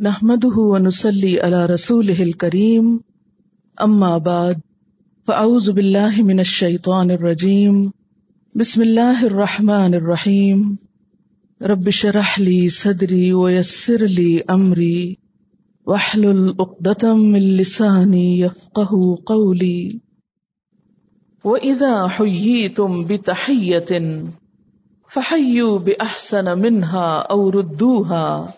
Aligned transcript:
نحمده 0.00 0.56
ونسلي 0.58 1.40
على 1.40 1.66
رسوله 1.66 2.22
الكريم، 2.22 3.00
أما 3.82 4.18
بعد، 4.18 4.60
فأعوذ 5.24 5.72
بالله 5.72 6.22
من 6.22 6.40
الشيطان 6.40 7.10
الرجيم، 7.10 7.92
بسم 8.56 8.82
الله 8.82 9.26
الرحمن 9.26 9.94
الرحيم، 9.94 10.78
رب 11.62 11.90
شرح 11.90 12.38
لي 12.38 12.68
صدري 12.68 13.34
ويسر 13.34 14.04
لي 14.04 14.40
أمري، 14.40 15.18
واحلل 15.86 16.56
عقدة 16.60 17.14
من 17.14 17.56
لساني 17.56 18.40
يفقه 18.40 19.18
قولي. 19.26 20.00
وإذا 21.44 22.08
حييتم 22.08 23.04
بتحية، 23.04 24.24
فحيوا 25.08 25.78
بأحسن 25.78 26.58
منها 26.58 27.18
أو 27.18 27.48
ردوها. 27.48 28.54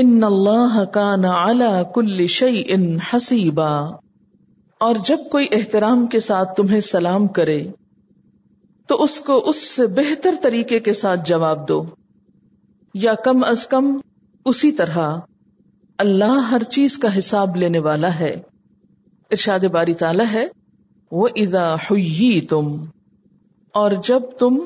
ان 0.00 0.24
اللہ 0.24 0.84
کان 0.84 1.24
علی 1.24 1.82
کل 1.94 2.26
شیء 2.26 2.76
حسیبا۔ 3.12 3.78
اور 4.80 4.94
جب 5.06 5.18
کوئی 5.30 5.46
احترام 5.52 6.06
کے 6.06 6.20
ساتھ 6.20 6.56
تمہیں 6.56 6.80
سلام 6.80 7.26
کرے، 7.26 7.66
تو 8.86 9.02
اس 9.02 9.20
کو 9.20 9.50
اس 9.50 9.56
سے 9.56 9.86
بہتر 9.86 10.34
طریقے 10.42 10.80
کے 10.80 10.92
ساتھ 10.92 11.20
جواب 11.26 11.68
دو۔ 11.68 11.84
یا 12.94 13.14
کم 13.14 13.44
از 13.44 13.66
کم 13.66 14.00
اسی 14.44 14.72
طرح، 14.72 15.18
اللہ 15.98 16.24
ہر 16.24 16.62
چیز 16.62 16.98
کا 16.98 17.18
حساب 17.18 17.56
لینے 17.56 17.78
والا 17.78 18.14
ہے۔ 18.14 18.36
ارشاد 19.30 19.60
باری 19.60 19.94
تعالی 19.94 20.24
ہے 20.32 20.46
وہ 21.10 21.28
ادا 21.36 21.74
ہوئی 21.74 22.40
تم 22.40 22.82
اور 23.74 23.90
جب 24.04 24.20
تم 24.38 24.58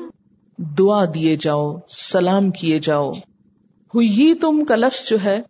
دعا 0.57 1.05
دیے 1.13 1.35
جاؤ، 1.35 1.77
سلام 1.89 2.51
کیے 2.51 2.79
جاؤ۔ 2.79 3.13
ہوئی 3.95 4.33
تم 4.33 4.65
کا 4.65 4.75
لفظ 4.75 5.09
جو 5.09 5.17
ہے 5.23 5.41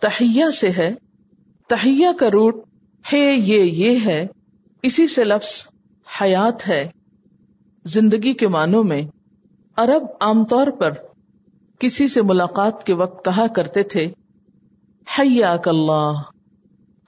تہیا 0.00 0.50
سے 0.50 0.70
ہے۔ 0.70 0.94
تہیا 1.68 2.12
کا 2.18 2.26
روٹ، 2.26 2.54
ہے 3.12 3.32
یہ 3.34 3.62
یہ 3.62 3.98
ہے۔ 4.04 4.26
اسی 4.82 5.06
سے 5.06 5.24
لفظ 5.24 5.68
حیات 6.20 6.68
ہے۔ 6.68 6.88
زندگی 7.84 8.34
کے 8.34 8.48
معنوں 8.48 8.84
میں 8.84 9.02
عرب 9.76 10.02
عام 10.20 10.44
طور 10.44 10.66
پر 10.66 10.90
کسی 11.78 12.08
سے 12.08 12.22
ملاقات 12.22 12.86
کے 12.86 12.92
وقت 12.94 13.24
کہا 13.24 13.46
کرتے 13.46 13.82
تھے، 13.82 14.12
حیاک 15.18 15.68
اللہ۔ 15.68 16.12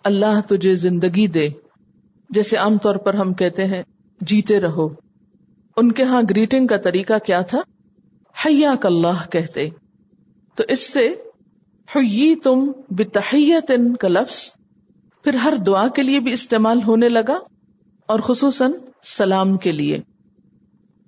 اللہ 0.05 0.41
تجھے 0.48 0.75
زندگی 0.75 1.27
دے۔ 1.27 1.48
جیسے 2.31 2.56
عام 2.56 2.78
طور 2.78 2.97
پر 2.97 3.15
ہم 3.15 3.34
کہتے 3.34 3.65
ہیں، 3.65 3.83
جیتے 4.20 4.61
رہو۔ 4.61 4.89
ان 5.77 5.93
کے 5.93 6.03
ہاں 6.03 6.22
گریٹنگ 6.31 6.67
کا 6.67 6.77
طریقہ 6.77 7.19
کیا 7.27 7.41
تھا؟ 7.41 7.61
حیاک 8.47 8.87
اللہ 8.87 9.31
کہتے۔ 9.31 9.69
تو 10.61 10.64
اس 10.69 10.92
سے 10.92 11.08
ہوئی 11.94 12.36
تم 12.36 12.72
بتحیت 12.91 13.72
کا 14.00 14.08
لفظ 14.08 14.55
پھر 15.25 15.34
ہر 15.34 15.55
دعا 15.66 15.89
کے 15.89 16.03
لیے 16.03 16.20
بھی 16.20 16.33
استعمال 16.33 16.83
ہونے 16.83 17.08
لگا 17.08 17.39
اور 18.06 18.20
خصوصاً 18.20 18.72
سلام 19.03 19.56
کے 19.56 19.72
لیے۔ 19.72 20.00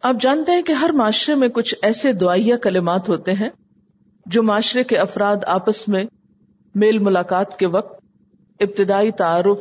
آپ 0.03 0.15
جانتے 0.21 0.53
ہیں 0.53 0.63
کہ 0.63 0.73
ہر 0.73 0.91
معاشرے 0.93 1.35
میں 1.35 1.49
کچھ 1.49 1.75
ایسے 1.83 2.13
دعائیا 2.13 2.57
کلمات 2.57 3.09
ہوتے 3.09 3.33
ہیں 3.33 3.49
جو 4.27 4.43
معاشرے 4.43 4.85
کے 4.85 4.97
افراد 4.97 5.37
آپس 5.47 5.89
میں 5.89 6.05
میل 6.75 6.99
ملاقات 6.99 7.59
کے 7.59 7.67
وقت 7.67 8.05
ابتدائی 8.61 9.13
تعارف، 9.13 9.59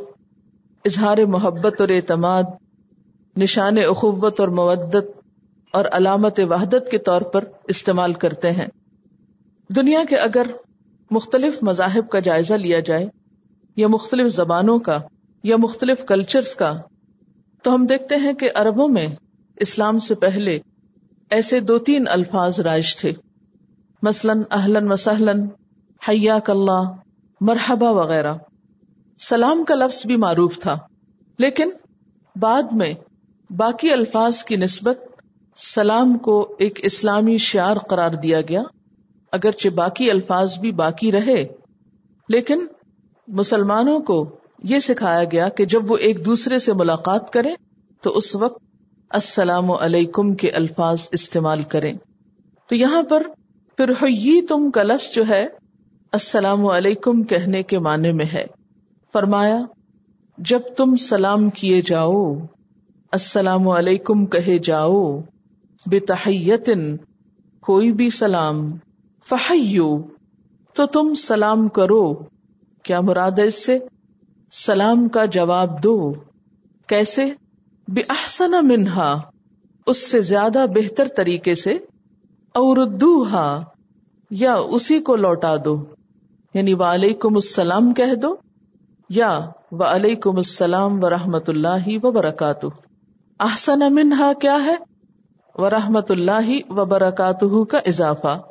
اظہار 0.86 1.18
محبت 1.18 1.82
اور 1.82 1.90
اعتماد، 1.90 2.44
نشان 3.38 3.78
اخوت 3.78 4.40
اور 4.40 4.48
مودت 4.48 5.22
اور 5.74 5.86
علامت 5.92 6.40
وحدت 6.50 6.92
کے 6.92 6.98
طور 6.98 7.22
پر 7.22 7.44
استعمال 7.68 8.14
کرتے 8.14 8.52
ہیں۔ 8.52 8.68
دنیا 9.76 10.04
کے 10.10 10.16
اگر 10.16 10.48
مختلف 11.12 11.64
مذاہب 11.64 12.10
کا 12.10 12.20
جائزہ 12.20 12.54
لیا 12.54 12.80
جائے، 12.80 13.08
یا 13.76 13.88
مختلف 13.88 14.28
زبانوں 14.28 14.80
کا، 14.80 14.98
یا 15.44 15.56
مختلف 15.58 16.06
کلچرز 16.06 16.56
کا، 16.56 16.82
تو 17.64 17.74
ہم 17.74 17.86
دیکھتے 17.86 18.16
ہیں 18.16 18.34
کہ 18.34 18.50
عربوں 18.56 18.88
میں 18.88 19.08
اسلام 19.56 20.00
سے 20.00 20.16
پہلے 20.16 20.60
ایسے 21.30 21.60
دو 21.60 21.78
تین 21.78 22.08
الفاظ 22.08 22.60
رائج 22.60 22.98
تھے۔ 22.98 23.14
مثلاً 24.04 24.42
اہلن 24.52 24.92
وسہلن 24.92 25.48
حیا 26.10 26.40
اللہ، 26.48 26.84
مرحبا 27.42 27.90
وغیرہ۔ 27.90 28.34
سلام 29.20 29.64
کا 29.64 29.76
لفظ 29.76 30.06
بھی 30.06 30.16
معروف 30.16 30.60
تھا، 30.60 30.78
لیکن 31.40 31.70
بعد 32.36 32.64
میں 32.72 32.94
باقی 33.50 33.92
الفاظ 33.92 34.44
کی 34.44 34.56
نسبت 34.56 35.00
سلام 35.58 36.18
کو 36.18 36.56
ایک 36.60 36.80
اسلامی 36.84 37.38
شعار 37.38 37.78
قرار 37.78 38.12
دیا 38.12 38.42
گیا۔ 38.42 38.62
اگرچہ 39.32 39.70
باقی 39.70 40.12
الفاظ 40.12 40.58
بھی 40.58 40.72
باقی 40.72 41.12
رہے، 41.12 41.48
لیکن 42.30 42.66
مسلمانوں 43.28 44.00
کو 44.00 44.36
یہ 44.64 44.80
سکھایا 44.80 45.24
گیا 45.24 45.50
کہ 45.50 45.66
جب 45.66 45.92
وہ 45.92 45.98
ایک 45.98 46.26
دوسرے 46.26 46.60
سے 46.60 46.74
ملاقات 46.74 47.34
کریں، 47.34 47.56
تو 48.02 48.18
اس 48.18 48.36
وقت 48.36 48.64
السلام 49.10 49.72
علیکم 49.72 50.36
کے 50.36 50.52
الفاظ 50.52 51.08
استعمال 51.12 51.62
کریں۔ 51.62 51.94
تو 52.70 52.76
یہاں 52.76 53.04
پر 53.04 53.24
پھر 53.78 53.94
تم 54.50 54.72
کا 54.72 54.84
لفظ 54.84 55.14
جو 55.14 55.24
ہے، 55.30 55.48
السلام 56.12 56.68
علیکم 56.68 57.24
کہنے 57.24 57.64
کے 57.64 57.80
معنی 57.80 58.12
میں 58.12 58.26
ہے۔ 58.34 58.46
فرمایا، 59.14 59.60
جب 60.38 60.60
تم 60.78 60.96
سلام 60.96 61.50
کیے 61.50 61.82
جاؤ، 61.82 62.34
السلام 63.12 63.70
علیکم 63.70 64.26
کہے 64.26 64.58
جاؤ، 64.58 65.22
بتحیتن 65.86 66.98
کوئی 67.62 67.92
بھی 67.92 68.10
سلام۔ 68.10 68.72
فہیو 69.30 69.98
تو 70.74 70.86
تم 70.86 71.14
سلام 71.14 71.68
کرو۔ 71.68 72.14
کیا 72.84 73.02
مراد 73.02 73.32
ہے 73.32 73.44
اس 73.44 73.66
سے؟ 73.66 73.80
سلام 74.52 75.10
کا 75.10 75.26
جواب 75.26 75.84
دو۔ 75.84 76.14
کیسے؟ 76.88 77.26
بے 77.88 78.02
احسن 78.10 78.52
منہا 78.68 79.22
اس 79.86 80.12
سے 80.12 80.22
زیادہ 80.22 80.66
بہتر 80.76 81.08
طریقے 81.18 81.56
سے۔ 81.56 81.74
اور 82.56 82.88
یا 84.32 84.54
اسی 84.54 85.00
کو 85.00 85.16
لوٹا 85.16 85.56
دو۔ 85.66 85.86
یعنی 86.54 86.74
وعلیکم 86.74 87.36
السلام 87.36 87.94
کہہ 87.94 88.16
دو، 88.16 88.36
یا 89.10 89.40
وعلیکم 89.72 90.38
السلام 90.38 91.04
و 91.04 91.10
رحمت 91.10 91.50
اللہ 91.50 92.06
وبرکاتہ۔ 92.06 92.68
احسن 93.40 93.80
منہا 93.80 94.34
کیا 94.34 94.58
ہے؟ 94.66 94.76
و 95.56 95.70
رحمت 95.70 96.12
اللہ 96.12 96.72
وبرکاتہ 96.72 97.64
کا 97.64 97.78
اضافہ۔ 97.78 98.42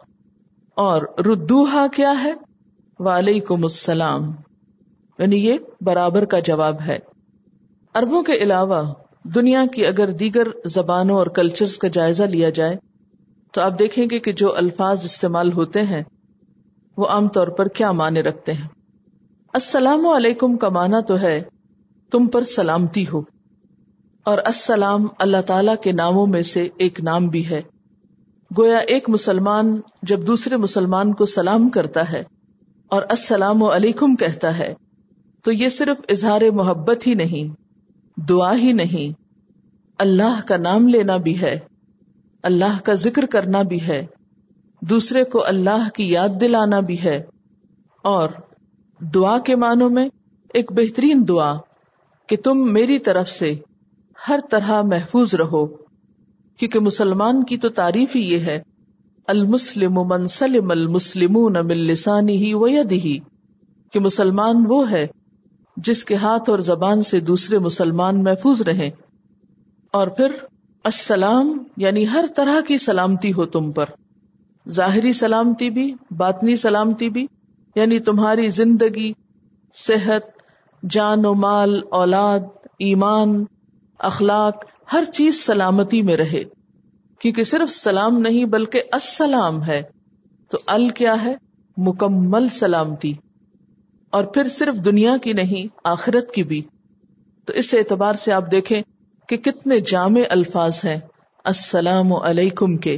اور 0.74 1.02
ردوہا 1.18 1.86
کیا 1.86 2.22
ہے؟ 2.22 2.32
وعلیکم 2.98 3.62
السلام۔ 3.62 4.32
یعنی 5.18 5.36
یہ 5.36 5.58
برابر 5.80 6.24
کا 6.24 6.38
جواب 6.38 6.76
ہے۔ 6.86 6.98
اربوں 7.94 8.22
کے 8.22 8.32
علاوہ، 8.32 8.94
دنیا 9.24 9.66
کی 9.74 9.86
اگر 9.86 10.10
دیگر 10.10 10.48
زبانوں 10.64 11.16
اور 11.16 11.26
کلچرز 11.26 11.78
کا 11.78 11.88
جائزہ 11.88 12.22
لیا 12.22 12.50
جائے، 12.50 12.76
تو 13.52 13.60
آپ 13.60 13.78
دیکھیں 13.78 14.06
گے 14.10 14.18
کہ 14.18 14.32
جو 14.32 14.56
الفاظ 14.56 15.04
استعمال 15.04 15.52
ہوتے 15.52 15.82
ہیں، 15.82 16.02
وہ 16.96 17.06
عام 17.06 17.28
طور 17.28 17.48
پر 17.48 17.68
کیا 17.68 17.92
معنی 17.92 18.22
رکھتے 18.22 18.52
ہیں؟ 18.52 18.68
السلام 19.52 20.06
علیکم 20.06 20.56
کا 20.56 20.68
معنی 20.68 21.02
تو 21.08 21.20
ہے، 21.20 21.42
تم 22.10 22.26
پر 22.26 22.42
سلامتی 22.42 23.04
ہو۔ 23.12 23.22
اور 24.24 24.38
السلام 24.44 25.06
اللہ 25.18 25.42
تعالی 25.46 25.72
کے 25.82 25.92
ناموں 25.92 26.26
میں 26.26 26.42
سے 26.42 26.68
ایک 26.76 27.00
نام 27.00 27.28
بھی 27.28 27.48
ہے۔ 27.48 27.62
گویا 28.58 28.78
ایک 28.78 29.10
مسلمان 29.10 29.80
جب 30.02 30.26
دوسرے 30.26 30.56
مسلمان 30.56 31.14
کو 31.14 31.24
سلام 31.24 31.68
کرتا 31.68 32.12
ہے 32.12 32.24
اور 32.88 33.02
السلام 33.02 33.62
علیکم 33.62 34.16
کہتا 34.16 34.58
ہے، 34.58 34.74
تو 35.44 35.52
یہ 35.52 35.68
صرف 35.68 36.00
اظہار 36.08 36.40
محبت 36.52 37.06
ہی 37.06 37.14
نہیں، 37.14 37.54
دعا 38.20 38.56
ہی 38.56 38.72
نہیں۔ 38.72 39.22
اللہ 39.98 40.40
کا 40.46 40.56
نام 40.56 40.88
لینا 40.88 41.16
بھی 41.16 41.40
ہے، 41.40 41.58
اللہ 42.42 42.78
کا 42.84 42.94
ذکر 42.94 43.26
کرنا 43.26 43.62
بھی 43.62 43.80
ہے، 43.80 44.06
دوسرے 44.80 45.24
کو 45.24 45.46
اللہ 45.46 45.88
کی 45.94 46.10
یاد 46.10 46.28
دلانا 46.40 46.80
بھی 46.80 47.02
ہے۔ 47.02 47.22
اور 48.02 48.28
دعا 49.00 49.38
کے 49.38 49.56
معنوں 49.56 49.90
میں 49.90 50.08
ایک 50.54 50.72
بہترین 50.72 51.24
دعا 51.28 51.54
کہ 52.26 52.36
تم 52.36 52.72
میری 52.72 52.98
طرف 52.98 53.28
سے 53.28 53.54
ہر 54.28 54.40
طرح 54.50 54.82
محفوظ 54.82 55.34
رہو۔ 55.34 55.89
کیونکہ 56.60 56.80
مسلمان 56.80 57.44
کی 57.44 57.56
تو 57.56 57.68
تعریف 57.68 58.16
ہی 58.16 58.20
یہ 58.20 58.38
ہے، 58.38 58.62
المسلم 59.26 59.94
من 59.94 60.28
سلم 60.28 60.70
المسلمون 60.70 61.52
من 61.52 61.76
لسانی 61.76 62.36
ہی 62.36 62.54
و 62.54 62.66
کہ 63.92 64.00
مسلمان 64.00 64.54
وہ 64.68 64.90
ہے 64.90 65.06
جس 65.76 66.04
کے 66.04 66.14
ہاتھ 66.14 66.50
اور 66.50 66.58
زبان 66.58 67.02
سے 67.02 67.20
دوسرے 67.20 67.58
مسلمان 67.58 68.22
محفوظ 68.22 68.62
رہیں۔ 68.62 68.90
اور 69.92 70.08
پھر، 70.08 70.32
السلام 70.84 71.64
یعنی 71.76 72.08
ہر 72.08 72.24
طرح 72.36 72.60
کی 72.60 72.78
سلامتی 72.78 73.32
ہو 73.32 73.46
تم 73.46 73.72
پر۔ 73.72 73.84
ظاہری 74.68 75.12
سلامتی 75.12 75.70
بھی، 75.70 75.94
باطنی 76.10 76.56
سلامتی 76.56 77.08
بھی 77.08 77.26
یعنی 77.74 77.98
تمہاری 77.98 78.48
زندگی، 78.48 79.12
صحت، 79.74 80.22
جان 80.90 81.26
و 81.26 81.34
مال، 81.34 81.80
اولاد، 81.90 82.40
ایمان، 82.78 83.44
اخلاق 83.98 84.64
ہر 84.92 85.04
چیز 85.12 85.46
سلامتی 85.46 86.02
میں 86.02 86.16
رہے۔ 86.16 86.42
کیونکہ 87.18 87.42
صرف 87.42 87.70
سلام 87.70 88.18
نہیں 88.18 88.44
بلکہ 88.44 88.82
السلام 88.92 89.64
ہے۔ 89.64 89.82
تو 90.50 90.58
ال 90.66 90.88
کیا 90.88 91.24
ہے؟ 91.24 91.34
مکمل 91.76 92.48
سلامتی۔ 92.48 93.12
اور 94.10 94.24
پھر 94.24 94.48
صرف 94.48 94.84
دنیا 94.84 95.16
کی 95.16 95.32
نہیں، 95.32 95.66
آخرت 95.84 96.32
کی 96.32 96.42
بھی۔ 96.42 96.62
تو 97.44 97.52
اس 97.52 97.74
اعتبار 97.74 98.14
سے 98.14 98.32
آپ 98.32 98.50
دیکھیں 98.52 98.82
کہ 99.28 99.36
کتنے 99.36 99.80
جامع 99.80 100.20
الفاظ 100.30 100.80
ہیں، 100.84 100.96
السلام 101.44 102.12
علیکم 102.12 102.76
کے۔ 102.76 102.96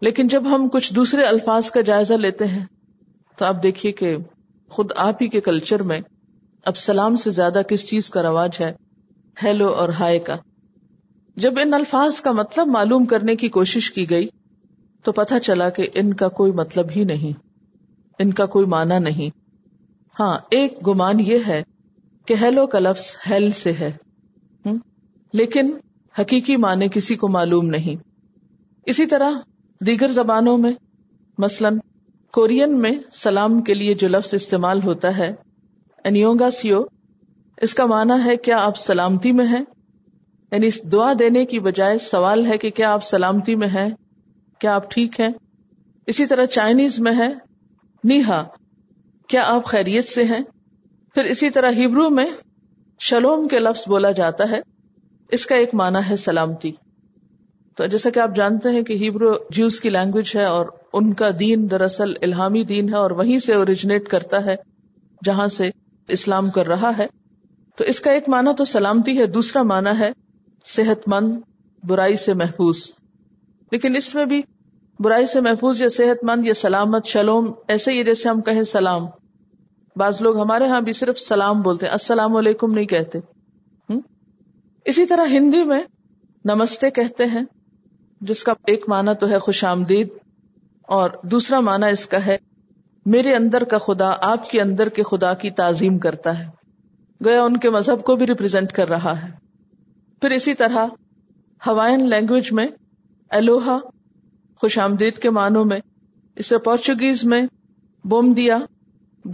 لیکن 0.00 0.28
جب 0.28 0.42
ہم 0.54 0.68
کچھ 0.68 0.94
دوسرے 0.94 1.22
الفاظ 1.22 1.70
کا 1.70 1.80
جائزہ 1.80 2.14
لیتے 2.14 2.44
ہیں، 2.46 2.66
تو 3.36 3.44
آپ 3.44 3.62
دیکھیے 3.62 3.92
کہ 3.92 4.16
خود 4.70 4.90
آپ 4.96 5.22
ہی 5.22 5.28
کے 5.28 5.40
کلچر 5.40 5.82
میں 5.82 6.00
اب 6.64 6.76
سلام 6.76 7.16
سے 7.16 7.30
زیادہ 7.30 7.60
کس 7.68 7.88
چیز 7.88 8.10
کا 8.10 8.22
رواج 8.22 8.50
ہے؟ 8.60 8.72
ہیلو 9.42 9.68
اور 9.68 9.88
ہائے 9.88 10.18
کا۔ 10.18 10.36
جب 11.38 11.54
ان 11.62 11.74
الفاظ 11.74 12.20
کا 12.20 12.32
مطلب 12.32 12.66
معلوم 12.66 13.04
کرنے 13.04 13.36
کی 13.36 13.48
کوشش 13.48 13.90
کی 13.90 14.10
گئی 14.10 14.28
تو 15.02 15.12
پتہ 15.12 15.34
چلا 15.42 15.68
کہ 15.68 15.86
ان 15.94 16.14
کا 16.14 16.28
کوئی 16.28 16.52
مطلب 16.52 16.86
ہی 16.96 17.04
نہیں، 17.04 17.38
ان 18.18 18.32
کا 18.32 18.46
کوئی 18.46 18.66
معنی 18.66 18.98
نہیں۔ 18.98 19.30
ہاں 20.20 20.38
ایک 20.50 20.88
گمان 20.88 21.20
یہ 21.20 21.38
ہے 21.46 21.62
کہ 22.26 22.34
ہیلو 22.40 22.66
کا 22.66 22.78
لفظ 22.78 23.16
ہیل 23.30 23.52
سے 23.52 23.72
ہے۔ 23.72 23.92
لیکن 25.32 25.72
حقیقی 26.18 26.56
معنی 26.56 26.88
کسی 26.88 27.16
کو 27.16 27.28
معلوم 27.28 27.66
نہیں۔ 27.66 28.02
اسی 28.86 29.06
طرح 29.06 29.30
دیگر 29.86 30.08
زبانوں 30.08 30.58
میں، 30.58 30.72
مثلاً 31.38 31.78
کورین 32.32 32.80
میں 32.80 32.92
سلام 33.12 33.60
کے 33.60 33.74
لیے 33.74 33.94
جو 33.94 34.08
لفظ 34.08 34.34
استعمال 34.34 34.82
ہوتا 34.82 35.16
ہے، 35.16 35.34
انیونگا 36.04 36.50
سیو، 36.50 36.84
اس 37.56 37.74
کا 37.74 37.86
معنی 37.86 38.14
ہے 38.24 38.36
کیا 38.36 38.56
آپ 38.58 38.76
سلامتی 38.76 39.32
میں 39.32 39.46
ہیں؟ 39.46 39.64
یعنی 40.52 40.88
دعا 40.88 41.12
دینے 41.18 41.44
کی 41.44 41.60
بجائے 41.60 41.98
سوال 41.98 42.46
ہے 42.46 42.58
کہ 42.58 42.70
کیا 42.70 42.92
آپ 42.92 43.04
سلامتی 43.04 43.54
میں 43.54 43.68
ہیں؟ 43.68 43.90
کیا 44.58 44.74
آپ 44.74 44.90
ٹھیک 44.90 45.20
ہیں؟ 45.20 45.28
اسی 46.06 46.26
طرح 46.26 46.46
چائنیز 46.46 46.98
میں 46.98 47.12
ہے 47.18 47.28
نیہا، 48.04 48.44
کیا 49.26 49.42
آپ 49.46 49.64
خیریت 49.64 50.08
سے 50.08 50.24
ہیں؟ 50.24 50.40
پھر 51.14 51.24
اسی 51.24 51.50
طرح 51.50 51.70
ہیبرو 51.70 52.10
میں 52.10 52.26
شلوم 53.00 53.48
کے 53.48 53.58
لفظ 53.58 53.88
بولا 53.88 54.10
جاتا 54.10 54.50
ہے۔ 54.50 54.60
اس 55.30 55.46
کا 55.46 55.54
ایک 55.54 55.74
معنی 55.74 55.98
ہے 56.10 56.16
سلامتی۔ 56.16 56.72
تو 57.76 57.86
جیسا 57.86 58.10
کہ 58.10 58.20
آپ 58.20 58.36
جانتے 58.36 58.68
ہیں 58.70 58.82
کہ 58.82 58.92
ہیبرو 58.92 59.32
جیوز 59.50 59.80
کی 59.80 59.90
لینگویج 59.90 60.36
ہے 60.36 60.44
اور 60.44 60.66
ان 60.92 61.14
کا 61.14 61.30
دین 61.40 61.70
دراصل 61.70 62.12
الہامی 62.22 62.64
دین 62.64 62.88
ہے 62.88 62.94
اور 62.94 63.10
وہیں 63.10 63.38
سے 63.38 63.54
اوریجنیٹ 63.54 64.08
کرتا 64.08 64.44
ہے 64.44 64.56
جہاں 65.24 65.46
سے 65.46 65.70
اسلام 66.08 66.50
کر 66.50 66.66
رہا 66.66 66.90
ہے۔ 66.98 67.06
تو 67.76 67.84
اس 67.84 68.00
کا 68.00 68.10
ایک 68.10 68.28
معنی 68.28 68.50
تو 68.58 68.64
سلامتی 68.64 69.18
ہے، 69.18 69.26
دوسرا 69.26 69.62
معنی 69.62 69.90
ہے 69.98 70.27
صحت 70.74 71.08
مند 71.08 71.36
برائی 71.84 72.16
سے 72.16 72.34
محفوظ۔ 72.34 72.92
لیکن 73.72 73.96
اس 73.96 74.14
میں 74.14 74.24
بھی 74.24 74.42
برائی 75.00 75.26
سے 75.26 75.40
محفوظ 75.40 75.82
یا 75.82 75.88
صحت 75.88 76.24
مند 76.24 76.46
یا 76.46 76.54
سلامت، 76.54 77.06
شلوم، 77.06 77.52
ایسے 77.68 77.92
ہی 77.92 78.04
جیسے 78.04 78.28
ہم 78.28 78.40
کہیں 78.40 78.62
سلام۔ 78.62 79.06
بعض 79.96 80.22
لوگ 80.22 80.40
ہمارے 80.40 80.66
ہاں 80.66 80.80
بھی 80.80 80.92
صرف 80.92 81.18
سلام 81.18 81.62
بولتے 81.62 81.86
ہیں، 81.86 81.92
السلام 81.92 82.36
علیکم 82.36 82.72
نہیں 82.72 82.86
کہتے۔ 82.86 83.18
اسی 84.84 85.06
طرح 85.06 85.26
ہندی 85.26 85.64
میں 85.64 85.82
نمستے 86.44 86.90
کہتے 86.90 87.24
ہیں، 87.24 87.42
جس 88.20 88.44
کا 88.44 88.52
ایک 88.66 88.88
معنی 88.88 89.10
تو 89.20 89.28
ہے 89.28 89.38
خوش 89.38 89.64
آمدید، 89.64 90.08
اور 90.82 91.10
دوسرا 91.22 91.60
معنی 91.60 91.86
اس 91.90 92.06
کا 92.06 92.26
ہے، 92.26 92.38
میرے 93.06 93.34
اندر 93.34 93.64
کا 93.64 93.78
خدا 93.78 94.10
آپ 94.20 94.50
کے 94.50 94.60
اندر 94.60 94.88
کے 94.88 95.02
خدا 95.02 95.34
کی 95.34 95.50
تعظیم 95.50 95.98
کرتا 95.98 96.38
ہے۔ 96.38 96.44
گویا 97.24 97.42
ان 97.42 97.56
کے 97.56 97.70
مذہب 97.70 98.04
کو 98.04 98.16
بھی 98.16 98.26
ریپرزینٹ 98.26 98.72
کر 98.72 98.88
رہا 98.88 99.22
ہے۔ 99.22 99.47
پھر 100.20 100.30
اسی 100.30 100.54
طرح 100.54 100.86
ہوائن 101.66 102.10
لینگویج 102.10 102.52
میں 102.52 102.66
ایلوہا 103.30 103.78
خوش 104.60 104.78
آمدید 104.78 105.18
کے 105.18 105.30
معنوں 105.30 105.64
میں، 105.64 105.80
اسے 106.36 106.58
پورچوگیز 106.58 107.24
میں 107.24 107.42
بوم 108.04 108.32
دیا، 108.32 108.58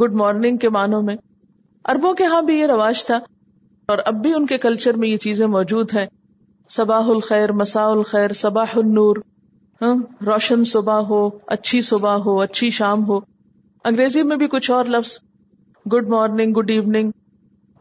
گڈ 0.01 0.13
مارننگ 0.13 0.57
کے 0.57 0.69
معنوں 0.69 1.03
میں۔ 1.03 1.17
اربوں 1.85 2.15
کے 2.15 2.25
ہاں 2.25 2.43
بھی 2.43 2.61
یہ 2.61 2.67
رواج 2.67 3.07
تھا 3.07 3.21
اور 3.87 3.99
اب 4.07 4.15
بھی 4.15 4.35
ان 4.35 4.47
کے 4.47 4.59
کلچر 4.59 4.97
میں 4.97 5.09
یہ 5.09 5.17
چیزیں 5.17 5.47
موجود 5.47 5.95
ہیں۔ 5.95 6.07
صباح 6.69 7.07
الخیر، 7.09 7.53
مساء 7.53 7.87
الخیر، 7.87 8.33
صباح 8.33 8.73
النور 8.77 9.17
روشن 10.27 10.65
صبح 10.65 10.99
ہو، 11.01 11.31
اچھی 11.47 11.83
صبح 11.83 12.15
ہو، 12.15 12.41
اچھی 12.41 12.71
شام 12.71 13.09
ہو۔ 13.09 13.21
انگریزی 13.85 14.23
میں 14.23 14.37
بھی 14.37 14.49
کچھ 14.49 14.71
اور 14.71 14.85
لفظ، 14.85 15.19
گڈ 15.93 16.09
مارننگ، 16.09 16.53
گڈ 16.53 16.71
ایوننگ 16.71 17.11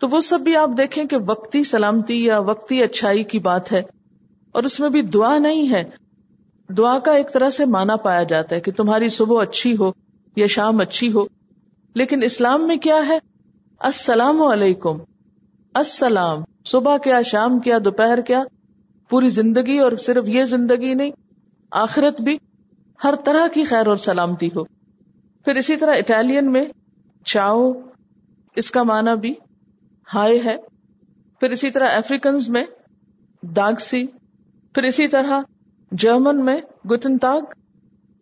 تو 0.03 0.09
وہ 0.09 0.21
سب 0.21 0.39
بھی 0.41 0.55
آپ 0.55 0.69
دیکھیں 0.77 1.05
کہ 1.05 1.17
وقتی 1.25 1.63
سلامتی 1.63 2.25
یا 2.25 2.39
وقتی 2.39 2.83
اچھائی 2.83 3.23
کی 3.23 3.39
بات 3.39 3.71
ہے 3.71 3.81
اور 4.51 4.63
اس 4.63 4.79
میں 4.79 4.89
بھی 4.89 5.01
دعا 5.01 5.38
نہیں 5.38 5.71
ہے۔ 5.71 5.83
دعا 6.73 7.00
کا 7.00 7.11
ایک 7.11 7.33
طرح 7.33 7.50
سے 7.50 7.65
مانا 7.65 7.95
پایا 7.95 8.23
جاتا 8.23 8.55
ہے 8.55 8.61
کہ 8.61 8.71
تمہاری 8.71 9.09
صبح 9.09 9.41
اچھی 9.41 9.77
ہو 9.77 9.91
یا 10.35 10.47
شام 10.47 10.79
اچھی 10.79 11.13
ہو۔ 11.13 11.23
لیکن 11.95 12.23
اسلام 12.23 12.67
میں 12.67 12.77
کیا 12.77 13.07
ہے؟ 13.07 13.19
السلام 13.79 14.41
علیکم۔ 14.41 14.97
السلام۔ 15.73 16.44
صبح 16.65 16.97
کیا، 16.97 17.21
شام 17.21 17.59
کیا، 17.59 17.77
دوپہر 17.85 18.21
کیا؟ 18.21 18.44
پوری 19.09 19.29
زندگی 19.29 19.79
اور 19.79 19.91
صرف 19.91 20.27
یہ 20.27 20.44
زندگی 20.44 20.94
نہیں، 20.94 21.11
آخرت 21.71 22.21
بھی 22.21 22.38
ہر 23.03 23.15
طرح 23.15 23.47
کی 23.53 23.63
خیر 23.63 23.88
اور 23.88 23.95
سلامتی 23.95 24.47
ہو۔ 24.47 24.63
پھر 25.45 25.55
اسی 25.55 25.75
طرح 25.75 25.95
اٹالین 25.95 26.51
میں 26.51 26.65
چاؤ، 27.25 27.71
اس 28.55 28.71
کا 28.71 28.83
معنی 28.83 29.19
بھی 29.19 29.33
ہائے 30.13 30.39
ہے، 30.45 30.57
پھر 31.39 31.50
اسی 31.50 31.71
طرح 31.71 31.88
افریقنز 31.95 32.50
میں 32.50 32.63
داگسی 33.41 34.07
پھر 34.73 34.83
اسی 34.83 35.07
طرح 35.07 35.39
جرمن 35.91 36.45
میں 36.45 36.61
گٹن 36.91 37.17
تاگ 37.17 37.41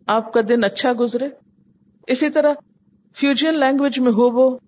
آپ 0.06 0.32
کا 0.32 0.40
دن 0.48 0.64
اچھا 0.64 0.92
گزرے۔ 1.00 1.28
اسی 2.06 2.30
طرح 2.30 2.52
فیوجن 3.16 3.58
لینگویج 3.58 3.98
میں 3.98 4.12
ہو 4.12 4.30
وہ، 4.30 4.58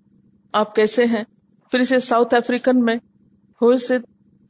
آپ 0.52 0.74
کیسے 0.74 1.04
ہیں؟ 1.04 1.24
پھر 1.70 1.78
اسے 1.78 2.00
ساؤتھ 2.00 2.34
افریقن 2.34 2.80
میں 2.80 2.94
ہو 3.62 3.70
از 3.70 3.92
اٹ 3.92 4.02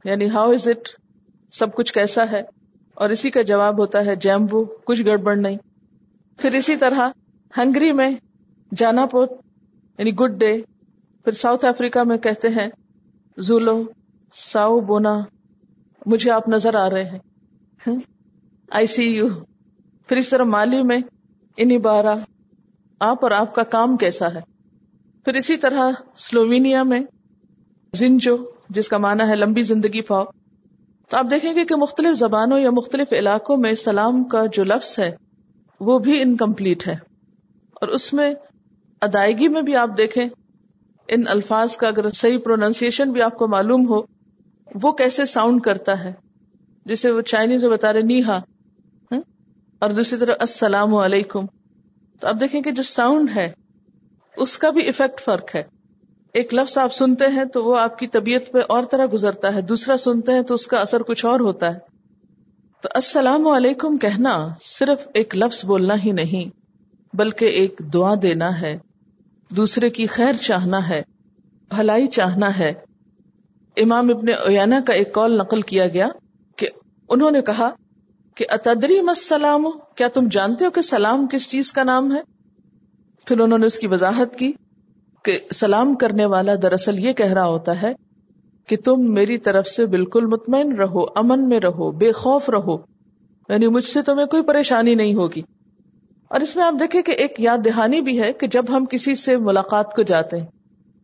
یعنی 0.07 0.29
ہاؤ 0.29 0.51
از 0.51 0.67
اٹ 0.67 0.89
سب 1.51 1.75
کچھ 1.75 1.93
کیسا 1.93 2.31
ہے؟ 2.31 2.41
اور 2.93 3.09
اسی 3.09 3.29
کا 3.29 3.41
جواب 3.41 3.79
ہوتا 3.79 4.05
ہے 4.05 4.15
جیمبو، 4.15 4.65
کچھ 4.65 5.03
گڑبڑ 5.03 5.35
نہیں۔ 5.35 5.57
پھر 6.37 6.53
اسی 6.53 6.75
طرح 6.75 7.09
ہنگری 7.57 7.91
میں 7.91 8.09
جانا 8.75 9.05
پوت 9.05 9.31
یعنی 9.97 10.15
گڈ 10.15 10.31
ڈے 10.31 10.61
پھر 11.25 11.33
ساؤتھ 11.33 11.65
افریقہ 11.65 11.99
میں 11.99 12.17
کہتے 12.17 12.47
ہیں، 12.47 12.67
زولو، 13.37 13.83
ساؤ 14.33 14.79
بونا، 14.79 15.19
مجھے 16.05 16.31
آپ 16.31 16.47
نظر 16.47 16.75
آ 16.75 16.89
رہے 16.89 17.03
ہیں۔ 17.03 17.19
آئی 18.71 18.85
سی 18.85 19.15
یو 19.15 19.27
پھر 20.07 20.17
اس 20.17 20.29
طرح 20.29 20.43
مالی 20.43 20.83
میں 20.83 20.99
انہیں 21.57 21.77
بارہ 21.77 22.15
آپ 22.99 23.23
اور 23.23 23.31
آپ 23.31 23.55
کا 23.55 23.63
کام 23.63 23.97
کیسا 23.97 24.33
ہے؟ 24.33 24.39
پھر 25.25 25.33
اسی 25.33 25.57
طرح 25.57 25.89
سلوینیا 26.15 26.83
میں، 26.83 26.99
زنجو، 27.93 28.37
جس 28.69 28.87
کا 28.87 28.97
معنی 28.97 29.29
ہے 29.29 29.35
لمبی 29.35 29.61
زندگی 29.61 30.01
پاؤ۔ 30.01 30.25
تو 31.09 31.17
آپ 31.17 31.25
دیکھیں 31.31 31.55
گے 31.55 31.65
کہ 31.65 31.75
مختلف 31.75 32.17
زبانوں 32.17 32.59
یا 32.59 32.69
مختلف 32.71 33.13
علاقوں 33.13 33.57
میں 33.57 33.73
سلام 33.73 34.23
کا 34.23 34.45
جو 34.45 34.63
لفظ 34.63 34.99
ہے، 34.99 35.15
وہ 35.79 35.99
بھی 35.99 36.21
انکمپلیٹ 36.21 36.87
ہے۔ 36.87 36.95
اور 37.73 37.87
اس 37.87 38.13
میں 38.13 38.33
ادائیگی 39.01 39.47
میں 39.47 39.61
بھی 39.61 39.75
آپ 39.75 39.89
دیکھیں 39.97 40.25
ان 41.07 41.23
الفاظ 41.27 41.77
کا 41.77 41.87
اگر 41.87 42.09
صحیح 42.09 42.37
پروننسیشن 42.37 43.11
بھی 43.11 43.21
آپ 43.21 43.37
کو 43.37 43.47
معلوم 43.47 43.89
ہو، 43.89 44.01
وہ 44.83 44.91
کیسے 44.91 45.25
ساؤنڈ 45.25 45.61
کرتا 45.61 46.03
ہے؟ 46.03 46.13
جسے 46.85 47.11
وہ 47.11 47.21
چائنیز 47.21 47.63
میں 47.63 47.71
بتا 47.71 47.93
رہے 47.93 48.01
نیہا 48.01 48.37
ہاں؟ 49.11 49.21
اور 49.79 49.89
دوسری 49.89 50.19
طرف، 50.19 50.35
السلام 50.39 50.95
علیکم 50.95 51.45
تو 52.19 52.27
آپ 52.27 52.35
دیکھیں 52.39 52.61
کہ 52.61 52.71
جو 52.71 52.83
ساؤنڈ 52.83 53.29
ہے، 53.35 53.53
اس 54.37 54.57
کا 54.57 54.69
بھی 54.69 54.87
افیکٹ 54.87 55.21
فرق 55.21 55.55
ہے۔ 55.55 55.63
ایک 56.33 56.53
لفظ 56.53 56.77
آپ 56.77 56.93
سنتے 56.93 57.25
ہیں 57.27 57.45
تو 57.45 57.63
وہ 57.63 57.79
آپ 57.79 57.99
کی 57.99 58.07
طبیعت 58.07 58.51
پہ 58.51 58.59
اور 58.69 58.83
طرح 58.83 59.05
گزرتا 59.13 59.55
ہے، 59.55 59.61
دوسرا 59.61 59.97
سنتے 59.97 60.31
ہیں 60.31 60.41
تو 60.41 60.53
اس 60.53 60.67
کا 60.67 60.77
اثر 60.77 61.03
کچھ 61.03 61.25
اور 61.25 61.39
ہوتا 61.39 61.73
ہے۔ 61.73 61.79
تو 62.81 62.89
السلام 62.95 63.47
علیکم 63.47 63.97
کہنا 63.97 64.47
صرف 64.61 65.07
ایک 65.13 65.37
لفظ 65.37 65.65
بولنا 65.65 65.93
ہی 66.05 66.11
نہیں، 66.11 66.59
بلکہ 67.15 67.45
ایک 67.45 67.81
دعا 67.93 68.15
دینا 68.21 68.61
ہے۔ 68.61 68.77
دوسرے 69.49 69.89
کی 69.89 70.05
خیر 70.05 70.33
چاہنا 70.33 70.89
ہے، 70.89 71.01
بھلائی 71.69 72.07
چاہنا 72.07 72.59
ہے۔ 72.59 72.73
امام 73.77 74.09
ابن 74.09 74.27
اویانا 74.45 74.79
کا 74.87 74.93
ایک 74.93 75.13
کال 75.13 75.37
نقل 75.37 75.61
کیا 75.61 75.87
گیا 75.87 76.07
کہ 76.55 76.67
انہوں 77.09 77.31
نے 77.31 77.41
کہا 77.41 77.69
کہ 78.35 78.45
اتدری 78.49 79.01
مسلام 79.01 79.67
کیا 79.95 80.07
تم 80.07 80.27
جانتے 80.31 80.65
ہو 80.65 80.69
کہ 80.69 80.81
سلام 80.81 81.27
کس 81.27 81.51
چیز 81.51 81.71
کا 81.71 81.83
نام 81.83 82.15
ہے؟ 82.15 82.21
پھر 83.25 83.39
انہوں 83.39 83.59
نے 83.59 83.65
اس 83.65 83.79
کی 83.79 83.87
وضاحت 83.87 84.35
کی 84.35 84.51
کہ 85.23 85.39
سلام 85.53 85.95
کرنے 85.95 86.25
والا 86.25 86.51
دراصل 86.61 86.99
یہ 86.99 87.13
کہہ 87.13 87.33
رہا 87.33 87.45
ہوتا 87.45 87.81
ہے 87.81 87.93
کہ 88.67 88.77
تم 88.77 89.13
میری 89.13 89.37
طرف 89.37 89.67
سے 89.67 89.85
بالکل 89.85 90.25
مطمئن 90.25 90.75
رہو، 90.75 91.03
امن 91.03 91.49
میں 91.49 91.59
رہو، 91.59 91.91
بے 91.91 92.11
خوف 92.11 92.49
رہو 92.49 92.77
یعنی 93.49 93.67
مجھ 93.67 93.83
سے 93.83 94.01
تمہیں 94.01 94.25
کوئی 94.25 94.43
پریشانی 94.43 94.95
نہیں 94.95 95.13
ہوگی۔ 95.13 95.41
اور 96.31 96.41
اس 96.41 96.55
میں 96.55 96.63
آپ 96.63 96.73
دیکھیں 96.79 97.01
کہ 97.01 97.11
ایک 97.11 97.39
یاد 97.39 97.57
دہانی 97.65 98.01
بھی 98.01 98.21
ہے 98.21 98.33
کہ 98.33 98.47
جب 98.47 98.65
ہم 98.69 98.85
کسی 98.85 99.15
سے 99.15 99.37
ملاقات 99.37 99.95
کو 99.95 100.01
جاتے 100.03 100.39
ہیں 100.39 100.45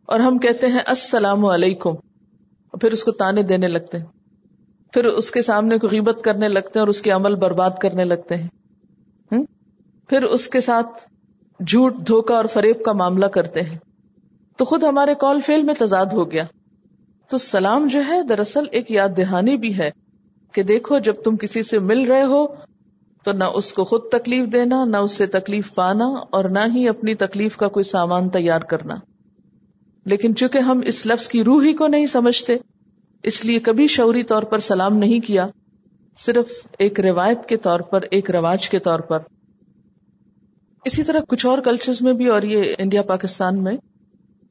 اور 0.06 0.20
ہم 0.20 0.38
کہتے 0.38 0.66
ہیں 0.66 0.80
السلام 0.86 1.44
علیکم 1.44 1.90
اور 1.90 2.80
پھر 2.80 2.92
اس 2.92 3.04
کو 3.04 3.12
تانے 3.12 3.42
دینے 3.42 3.68
لگتے 3.68 3.98
ہیں، 3.98 4.04
پھر 4.92 5.04
اس 5.04 5.30
کے 5.30 5.42
سامنے 5.42 5.78
کو 5.78 5.88
غیبت 5.88 6.22
کرنے 6.24 6.48
لگتے 6.48 6.78
ہیں 6.78 6.80
اور 6.80 6.88
اس 6.88 7.02
کے 7.02 7.10
عمل 7.10 7.34
برباد 7.34 7.70
کرنے 7.80 8.04
لگتے 8.04 8.36
ہیں 8.36 8.48
پھر 10.08 10.22
اس 10.22 10.46
کے 10.48 10.60
ساتھ 10.60 10.88
جھوٹ 11.60 11.94
دھوکا 12.06 12.34
اور 12.36 12.44
فریب 12.44 12.82
کا 12.82 12.92
معاملہ 12.92 13.26
کرتے 13.26 13.62
ہیں۔ 13.62 13.78
تو 14.58 14.64
خود 14.64 14.82
ہمارے 14.82 15.14
کال 15.14 15.40
فیل 15.40 15.62
میں 15.62 15.74
تضاد 15.78 16.06
ہو 16.12 16.30
گیا۔ 16.30 16.44
تو 17.30 17.38
سلام 17.38 17.86
جو 17.86 18.00
ہے 18.08 18.22
دراصل 18.22 18.64
ایک 18.70 18.90
یاد 18.90 19.08
دہانی 19.16 19.56
بھی 19.56 19.78
ہے 19.78 19.90
کہ 20.54 20.62
دیکھو 20.62 20.98
جب 20.98 21.14
تم 21.14 21.36
کسی 21.36 21.62
سے 21.62 21.78
مل 21.78 22.04
رہے 22.06 22.24
ہو 22.24 22.44
تو 23.24 23.32
نہ 23.32 23.44
اس 23.44 23.72
کو 23.72 23.84
خود 23.84 24.00
تکلیف 24.12 24.52
دینا، 24.52 24.84
نہ 24.84 24.96
اس 24.96 25.12
سے 25.12 25.26
تکلیف 25.26 25.74
پانا 25.74 26.04
اور 26.04 26.44
نہ 26.50 26.58
ہی 26.74 26.88
اپنی 26.88 27.14
تکلیف 27.14 27.56
کا 27.56 27.68
کوئی 27.68 27.84
سامان 27.84 28.28
تیار 28.28 28.60
کرنا۔ 28.60 28.94
لیکن 30.04 30.34
چونکہ 30.34 30.58
ہم 30.58 30.80
اس 30.84 31.06
لفظ 31.06 31.28
کی 31.28 31.44
روح 31.44 31.62
ہی 31.62 31.72
کو 31.72 31.86
نہیں 31.86 32.06
سمجھتے، 32.06 32.56
اس 33.22 33.44
لیے 33.44 33.58
کبھی 33.58 33.86
شعوری 33.86 34.22
طور 34.22 34.42
پر 34.42 34.58
سلام 34.58 34.96
نہیں 34.96 35.20
کیا، 35.20 35.46
صرف 36.18 36.66
ایک 36.78 37.00
روایت 37.00 37.46
کے 37.46 37.56
طور 37.56 37.80
پر، 37.80 38.00
ایک 38.10 38.30
رواج 38.30 38.68
کے 38.68 38.78
طور 38.78 39.00
پر۔ 39.00 39.18
اسی 40.84 41.02
طرح 41.02 41.20
کچھ 41.28 41.46
اور 41.46 41.58
کلچر 41.58 41.92
میں 42.00 42.12
بھی 42.12 42.28
اور 42.28 42.42
یہ 42.42 42.74
انڈیا 42.78 43.02
پاکستان 43.02 43.62
میں، 43.62 43.76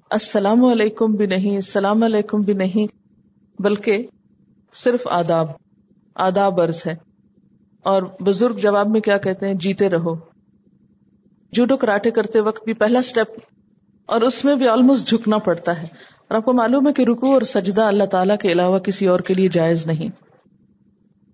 السلام 0.09 0.65
علیکم 0.65 1.11
بھی 1.11 1.25
نہیں، 1.25 1.55
السلام 1.55 2.03
علیکم 2.03 2.41
بھی 2.41 2.53
نہیں، 2.53 2.87
بلکہ 3.61 4.07
صرف 4.73 5.07
آداب 5.07 5.47
آداب 6.15 6.61
عرض 6.61 6.81
ہے۔ 6.87 7.10
اور 7.83 8.03
بزرگ 8.19 8.53
جواب 8.53 8.89
میں 8.89 9.01
کیا 9.01 9.17
کہتے 9.17 9.47
ہیں؟ 9.47 9.53
جیتے 9.53 9.89
رہو۔ 9.89 10.15
جوڈو 11.51 11.77
کراٹے 11.77 12.11
کرتے 12.11 12.39
وقت 12.39 12.65
بھی 12.65 12.73
پہلا 12.73 13.01
سٹیپ 13.01 13.39
اور 14.05 14.21
اس 14.21 14.45
میں 14.45 14.55
بھی 14.55 14.67
آلموسٹ 14.67 15.07
جھکنا 15.07 15.37
پڑتا 15.37 15.81
ہے۔ 15.81 15.87
اور 16.27 16.35
آپ 16.35 16.45
کو 16.45 16.53
معلوم 16.53 16.87
ہے 16.87 16.93
کہ 16.93 17.01
رکو 17.01 17.33
اور 17.33 17.41
سجدہ 17.41 17.81
اللہ 17.81 18.03
تعالیٰ 18.03 18.37
کے 18.37 18.51
علاوہ 18.51 18.79
کسی 18.79 19.07
اور 19.07 19.19
کے 19.19 19.33
لیے 19.33 19.47
جائز 19.47 19.87
نہیں۔ 19.87 20.07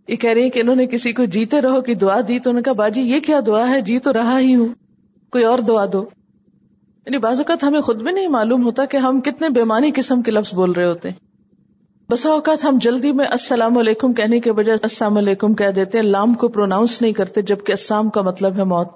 یہ 0.08 0.16
کہہ 0.16 0.30
رہی 0.30 0.42
ہیں 0.42 0.50
کہ 0.50 0.60
انہوں 0.60 0.76
نے 0.76 0.88
کسی 0.88 1.14
کو 1.14 1.26
جیتے 1.26 1.62
رہو 1.62 1.82
کی 1.82 1.94
دعا 1.94 2.20
دی 2.28 2.40
تو 2.40 2.50
انہوں 2.50 2.60
نے 2.60 2.64
کہا، 2.64 2.74
باجی، 2.74 3.02
یہ 3.02 3.20
کیا 3.20 3.40
دعا 3.48 3.70
ہے؟ 3.70 3.82
جی 3.82 4.00
تو 4.00 4.14
رہا 4.14 4.40
ہی 4.40 4.56
ہوں۔ 4.56 4.68
کوئی 5.32 5.44
اور 5.44 5.60
دعا 5.60 5.86
دو۔ 5.94 6.06
یعنی 7.06 7.18
بعض 7.18 7.38
اوقات 7.38 7.64
ہمیں 7.64 7.82
خود 7.82 8.02
بھی 8.02 8.12
نہیں 8.12 8.28
معلوم 8.28 8.64
ہوتا 8.64 8.86
کہ 8.86 8.98
ہم 8.98 9.22
کتنے 9.22 9.50
بےمانی 9.50 9.92
قسم 9.96 10.22
کے 10.22 10.32
لفظ 10.32 10.54
بول 10.54 10.72
رہے 10.72 10.86
ہوتے 10.86 11.10
ہیں۔ 11.10 11.27
بسا 12.12 12.30
اوقات 12.30 12.64
ہم 12.64 12.78
جلدی 12.82 13.12
میں 13.12 13.26
السلام 13.26 13.78
علیکم 13.78 14.14
کہنے 14.14 14.40
کے 14.40 14.52
بجائے 14.52 14.78
السلام 14.82 15.18
علیکم 15.18 15.54
کہہ 15.54 15.72
دیتے 15.72 15.98
ہیں، 15.98 16.06
لام 16.06 16.34
کو 16.34 16.48
پروناؤنس 16.48 17.02
نہیں 17.02 17.12
کرتے 17.12 17.42
جبکہ 17.42 17.72
السلام 17.72 18.10
کا 18.10 18.22
مطلب 18.22 18.56
ہے 18.56 18.64
موت۔ 18.64 18.88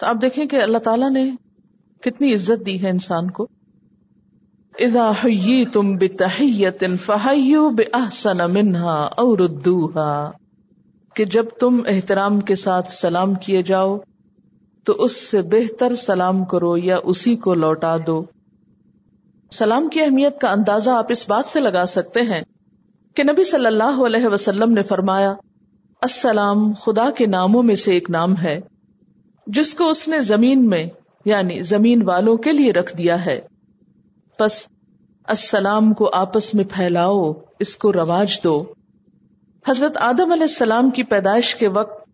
تو 0.00 0.06
آپ 0.06 0.16
دیکھیں 0.22 0.46
کہ 0.46 0.62
اللہ 0.62 0.78
تعالیٰ 0.78 1.10
نے 1.10 1.30
کتنی 2.00 2.34
عزت 2.34 2.66
دی 2.66 2.82
ہے 2.82 2.90
انسان 2.90 3.30
کو۔ 3.30 3.46
اذا 4.78 5.10
حییتم 5.24 5.96
بتحیت 5.96 6.84
فحیو 7.04 7.70
باحسن 7.70 8.38
منہا 8.52 9.08
او 9.16 9.36
ردوہا۔ 9.36 10.30
کہ 11.14 11.24
جب 11.24 11.44
تم 11.60 11.80
احترام 11.86 12.40
کے 12.40 12.54
ساتھ 12.54 12.92
سلام 12.92 13.34
کیے 13.34 13.62
جاؤ، 13.62 13.98
تو 14.84 14.92
اس 14.92 15.30
سے 15.30 15.42
بہتر 15.42 15.94
سلام 15.94 16.44
کرو 16.44 16.76
یا 16.76 16.96
اسی 17.04 17.36
کو 17.36 17.54
لوٹا 17.54 17.96
دو۔ 18.06 18.24
سلام 19.50 19.88
کی 19.88 20.02
اہمیت 20.02 20.40
کا 20.40 20.50
اندازہ 20.50 20.90
آپ 20.90 21.06
اس 21.08 21.30
بات 21.30 21.46
سے 21.46 21.60
لگا 21.60 21.86
سکتے 21.86 22.20
ہیں 22.20 22.42
کہ 23.14 23.22
نبی 23.22 23.44
صلی 23.44 23.66
اللہ 23.66 24.06
علیہ 24.06 24.26
وسلم 24.26 24.72
نے 24.72 24.82
فرمایا، 24.82 25.34
السلام 26.02 26.72
خدا 26.72 27.10
کے 27.10 27.26
ناموں 27.26 27.62
میں 27.62 27.74
سے 27.74 27.92
ایک 27.92 28.10
نام 28.10 28.36
ہے، 28.36 28.60
جس 29.46 29.74
کو 29.74 29.90
اس 29.90 30.08
نے 30.08 30.20
زمین 30.20 30.68
میں 30.68 30.86
یعنی 31.24 31.62
زمین 31.62 32.02
والوں 32.02 32.36
کے 32.36 32.52
لیے 32.52 32.72
رکھ 32.72 32.96
دیا 32.96 33.26
ہے۔ 33.26 33.40
بس 34.40 34.66
السلام 35.26 35.92
کو 35.94 36.10
آپس 36.12 36.54
میں 36.54 36.64
پھیلاؤ، 36.72 37.32
اس 37.58 37.76
کو 37.76 37.92
رواج 37.92 38.40
دو۔ 38.44 38.64
حضرت 39.68 39.96
آدم 39.96 40.32
علیہ 40.32 40.42
السلام 40.42 40.90
کی 40.90 41.02
پیدائش 41.02 41.54
کے 41.54 41.68
وقت، 41.68 42.04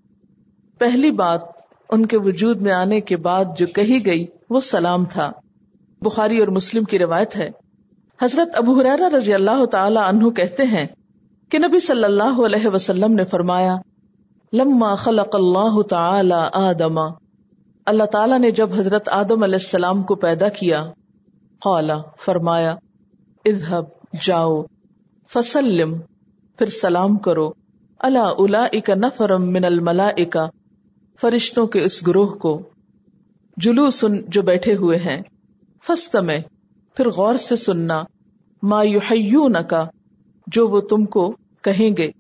پہلی 0.79 1.11
بات 1.11 1.41
ان 1.91 2.07
کے 2.07 2.19
وجود 2.19 2.61
میں 2.61 2.73
آنے 2.73 3.01
کے 3.01 3.17
بعد 3.17 3.45
جو 3.59 3.67
کہی 3.67 4.07
گئی، 4.07 4.27
وہ 4.51 4.61
سلام 4.61 5.05
تھا۔ 5.05 5.33
بخاری 6.03 6.39
اور 6.39 6.49
مسلم 6.49 6.85
کی 6.85 6.99
روایت 6.99 7.37
ہے۔ 7.37 7.51
حضرت 8.23 8.49
ابو 8.55 8.81
حرارہ 8.81 9.09
رضی 9.17 9.35
اللہ 9.35 9.65
تعالی 9.65 10.01
عنہ 10.05 10.31
کہتے 10.31 10.63
ہیں 10.63 10.87
کہ 11.49 11.59
نبی 11.59 11.81
صلی 11.81 12.05
اللہ 12.05 12.47
علیہ 12.47 12.69
وسلم 12.69 13.13
نے 13.13 13.25
فرمایا، 13.25 13.77
لما 14.53 14.95
خلق 14.95 15.35
اللہ 15.35 15.83
تعالی 15.83 16.49
آدم۔ 16.53 16.99
اللہ 17.87 18.05
تعالی 18.05 18.39
نے 18.39 18.51
جب 18.51 18.73
حضرت 18.73 19.09
آدم 19.09 19.43
علیہ 19.43 19.55
السلام 19.55 20.03
کو 20.03 20.15
پیدا 20.15 20.49
کیا، 20.49 20.87
قال، 21.61 21.91
فرمایا، 22.19 22.77
اذهب، 23.45 23.85
جاؤ، 24.23 24.63
فسلم، 25.33 25.95
پھر 26.59 26.67
سلام 26.67 27.17
کرو۔ 27.17 27.53
اللہ 27.99 28.19
الا 28.19 28.95
نفرم 28.95 29.53
من 29.53 29.65
الملائکہ، 29.65 30.47
فرشتوں 31.21 31.67
کے 31.67 31.85
اس 31.85 32.07
گروہ 32.07 32.27
کو۔ 32.27 32.63
جلوس 33.57 34.05
جو 34.29 34.43
بیٹھے 34.43 34.75
ہوئے 34.75 34.99
ہیں۔ 34.99 35.23
فست 35.87 36.17
میں 36.17 36.39
پھر 36.97 37.11
غور 37.11 37.35
سے 37.35 37.57
سننا، 37.57 38.03
ما 38.62 38.83
یو 38.83 39.49
کا 39.62 39.85
جو 40.47 40.69
وہ 40.69 40.81
تم 40.81 41.05
کو 41.05 41.37
کہیں 41.62 41.97
گے 41.97 42.11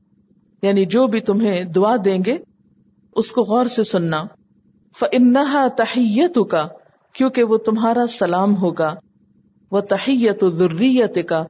یعنی 0.62 0.84
جو 0.84 1.06
بھی 1.06 1.20
تمہیں 1.20 1.64
دعا 1.64 1.96
دیں 2.04 2.18
گے، 2.26 2.38
اس 3.16 3.32
کو 3.32 3.42
غور 3.42 3.66
سے 3.66 3.84
سننا۔ 3.84 4.24
فنحا 4.98 5.66
تحیت 5.76 6.38
کا 6.50 6.68
کیونکہ 7.12 7.44
وہ 7.44 7.56
تمہارا 7.56 8.06
سلام 8.06 8.56
ہوگا۔ 8.56 8.94
وہ 9.70 9.80
تحیت 9.80 10.44
ذریت 10.58 11.28
کا 11.28 11.44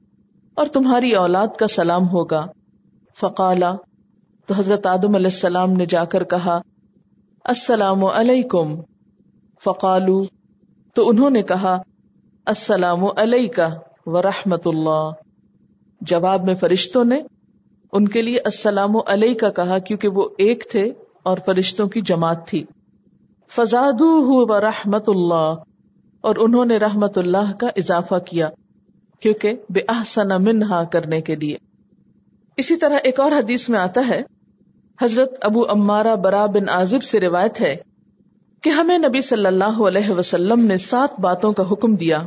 اور 0.54 0.66
تمہاری 0.66 1.12
اولاد 1.14 1.48
کا 1.58 1.66
سلام 1.66 2.08
ہوگا۔ 2.08 2.46
فقالا 3.20 3.74
تو 4.46 4.54
حضرت 4.54 4.86
آدم 4.86 5.14
علیہ 5.14 5.26
السلام 5.26 5.72
نے 5.72 5.86
جا 5.86 6.04
کر 6.04 6.24
کہا، 6.24 6.60
السلام 7.44 8.04
علیکم۔ 8.04 8.80
فقالو 9.64 10.24
تو 10.94 11.08
انہوں 11.08 11.30
نے 11.30 11.42
کہا 11.42 11.82
السلام 12.46 13.04
علیہ 13.16 13.48
کا 13.48 13.68
ورحمت 14.06 14.66
اللہ۔ 14.66 15.10
جواب 16.00 16.44
میں 16.44 16.54
فرشتوں 16.54 17.04
نے 17.04 17.22
ان 17.92 18.08
کے 18.08 18.22
لیے 18.22 18.38
السلام 18.38 18.96
علیہ 19.06 19.34
کا 19.34 19.50
کہا 19.50 19.78
کیونکہ 19.78 20.08
وہ 20.08 20.28
ایک 20.38 20.64
تھے 20.70 20.92
اور 21.22 21.38
فرشتوں 21.46 21.88
کی 21.88 22.00
جماعت 22.00 22.48
تھی۔ 22.48 22.64
فزاد 23.48 24.00
و 24.00 24.60
رحمت 24.60 25.08
اللہ 25.08 25.54
اور 26.20 26.36
انہوں 26.36 26.64
نے 26.64 26.76
رحمت 26.76 27.18
اللہ 27.18 27.52
کا 27.58 27.66
اضافہ 27.76 28.14
کیا 28.14 28.48
کیونکہ 29.20 29.52
بے 29.70 29.80
احسن 29.88 30.28
منہا 30.28 30.82
کرنے 30.84 31.20
کے 31.20 31.34
لیے۔ 31.34 31.56
اسی 32.56 32.76
طرح 32.76 32.98
ایک 33.04 33.20
اور 33.20 33.32
حدیث 33.32 33.68
میں 33.68 33.78
آتا 33.78 34.00
ہے، 34.08 34.22
حضرت 35.02 35.32
ابو 35.40 35.70
امارا 35.70 36.14
برا 36.14 36.46
بن 36.46 36.68
عازب 36.68 37.02
سے 37.02 37.20
روایت 37.20 37.60
ہے 37.60 37.76
کہ 38.62 38.70
ہمیں 38.70 38.98
نبی 38.98 39.20
صلی 39.20 39.46
اللہ 39.46 39.80
علیہ 39.86 40.10
وسلم 40.10 40.64
نے 40.64 40.76
سات 40.76 41.20
باتوں 41.20 41.52
کا 41.52 41.62
حکم 41.70 41.96
دیا، 41.96 42.18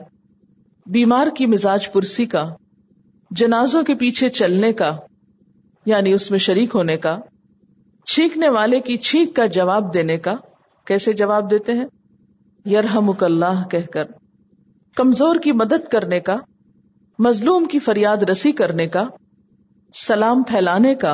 بیمار 0.86 1.28
کی 1.36 1.46
مزاج 1.46 1.92
پرسی 1.92 2.26
کا، 2.26 2.44
جنازوں 3.32 3.84
کے 3.84 3.96
پیچھے 3.96 4.30
چلنے 4.30 4.74
کا 4.74 4.96
یعنی 5.86 6.14
اس 6.14 6.32
میں 6.32 6.40
شریک 6.40 6.76
ہونے 6.76 6.98
کا، 6.98 7.18
چھینکنے 8.08 8.50
والے 8.50 8.80
کی 8.80 8.98
چھینک 8.98 9.36
کا 9.36 9.46
جواب 9.46 9.94
دینے 9.94 10.18
کا، 10.18 10.36
کیسے 10.88 11.14
جواب 11.14 11.50
دیتے 11.52 11.72
ہیں؟ 11.72 11.86
یرحم 12.66 13.12
اللہ 13.22 13.68
کہہ 13.72 13.92
کر، 13.94 14.04
کمزور 14.96 15.36
کی 15.36 15.52
مدد 15.52 15.88
کرنے 15.88 16.20
کا، 16.20 16.36
مظلوم 17.20 17.66
کی 17.66 17.80
فریاد 17.80 18.24
رسی 18.24 18.52
کرنے 18.52 18.88
کا، 18.88 19.04
سلام 19.94 20.44
پھیلانے 20.44 20.96
کا، 20.96 21.14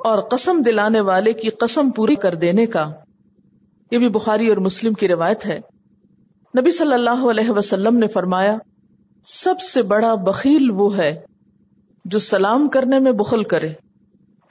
اور 0.00 0.20
قسم 0.20 0.62
دلانے 0.62 1.00
والے 1.00 1.32
کی 1.32 1.50
قسم 1.50 1.90
پوری 1.90 2.14
کر 2.14 2.34
دینے 2.34 2.66
کا۔ 2.66 2.90
یہ 3.90 3.98
بھی 3.98 4.08
بخاری 4.08 4.48
اور 4.48 4.56
مسلم 4.56 4.92
کی 4.92 5.08
روایت 5.08 5.46
ہے۔ 5.46 5.60
نبی 6.58 6.70
صلی 6.70 6.92
اللہ 6.92 7.26
علیہ 7.30 7.50
وسلم 7.50 7.96
نے 7.96 8.06
فرمایا، 8.06 8.56
سب 9.26 9.60
سے 9.60 9.82
بڑا 9.82 10.14
بخیل 10.14 10.70
وہ 10.70 10.96
ہے 10.96 11.20
جو 12.04 12.18
سلام 12.18 12.68
کرنے 12.68 12.98
میں 12.98 13.12
بخل 13.12 13.42
کرے 13.42 13.72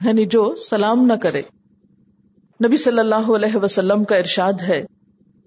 یعنی 0.04 0.26
جو 0.26 0.54
سلام 0.54 1.06
نہ 1.06 1.12
کرے۔ 1.12 1.42
نبی 2.66 2.76
صلی 2.76 2.98
اللہ 2.98 3.30
علیہ 3.36 3.56
وسلم 3.56 4.04
کا 4.04 4.16
ارشاد 4.16 4.52
ہے 4.68 4.84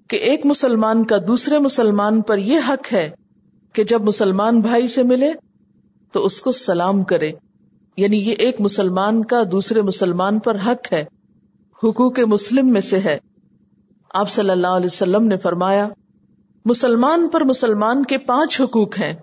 کہ 0.07 0.15
ایک 0.15 0.45
مسلمان 0.45 1.05
کا 1.05 1.17
دوسرے 1.27 1.59
مسلمان 1.59 2.21
پر 2.21 2.37
یہ 2.37 2.59
حق 2.69 2.93
ہے 2.93 3.09
کہ 3.73 3.83
جب 3.83 4.01
مسلمان 4.01 4.59
بھائی 4.59 4.87
سے 4.87 5.03
ملے 5.03 5.31
تو 6.11 6.25
اس 6.25 6.41
کو 6.41 6.51
سلام 6.51 7.03
کرے۔ 7.03 7.31
یعنی 7.97 8.17
یہ 8.17 8.35
ایک 8.37 8.61
مسلمان 8.61 9.25
کا 9.25 9.43
دوسرے 9.51 9.81
مسلمان 9.81 10.39
پر 10.39 10.55
حق 10.55 10.93
ہے، 10.93 11.05
حقوق 11.83 12.19
مسلم 12.19 12.67
میں 12.67 12.81
سے 12.81 12.99
ہے۔ 12.99 13.17
آپ 14.13 14.29
صلی 14.29 14.49
اللہ 14.49 14.67
علیہ 14.67 14.85
وسلم 14.85 15.27
نے 15.27 15.37
فرمایا، 15.37 15.87
مسلمان 16.65 17.29
پر 17.29 17.43
مسلمان 17.43 18.03
کے 18.03 18.17
پانچ 18.17 18.61
حقوق 18.61 18.99
ہیں 18.99 19.13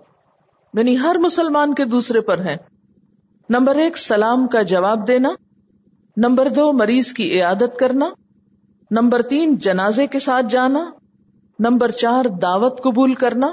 یعنی 0.73 0.99
ہر 0.99 1.15
مسلمان 1.19 1.73
کے 1.73 1.85
دوسرے 1.85 2.21
پر 2.21 2.39
ہیں۔ 2.39 2.55
نمبر 3.49 3.75
ایک، 3.75 3.97
سلام 3.97 4.47
کا 4.47 4.61
جواب 4.61 5.07
دینا۔ 5.07 5.29
نمبر 6.17 6.49
دو، 6.49 6.73
مریض 6.73 7.13
کی 7.13 7.39
عیادت 7.39 7.79
کرنا۔ 7.79 8.09
نمبر 8.91 9.21
تین، 9.21 9.55
جنازے 9.55 10.07
کے 10.07 10.19
ساتھ 10.19 10.45
جانا۔ 10.49 10.91
نمبر 11.59 11.91
چار، 11.91 12.25
دعوت 12.25 12.83
قبول 12.83 13.13
کرنا۔ 13.13 13.47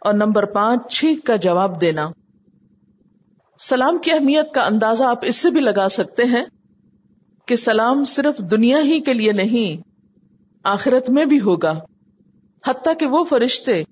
اور 0.00 0.14
نمبر 0.14 0.44
پانچ، 0.44 0.92
چھینک 0.92 1.24
کا 1.24 1.36
جواب 1.36 1.80
دینا۔ 1.80 2.10
سلام 3.60 3.98
کی 3.98 4.12
اہمیت 4.12 4.52
کا 4.52 4.66
اندازہ 4.66 5.04
آپ 5.04 5.18
اس 5.22 5.36
سے 5.36 5.50
بھی 5.50 5.60
لگا 5.60 5.88
سکتے 5.88 6.24
ہیں 6.24 6.44
کہ 7.46 7.56
سلام 7.56 8.04
صرف 8.04 8.38
دنیا 8.38 8.78
ہی 8.78 9.00
کے 9.00 9.12
لیے 9.12 9.32
نہیں 9.32 9.89
آخرت 10.64 11.10
میں 11.10 11.24
بھی 11.24 11.40
ہوگا۔ 11.40 11.80
حتیٰ 12.66 12.92
کہ 12.98 13.06
وہ 13.06 13.24
فرشتے 13.24 13.82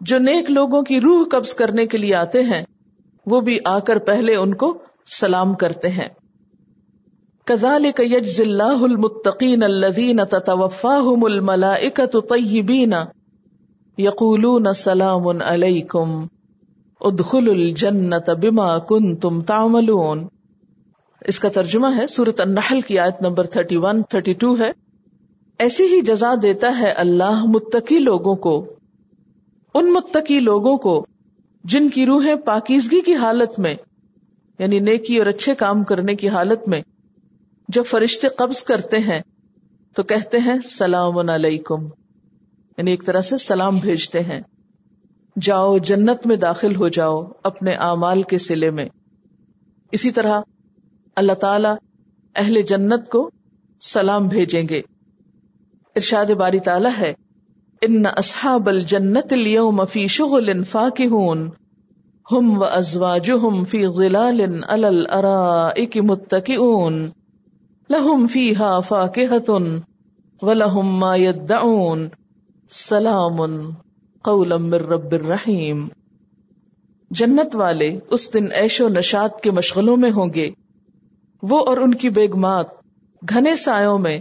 جو 0.00 0.18
نیک 0.18 0.50
لوگوں 0.50 0.82
کی 0.82 1.00
روح 1.00 1.24
قبض 1.30 1.54
کرنے 1.54 1.86
کے 1.86 1.98
لیے 1.98 2.14
آتے 2.14 2.42
ہیں، 2.42 2.62
وہ 3.26 3.40
بھی 3.40 3.58
آ 3.64 3.78
کر 3.78 3.98
پہلے 3.98 4.36
ان 4.36 4.54
کو 4.54 4.78
سلام 5.06 5.54
کرتے 5.54 5.88
ہیں۔ 5.88 6.08
كذلك 7.44 8.00
يجزي 8.00 8.42
الله 8.42 8.82
المتقين 8.82 9.62
الذين 9.62 10.20
تتوفاهم 10.30 11.24
الملائكة 11.24 12.20
طيبين 12.28 12.92
يقولون 13.98 14.74
سلام 14.74 15.42
عليكم 15.42 16.26
ادخلوا 17.00 17.54
الجنة 17.54 18.34
بما 18.42 18.78
كنتم 18.78 19.40
تعملون۔ 19.40 20.26
اس 21.20 21.38
کا 21.38 21.48
ترجمہ 21.48 21.86
ہے 21.96 22.06
سورت 22.06 22.40
النحل 22.40 22.80
کی 22.80 22.98
آیت 22.98 23.22
نمبر 23.22 23.46
31 23.46 24.02
32 24.16 24.60
ہے۔ 24.60 24.91
ایسی 25.62 25.84
ہی 25.84 26.00
جزا 26.00 26.34
دیتا 26.42 26.78
ہے 26.78 26.90
اللہ 26.92 27.44
متقی 27.44 27.98
لوگوں 27.98 28.34
کو، 28.34 28.74
ان 29.74 29.92
متقی 29.92 30.40
لوگوں 30.40 30.76
کو 30.76 31.06
جن 31.64 31.88
کی 31.88 32.06
روحیں 32.06 32.34
پاکیزگی 32.34 33.00
کی 33.00 33.14
حالت 33.14 33.58
میں 33.58 33.74
یعنی 34.58 34.78
نیکی 34.78 35.16
اور 35.16 35.26
اچھے 35.26 35.54
کام 35.54 35.84
کرنے 35.84 36.14
کی 36.14 36.28
حالت 36.28 36.68
میں 36.68 36.82
جب 37.68 37.82
فرشتے 37.86 38.28
قبض 38.28 38.62
کرتے 38.62 38.98
ہیں 38.98 39.20
تو 39.96 40.02
کہتے 40.02 40.38
ہیں 40.38 40.58
سلام 40.64 41.30
علیکم 41.30 41.84
یعنی 42.78 42.90
ایک 42.90 43.06
طرح 43.06 43.20
سے 43.20 43.38
سلام 43.38 43.78
بھیجتے 43.78 44.20
ہیں۔ 44.20 44.40
جاؤ 45.40 45.78
جنت 45.78 46.26
میں 46.26 46.36
داخل 46.36 46.76
ہو 46.76 46.88
جاؤ 46.88 47.24
اپنے 47.42 47.72
اعمال 47.72 48.22
کے 48.22 48.38
سلے 48.38 48.70
میں۔ 48.70 48.88
اسی 49.92 50.10
طرح 50.10 50.40
اللہ 51.16 51.32
تعالی 51.32 51.68
اہل 52.36 52.62
جنت 52.62 53.08
کو 53.10 53.30
سلام 53.80 54.28
بھیجیں 54.28 54.68
گے۔ 54.68 54.82
ارشاد 55.96 56.30
باری 56.30 56.60
تعالی 56.60 56.88
ہے، 56.98 57.14
ان 57.80 58.06
اصحاب 58.16 58.68
الجنت 58.68 59.32
اليوم 59.32 59.84
في 59.84 60.06
شغل 60.06 60.64
فاكهون 60.64 61.50
هم 62.32 62.58
وازواجهم 62.58 63.64
في 63.64 63.88
ظلال 63.88 64.64
على 64.68 64.86
الارائك 64.86 65.96
متكئون 65.96 66.94
لهم 67.90 68.26
فيها 68.26 68.80
فاكهة 68.80 69.76
ولهم 70.42 71.00
ما 71.00 71.16
يدعون 71.16 72.08
سلام 72.70 73.70
قولا 74.22 74.56
من 74.56 74.74
رب 74.74 75.12
الرحیم۔ 75.12 75.88
جنت 77.10 77.56
والے 77.56 77.98
اس 78.10 78.34
دن 78.34 78.46
عیش 78.52 78.80
و 78.80 78.88
نشات 78.88 79.40
کے 79.40 79.50
مشغلوں 79.50 79.96
میں 79.96 80.10
ہوں 80.10 80.34
گے۔ 80.34 80.50
وہ 81.42 81.64
اور 81.66 81.76
ان 81.76 81.94
کی 81.94 82.10
بیگمات 82.10 82.66
گھنے 83.28 83.56
سایوں 83.56 83.98
میں 83.98 84.18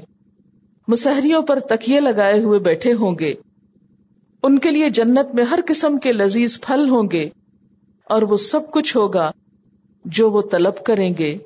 مسہریوں 0.91 1.41
پر 1.41 1.59
تکیے 1.59 1.99
لگائے 1.99 2.43
ہوئے 2.43 2.59
بیٹھے 2.59 2.93
ہوں 2.93 3.19
گے۔ 3.19 3.33
ان 4.43 4.59
کے 4.59 4.71
لیے 4.71 4.89
جنت 4.89 5.35
میں 5.35 5.43
ہر 5.43 5.59
قسم 5.67 5.97
کے 5.97 6.11
لذیذ 6.11 6.61
پھل 6.61 6.89
ہوں 6.89 7.03
گے 7.11 7.29
اور 8.03 8.21
وہ 8.21 8.37
سب 8.37 8.71
کچھ 8.71 8.97
ہوگا 8.97 9.31
جو 10.05 10.31
وہ 10.31 10.41
طلب 10.51 10.83
کریں 10.83 11.13
گے۔ 11.19 11.37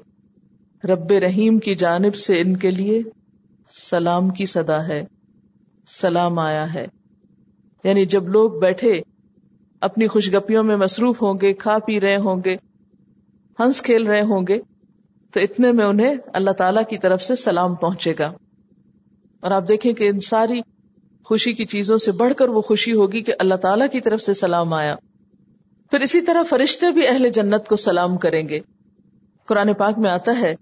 رب 0.84 1.12
رحیم 1.12 1.60
کی 1.60 1.76
جانب 1.76 2.16
سے 2.16 2.42
ان 2.42 2.58
کے 2.58 2.72
لیے 2.72 3.02
سلام 3.72 4.30
کی 4.30 4.46
صدا 4.46 4.88
ہے، 4.88 5.06
سلام 5.88 6.40
آیا 6.40 6.74
ہے۔ 6.74 6.88
یعنی 7.84 8.06
جب 8.06 8.28
لوگ 8.28 8.52
بیٹھے، 8.52 9.02
اپنی 9.82 10.08
خوشگپیوں 10.08 10.64
میں 10.64 10.76
مصروف 10.76 11.22
ہوں 11.22 11.34
گے، 11.42 11.54
کھا 11.54 11.78
پی 11.86 12.00
رہے 12.00 12.16
ہوں 12.16 12.42
گے، 12.46 12.56
ہنس 13.60 13.82
کھیل 13.82 14.08
رہے 14.08 14.22
ہوں 14.22 14.48
گے، 14.48 14.60
تو 15.32 15.40
اتنے 15.40 15.72
میں 15.72 15.86
انہیں 15.86 16.16
اللہ 16.34 16.52
تعالی 16.52 16.82
کی 16.90 16.98
طرف 16.98 17.22
سے 17.22 17.36
سلام 17.36 17.76
پہنچے 17.76 18.14
گا۔ 18.20 18.32
اور 19.46 19.54
آپ 19.54 19.68
دیکھیں 19.68 19.94
کہ 19.94 20.10
ان 20.10 20.20
ساری 20.20 20.62
خوشی 21.26 21.54
کی 21.54 21.66
چیزوں 21.66 21.98
سے 21.98 22.12
بڑھ 22.12 22.34
کر 22.34 22.50
وہ 22.50 22.62
خوشی 22.62 22.94
ہوگی 22.94 23.22
کہ 23.22 23.34
اللہ 23.40 23.56
تعالیٰ 23.56 23.88
کی 23.92 24.02
طرف 24.02 24.22
سے 24.22 24.34
سلام 24.34 24.74
آیا۔ 24.74 24.96
پھر 25.92 26.00
اسی 26.00 26.22
طرح 26.22 26.44
فرشتے 26.44 26.92
بھی 26.92 27.08
اہل 27.08 27.30
جنت 27.30 27.68
کو 27.68 27.76
سلام 27.76 28.18
کریں 28.18 28.50
گے۔ 28.50 28.60
قرآن 29.46 29.74
پاک 29.74 29.98
میں 29.98 30.12
آتا 30.12 30.40
ہے 30.40 30.56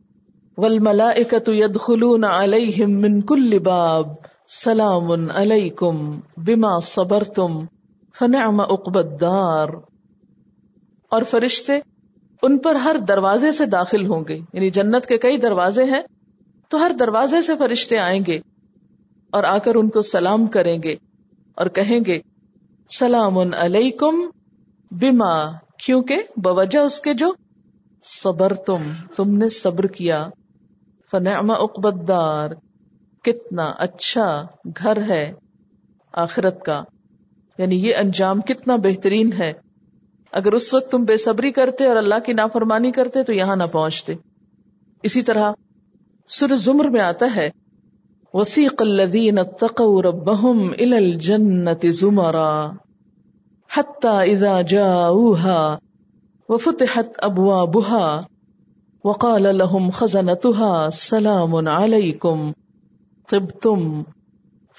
ول 0.57 0.79
ملا 0.79 1.11
يدخلون 1.47 2.23
عليهم 2.23 2.91
من 2.91 3.19
باب 3.63 4.07
سلام 4.47 5.31
علیکم 5.31 6.19
بما 6.37 6.79
صبر 6.79 7.23
تم 7.23 7.59
فنعم 8.19 8.59
الدار۔ 8.59 9.67
اور 11.09 11.23
فرشتے 11.23 11.73
ان 12.41 12.57
پر 12.57 12.75
ہر 12.75 12.95
دروازے 13.07 13.51
سے 13.51 13.65
داخل 13.65 14.05
ہوں 14.05 14.23
گے۔ 14.27 14.39
یعنی 14.53 14.69
جنت 14.69 15.05
کے 15.05 15.17
کئی 15.17 15.37
دروازے 15.37 15.83
ہیں، 15.83 16.01
تو 16.69 16.85
ہر 16.85 16.91
دروازے 16.99 17.41
سے 17.41 17.53
فرشتے 17.59 17.99
آئیں 17.99 18.21
گے۔ 18.27 18.39
اور 19.33 19.43
آ 19.43 19.57
کر 19.57 19.75
ان 19.75 19.89
کو 19.89 20.01
سلام 20.01 20.47
کریں 20.47 20.77
گے 20.83 20.95
اور 21.55 21.65
کہیں 21.65 21.99
گے، 22.07 22.19
سلام 22.89 23.37
علیکم 23.37 24.15
بیما 24.91 25.51
کیونکہ 25.85 26.17
بوجہ 26.37 26.79
اس 26.79 26.99
کے 26.99 27.13
جو 27.13 27.33
صبر 28.03 28.53
تم 28.53 28.93
تم 29.15 29.37
نے 29.37 29.49
صبر 29.49 29.87
کیا۔ 29.87 30.29
فنعم 31.11 31.51
اقبدار 31.51 32.49
کتنا 33.23 33.63
اچھا 33.63 34.47
گھر 34.65 35.09
ہے 35.09 35.33
آخرت 36.13 36.63
کا۔ 36.63 36.83
یعنی 37.57 37.87
یہ 37.87 37.95
انجام 37.95 38.41
کتنا 38.41 38.75
بہترین 38.75 39.33
ہے۔ 39.33 39.53
اگر 40.31 40.51
اس 40.51 40.73
وقت 40.73 40.91
تم 40.91 41.03
بے 41.03 41.17
صبری 41.17 41.51
کرتے 41.51 41.87
اور 41.87 41.95
اللہ 41.95 42.19
کی 42.25 42.33
نافرمانی 42.33 42.91
کرتے 42.91 43.23
تو 43.23 43.33
یہاں 43.33 43.55
نہ 43.55 43.63
پہنچتے۔ 43.63 44.13
اسی 45.03 45.21
طرح 45.21 45.51
سر 46.29 46.55
زمر 46.55 46.85
میں 46.85 47.01
آتا 47.01 47.35
ہے 47.35 47.49
وسیق 48.33 48.81
الذین 48.81 49.39
اتقوا 49.39 50.01
ربهم 50.01 50.69
الى 50.79 50.97
الجنة 50.97 51.89
زمرا 51.89 52.71
حتى 53.77 54.31
اذا 54.31 54.61
جاءوها 54.61 55.77
وفتحت 56.49 57.05
ابوابها 57.17 58.19
وقال 59.03 59.43
لهم 59.43 59.89
خزنتها 59.89 60.89
سلام 60.89 61.67
علیکم 61.67 62.51
طبتم 63.29 64.03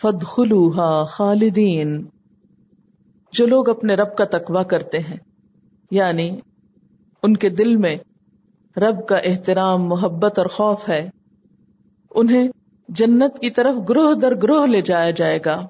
فادخلوها 0.01 1.05
خالدین۔ 1.05 2.05
جو 3.33 3.47
لوگ 3.47 3.69
اپنے 3.69 3.95
رب 3.95 4.17
کا 4.17 4.25
تقوی 4.25 4.65
کرتے 4.65 4.99
ہیں 4.99 5.17
یعنی 5.91 6.41
ان 7.23 7.37
کے 7.37 7.49
دل 7.49 7.77
میں 7.77 7.97
رب 8.77 9.07
کا 9.09 9.17
احترام، 9.17 9.89
محبت 9.89 10.39
اور 10.39 10.47
خوف 10.47 10.89
ہے، 10.89 11.11
انہیں 12.11 12.49
جنت 12.89 13.39
کی 13.39 13.51
طرف 13.51 13.75
گروہ 13.89 14.15
در 14.15 14.35
گروہ 14.43 14.67
لے 14.67 14.81
جایا 14.81 15.11
جائے 15.11 15.39
گا۔ 15.45 15.67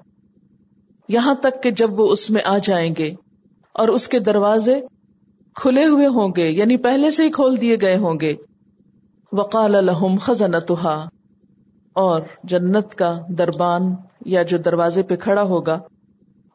یہاں 1.09 1.35
تک 1.35 1.63
کہ 1.63 1.71
جب 1.71 1.99
وہ 1.99 2.11
اس 2.11 2.31
میں 2.31 2.41
آ 2.45 2.57
جائیں 2.57 2.95
گے 2.97 3.13
اور 3.73 3.87
اس 3.87 4.07
کے 4.07 4.19
دروازے 4.19 4.81
کھلے 5.55 5.85
ہوئے 5.85 6.07
ہوں 6.07 6.33
گے 6.37 6.49
یعنی 6.49 6.77
پہلے 6.77 7.11
سے 7.11 7.23
ہی 7.23 7.31
کھول 7.31 7.61
دیے 7.61 7.77
گئے 7.81 7.97
ہوں 7.97 8.19
گے۔ 8.19 8.33
وقال 9.31 9.75
الحم 9.75 10.15
خزنتہا 10.21 11.09
اور 11.93 12.21
جنت 12.43 12.95
کا 12.95 13.19
دربان 13.27 13.95
یا 14.25 14.43
جو 14.43 14.57
دروازے 14.57 15.03
پہ 15.03 15.15
کھڑا 15.15 15.41
ہوگا، 15.41 15.79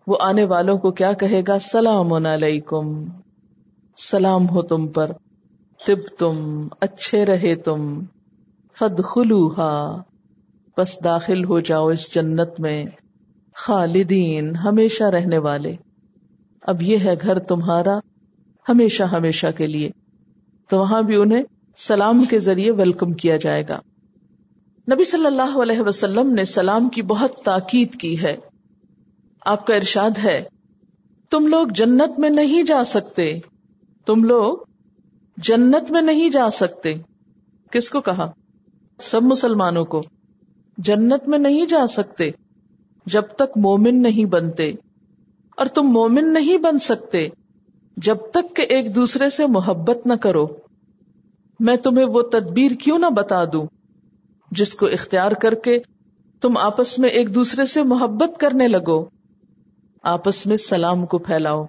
وہ 0.07 0.17
آنے 0.21 0.45
والوں 0.45 0.79
کو 0.79 0.91
کیا 0.91 1.13
کہے 1.13 1.43
گا؟ 1.49 1.59
سلام 1.59 2.13
علیکم۔ 2.13 3.05
سلام 3.97 4.49
ہو 4.49 4.63
تم 4.63 4.89
پر۔ 4.89 5.11
تب 5.87 6.17
تم، 6.19 6.69
اچھے 6.81 7.27
رہے 7.27 7.55
تم۔ 7.55 8.01
فد 8.79 9.05
خلوہا 9.05 10.03
بس 10.79 11.05
داخل 11.05 11.45
ہو 11.45 11.61
جاؤ 11.61 11.89
اس 11.89 12.15
جنت 12.15 12.61
میں، 12.61 12.85
خالدین، 13.55 14.57
ہمیشہ 14.57 15.05
رہنے 15.05 15.39
والے۔ 15.39 15.77
اب 16.63 16.83
یہ 16.83 16.99
ہے 16.99 17.15
گھر 17.23 17.39
تمہارا، 17.39 17.99
ہمیشہ 18.69 19.03
ہمیشہ 19.03 19.47
کے 19.57 19.67
لیے۔ 19.67 19.91
تو 20.69 20.79
وہاں 20.79 21.03
بھی 21.03 21.17
انہیں 21.17 21.43
سلام 21.77 22.25
کے 22.25 22.39
ذریعے 22.39 22.71
ویلکم 22.71 23.13
کیا 23.13 23.37
جائے 23.37 23.65
گا۔ 23.69 23.81
نبی 24.93 25.05
صلی 25.05 25.27
اللہ 25.27 25.59
علیہ 25.63 25.81
وسلم 25.81 26.35
نے 26.35 26.45
سلام 26.45 26.89
کی 26.89 27.03
بہت 27.03 27.37
تاکید 27.37 27.95
کی 27.95 28.23
ہے۔ 28.23 28.37
آپ 29.41 29.67
کا 29.67 29.75
ارشاد 29.75 30.11
ہے، 30.25 30.45
تم 31.31 31.47
لوگ 31.47 31.69
جنت 31.69 32.19
میں 32.19 32.31
نہیں 32.31 32.63
جا 32.63 32.85
سکتے۔ 32.85 33.39
تم 34.07 34.25
لوگ 34.25 34.59
جنت 35.37 35.91
میں 35.91 36.03
نہیں 36.03 36.31
جا 36.31 36.51
سکتے۔ 36.51 36.95
کس 37.71 37.91
کو 37.91 38.01
کہا؟ 38.01 38.31
سب 38.99 39.23
مسلمانوں 39.23 39.85
کو۔ 39.85 40.03
جنت 40.85 41.29
میں 41.29 41.39
نہیں 41.39 41.67
جا 41.67 41.87
سکتے 41.87 42.31
جب 43.07 43.23
تک 43.23 43.59
مومن 43.59 44.03
نہیں 44.03 44.25
بنتے۔ 44.25 44.73
اور 45.57 45.67
تم 45.67 45.83
مومن 45.83 46.33
نہیں 46.33 46.59
بن 46.59 46.79
سکتے 46.79 47.29
جب 47.97 48.17
تک 48.33 48.57
کہ 48.57 48.63
ایک 48.63 48.95
دوسرے 48.95 49.31
سے 49.31 49.47
محبت 49.47 50.07
نہ 50.07 50.13
کرو۔ 50.13 50.47
میں 51.61 51.77
تمہیں 51.77 52.07
وہ 52.07 52.23
تدبیر 52.23 52.71
کیوں 52.71 52.99
نہ 52.99 53.07
بتا 53.07 53.45
دوں 53.45 53.67
جس 54.51 54.75
کو 54.75 54.87
اختیار 54.87 55.33
کر 55.33 55.55
کے 55.55 55.79
تم 56.41 56.57
آپس 56.57 56.99
میں 56.99 57.09
ایک 57.09 57.35
دوسرے 57.35 57.67
سے 57.67 57.83
محبت 57.83 58.41
کرنے 58.41 58.69
لگو۔ 58.69 59.05
آپس 60.03 60.47
میں 60.47 60.57
سلام 60.57 61.07
کو 61.07 61.19
پھیلاؤ۔ 61.19 61.65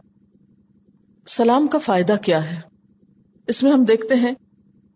سلام 1.28 1.68
کا 1.68 1.78
فائدہ 1.78 2.16
کیا 2.22 2.52
ہے؟ 2.52 2.60
اس 3.48 3.64
میں 3.64 3.72
ہم 3.72 3.84
دیکھتے 3.84 4.16
ہیں، 4.16 4.32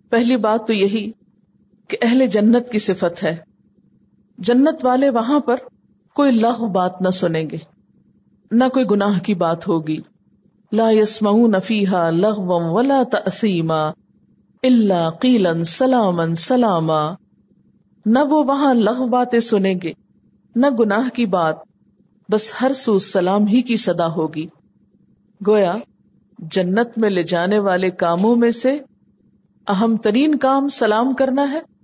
پہلی 0.10 0.38
بات 0.38 0.68
تو 0.68 0.74
یہی 0.74 1.12
کہ 1.88 1.98
اہل 2.02 2.26
جنت 2.28 2.72
کی 2.72 2.80
صفت 2.80 3.24
ہے۔ 3.24 3.55
جنت 4.38 4.86
والے 4.86 5.10
وہاں 5.10 5.40
پر 5.40 5.56
کوئی 6.16 6.32
لغ 6.32 6.66
بات 6.66 7.02
نہ 7.02 7.10
سنیں 7.10 7.50
گے، 7.50 7.58
نہ 8.52 8.64
کوئی 8.74 8.86
گناہ 8.92 9.20
کی 9.20 9.36
بات 9.36 9.68
ہوگی۔ 9.68 9.98
لا 10.72 10.92
يسمعون 10.92 11.56
فيها 11.64 12.10
لغوا 12.10 12.72
ولا 12.72 13.04
تأثیما 13.12 13.88
الا 14.64 15.10
قیلا 15.10 15.64
سلاما 15.66 16.36
سلاما۔ 16.36 17.14
نہ 18.06 18.20
وہ 18.30 18.44
وہاں 18.48 18.74
لغو 18.74 19.08
باتیں 19.08 19.40
سنیں 19.40 19.76
گے، 19.84 19.94
نہ 20.56 20.68
گناہ 20.80 21.10
کی 21.10 21.26
بات، 21.26 21.56
بس 22.32 22.52
ہر 22.62 22.74
سو 22.74 23.00
سلام 23.00 23.48
ہی 23.48 23.62
کی 23.62 23.78
صدا 23.78 24.08
ہوگی۔ 24.08 24.48
گویا، 25.48 25.74
جنت 26.40 26.98
میں 26.98 27.10
لے 27.10 27.24
جانے 27.24 27.60
والے 27.60 27.90
کاموں 27.90 28.36
میں 28.36 28.52
سے 28.52 28.80
اہم 29.68 29.98
ترین 29.98 30.36
کام 30.36 30.70
سلام 30.70 31.14
کرنا 31.14 31.52
ہے۔ 31.52 31.75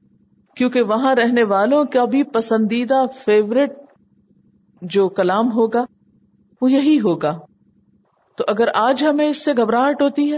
کیونکہ 0.56 0.82
وہاں 0.82 1.16
رہنے 1.16 1.44
والوں 1.44 1.86
کا 1.86 2.06
بھی 2.06 2.24
پسندیدہ 2.24 3.06
فیوریٹ 3.26 3.72
جو 4.82 5.10
کلام 5.10 5.52
ہوگا، 5.52 5.86
وہ 6.62 6.72
یہی 6.72 7.00
ہوگا۔ 7.00 7.40
تو 8.38 8.44
اگر 8.48 8.68
آج 8.76 9.04
ہمیں 9.04 9.30
اس 9.30 9.46
سے 9.46 9.52
گھبراہٹ 9.58 10.02
ہوتی 10.02 10.32
ہے 10.32 10.38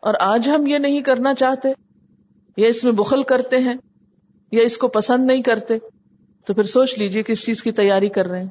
اور 0.00 0.14
آج 0.20 0.48
ہم 0.48 0.66
یہ 0.66 0.78
نہیں 0.78 1.00
کرنا 1.00 1.34
چاہتے، 1.34 1.68
یا 2.56 2.68
اس 2.68 2.84
میں 2.84 2.92
بخل 2.92 3.22
کرتے 3.22 3.58
ہیں، 3.58 3.74
یا 4.52 4.62
اس 4.62 4.76
کو 4.76 4.88
پسند 4.88 5.26
نہیں 5.26 5.42
کرتے، 5.42 5.78
تو 6.46 6.54
پھر 6.54 6.62
سوچ 6.62 6.98
لیجیے 6.98 7.22
کس 7.22 7.46
چیز 7.46 7.62
کی 7.62 7.72
تیاری 7.72 8.08
کر 8.08 8.26
رہے 8.26 8.42
ہیں۔ 8.42 8.50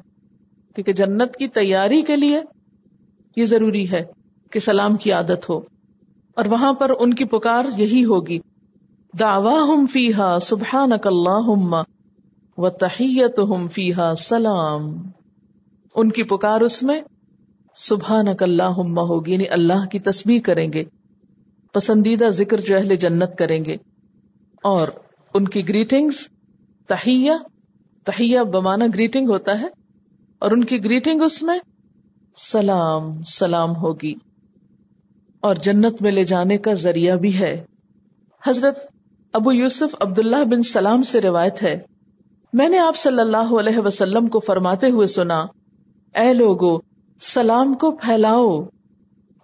کیونکہ 0.74 0.92
جنت 0.92 1.36
کی 1.36 1.48
تیاری 1.48 2.02
کے 2.02 2.16
لیے 2.16 2.40
یہ 3.36 3.44
ضروری 3.44 3.90
ہے 3.90 4.04
کہ 4.50 4.60
سلام 4.60 4.96
کی 4.96 5.12
عادت 5.12 5.50
ہو۔ 5.50 5.60
اور 6.34 6.44
وہاں 6.44 6.72
پر 6.72 6.92
ان 6.98 7.14
کی 7.14 7.24
پکار 7.24 7.64
یہی 7.76 8.04
ہوگی۔ 8.04 8.38
دعوا 9.18 9.62
ہم 9.62 9.86
فیحا 9.86 10.38
سبحان 10.38 10.92
اللہ 10.92 11.82
و 12.58 12.70
تحیت 12.70 13.38
ہم 13.38 13.68
سلام۔ 14.14 15.02
ان 15.94 16.10
کی 16.10 16.22
پکار 16.22 16.60
اس 16.60 16.82
میں 16.82 17.00
سبحان 17.76 18.28
اللہ 18.40 18.62
ہوگی 18.62 19.32
یعنی 19.32 19.48
اللہ 19.48 19.86
کی 19.86 19.98
تسبیح 19.98 20.40
کریں 20.40 20.72
گے، 20.72 20.84
پسندیدہ 21.72 22.28
ذکر 22.28 22.60
جو 22.60 22.76
اہل 22.76 22.96
جنت 22.96 23.38
کریں 23.38 23.64
گے۔ 23.64 23.76
اور 24.62 24.88
ان 25.34 25.48
کی 25.48 25.68
گریٹنگز 25.68 26.28
تہیا 26.86 27.36
تہیا 28.04 28.42
بمانا 28.42 28.86
گریٹنگ 28.94 29.28
ہوتا 29.28 29.60
ہے، 29.60 29.66
اور 30.38 30.50
ان 30.50 30.64
کی 30.64 30.84
گریٹنگ 30.84 31.22
اس 31.22 31.42
میں 31.42 31.58
سلام 32.36 33.22
سلام 33.22 33.76
ہوگی۔ 33.76 34.14
اور 35.40 35.54
جنت 35.54 36.02
میں 36.02 36.10
لے 36.10 36.24
جانے 36.24 36.58
کا 36.58 36.72
ذریعہ 36.72 37.16
بھی 37.16 37.38
ہے۔ 37.38 37.64
حضرت 38.46 38.93
ابو 39.34 39.52
یوسف 39.52 39.94
عبداللہ 40.00 40.44
بن 40.44 40.62
سلام 40.62 41.02
سے 41.02 41.20
روایت 41.20 41.62
ہے۔ 41.62 41.80
میں 42.52 42.68
نے 42.68 42.78
آپ 42.78 42.96
صلی 42.96 43.20
اللہ 43.20 43.58
علیہ 43.60 43.78
وسلم 43.84 44.28
کو 44.28 44.40
فرماتے 44.40 44.90
ہوئے 44.90 45.06
سنا، 45.06 45.46
اے 46.14 46.32
لوگو، 46.32 46.78
سلام 47.20 47.74
کو 47.74 47.90
پھیلاؤ 47.90 48.60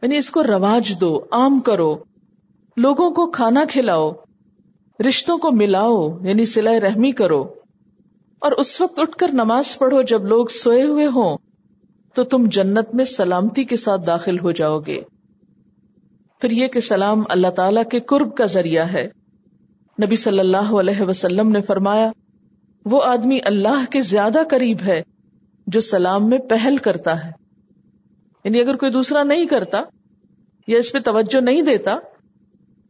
یعنی 0.03 0.17
اس 0.17 0.31
کو 0.31 0.43
رواج 0.43 1.01
دو، 1.01 1.21
عام 1.31 1.61
کرو، 1.61 1.97
لوگوں 2.77 3.11
کو 3.11 3.27
کھانا 3.27 3.65
کھلاؤ، 3.71 4.13
رشتوں 5.09 5.39
کو 5.39 5.53
ملاؤ 5.53 6.19
یعنی 6.21 6.45
سلائے 6.45 6.81
رحمی 6.81 7.13
کرو۔ 7.13 7.43
اور 8.41 8.53
اس 8.53 8.81
وقت 8.81 8.99
اٹھ 8.99 9.17
کر 9.17 9.29
نماز 9.29 9.79
پڑھو 9.79 10.03
جب 10.03 10.25
لوگ 10.25 10.47
سوئے 10.47 10.83
ہوئے 10.83 11.07
ہوں، 11.07 11.37
تو 12.15 12.25
تم 12.25 12.47
جنت 12.47 12.95
میں 12.95 13.05
سلامتی 13.05 13.65
کے 13.65 13.77
ساتھ 13.77 14.07
داخل 14.07 14.39
ہو 14.39 14.51
جاؤ 14.51 14.81
گے۔ 14.81 15.01
پھر 16.41 16.51
یہ 16.51 16.67
کہ 16.67 16.81
سلام 16.81 17.23
اللہ 17.29 17.49
تعالی 17.49 17.81
کے 17.91 18.01
قرب 18.01 18.37
کا 18.37 18.45
ذریعہ 18.45 18.85
ہے۔ 18.85 19.20
نبی 20.05 20.17
صلی 20.17 20.39
اللہ 20.39 20.75
علیہ 20.81 21.03
وسلم 21.03 21.49
نے 21.49 21.61
فرمایا، 21.61 22.11
وہ 22.85 23.03
آدمی 23.05 23.39
اللہ 23.45 23.85
کے 23.91 24.03
زیادہ 24.03 24.39
قریب 24.51 24.77
ہے 24.87 25.03
جو 25.67 25.81
سلام 25.81 26.29
میں 26.29 26.39
پہل 26.39 26.77
کرتا 26.77 27.25
ہے۔ 27.25 27.31
یعنی 28.45 28.61
اگر 28.61 28.77
کوئی 28.77 28.93
دوسرا 28.93 29.23
نہیں 29.23 29.47
کرتا 29.47 29.83
یا 30.67 30.79
اس 30.79 30.93
پہ 30.93 30.99
توجہ 30.99 31.41
نہیں 31.41 31.63
دیتا، 31.63 31.97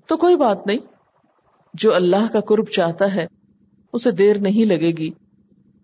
تو 0.07 0.17
کوئی 0.17 0.37
بات 0.37 0.67
نہیں۔ 0.67 0.79
جو 1.75 1.95
اللہ 1.95 2.33
کا 2.33 2.41
قرب 2.41 2.65
چاہتا 2.65 3.15
ہے، 3.15 3.27
اسے 3.93 4.11
دیر 4.11 4.39
نہیں 4.39 4.65
لگے 4.65 4.91
گی 4.91 5.11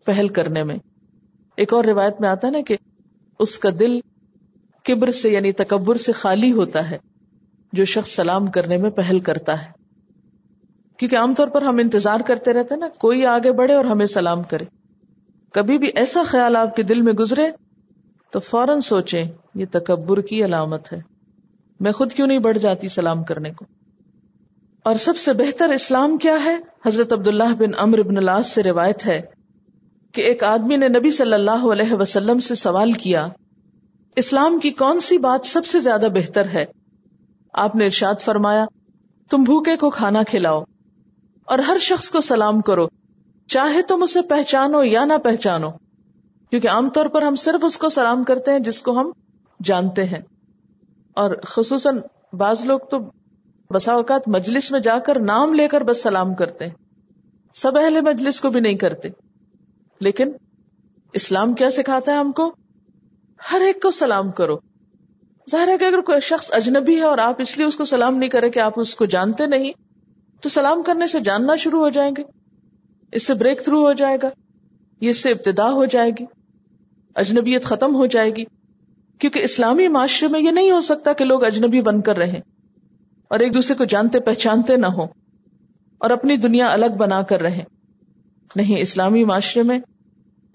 پہل 0.04 0.28
کرنے 0.28 0.62
میں۔ 0.62 0.76
ایک 1.56 1.72
اور 1.72 1.84
روایت 1.84 2.20
میں 2.20 2.28
آتا 2.28 2.50
نا 2.50 2.58
کہ 2.66 2.76
اس 3.38 3.58
کا 3.58 3.68
دل 3.78 4.00
کبر 4.84 5.10
سے 5.10 5.30
یعنی 5.30 5.52
تکبر 5.52 5.94
سے 5.94 6.12
خالی 6.12 6.52
ہوتا 6.52 6.90
ہے، 6.90 6.98
جو 7.72 7.84
شخص 7.84 8.10
سلام 8.10 8.46
کرنے 8.46 8.76
میں 8.76 8.90
پہل 8.90 9.18
کرتا 9.18 9.64
ہے۔ 9.64 9.85
کیونکہ 10.96 11.16
عام 11.16 11.34
طور 11.34 11.48
پر 11.48 11.62
ہم 11.62 11.78
انتظار 11.78 12.20
کرتے 12.20 12.52
رہتے 12.52 12.76
نا، 12.76 12.88
کوئی 12.98 13.26
آگے 13.26 13.52
بڑھے 13.52 13.74
اور 13.74 13.84
ہمیں 13.84 14.06
سلام 14.06 14.42
کرے۔ 14.42 14.64
کبھی 15.52 15.78
بھی 15.78 15.90
ایسا 15.94 16.22
خیال 16.26 16.56
آپ 16.56 16.76
کے 16.76 16.82
دل 16.82 17.02
میں 17.02 17.12
گزرے 17.12 17.50
تو 18.30 18.40
فوراً 18.40 18.80
سوچیں، 18.80 19.24
یہ 19.54 19.66
تکبر 19.72 20.20
کی 20.20 20.44
علامت 20.44 20.92
ہے۔ 20.92 20.98
میں 21.80 21.92
خود 21.92 22.12
کیوں 22.12 22.26
نہیں 22.26 22.38
بڑھ 22.38 22.58
جاتی 22.58 22.88
سلام 22.88 23.24
کرنے 23.24 23.50
کو؟ 23.50 23.64
اور 24.82 24.94
سب 24.94 25.16
سے 25.16 25.32
بہتر 25.32 25.68
اسلام 25.68 26.16
کیا 26.16 26.44
ہے؟ 26.44 26.56
حضرت 26.86 27.12
عبداللہ 27.12 27.54
بن 27.58 27.70
امر 27.78 28.02
بن 28.02 28.16
اللہ 28.16 28.42
سے 28.44 28.62
روایت 28.62 29.06
ہے 29.06 29.22
کہ 30.12 30.22
ایک 30.22 30.44
آدمی 30.44 30.76
نے 30.76 30.88
نبی 30.88 31.10
صلی 31.10 31.32
اللہ 31.32 31.72
علیہ 31.72 31.92
وسلم 31.92 32.38
سے 32.38 32.54
سوال 32.54 32.92
کیا، 32.92 33.28
اسلام 34.16 34.58
کی 34.58 34.70
کون 34.70 35.00
سی 35.00 35.18
بات 35.18 35.46
سب 35.46 35.66
سے 35.66 35.78
زیادہ 35.78 36.06
بہتر 36.14 36.46
ہے؟ 36.48 36.64
آپ 37.52 37.76
نے 37.76 37.84
ارشاد 37.84 38.14
فرمایا، 38.20 38.64
تم 39.30 39.42
بھوکے 39.42 39.76
کو 39.76 39.90
کھانا 39.90 40.22
کھلاؤ۔ 40.22 40.62
اور 41.46 41.58
ہر 41.58 41.78
شخص 41.80 42.10
کو 42.10 42.20
سلام 42.20 42.60
کرو۔ 42.60 42.86
چاہے 43.46 43.82
تم 43.82 44.02
اسے 44.02 44.22
پہچانو 44.22 44.84
یا 44.84 45.04
نہ 45.04 45.12
پہچانو، 45.24 45.70
کیونکہ 46.50 46.68
عام 46.68 46.90
طور 46.90 47.06
پر 47.06 47.22
ہم 47.22 47.34
صرف 47.34 47.64
اس 47.64 47.78
کو 47.78 47.88
سلام 47.88 48.24
کرتے 48.24 48.52
ہیں 48.52 48.58
جس 48.58 48.82
کو 48.82 49.00
ہم 49.00 49.10
جانتے 49.64 50.04
ہیں۔ 50.04 50.20
اور 51.14 51.30
خصوصاً 51.46 51.98
بعض 52.32 52.64
لوگ 52.64 52.78
تو 52.90 52.98
بسا 53.70 53.92
اوقات 53.92 54.28
مجلس 54.28 54.70
میں 54.70 54.80
جا 54.80 54.98
کر 54.98 55.20
نام 55.20 55.54
لے 55.54 55.68
کر 55.68 55.80
بس 55.80 56.02
سلام 56.02 56.34
کرتے 56.34 56.66
ہیں۔ 56.66 56.74
سب 57.54 57.78
اہل 57.78 58.00
مجلس 58.00 58.40
کو 58.40 58.50
بھی 58.50 58.60
نہیں 58.60 58.74
کرتے۔ 58.74 59.08
لیکن 60.00 60.32
اسلام 61.12 61.54
کیا 61.54 61.70
سکھاتا 61.70 62.12
ہے 62.12 62.16
ہم 62.16 62.32
کو؟ 62.32 62.56
ہر 63.52 63.60
ایک 63.60 63.82
کو 63.82 63.90
سلام 63.90 64.30
کرو۔ 64.30 64.56
ظاہر 65.50 65.68
ہے 65.68 65.78
کہ 65.78 65.84
اگر 65.84 66.00
کوئی 66.00 66.20
شخص 66.20 66.52
اجنبی 66.52 66.96
ہے 66.96 67.02
اور 67.02 67.18
آپ 67.18 67.34
اس 67.38 67.58
لیے 67.58 67.66
اس 67.66 67.76
کو 67.76 67.84
سلام 67.84 68.16
نہیں 68.16 68.30
کرے 68.30 68.50
کہ 68.50 68.60
آپ 68.60 68.80
اس 68.80 68.94
کو 68.94 69.04
جانتے 69.04 69.46
نہیں 69.46 69.85
تو 70.40 70.48
سلام 70.48 70.82
کرنے 70.82 71.06
سے 71.06 71.20
جاننا 71.20 71.56
شروع 71.56 71.80
ہو 71.80 71.88
جائیں 71.88 72.14
گے۔ 72.18 72.22
اس 73.12 73.26
سے 73.26 73.34
بریک 73.34 73.64
تھرو 73.64 73.86
ہو 73.86 73.92
جائے 73.92 74.16
گا۔ 74.22 74.28
یہ 75.00 75.10
اس 75.10 75.22
سے 75.22 75.30
ابتدا 75.30 75.70
ہو 75.70 75.84
جائے 75.84 76.10
گی۔ 76.10 76.24
اجنبیت 77.14 77.64
ختم 77.64 77.94
ہو 77.94 78.06
جائے 78.06 78.30
گی۔ 78.30 78.44
کیونکہ 79.18 79.38
اسلامی 79.38 79.88
معاشرے 79.88 80.28
میں 80.28 80.40
یہ 80.40 80.50
نہیں 80.50 80.70
ہو 80.70 80.80
سکتا 80.80 81.12
کہ 81.12 81.24
لوگ 81.24 81.44
اجنبی 81.44 81.80
بن 81.80 82.00
کر 82.00 82.16
رہیں 82.16 82.40
اور 83.28 83.38
ایک 83.38 83.54
دوسرے 83.54 83.76
کو 83.76 83.84
جانتے 83.84 84.20
پہچانتے 84.20 84.76
نہ 84.76 84.86
ہو 84.86 85.06
اور 85.98 86.10
اپنی 86.10 86.36
دنیا 86.36 86.68
الگ 86.68 86.96
بنا 86.98 87.22
کر 87.22 87.40
رہیں۔ 87.40 87.64
نہیں، 88.56 88.80
اسلامی 88.80 89.24
معاشرے 89.24 89.62
میں 89.62 89.78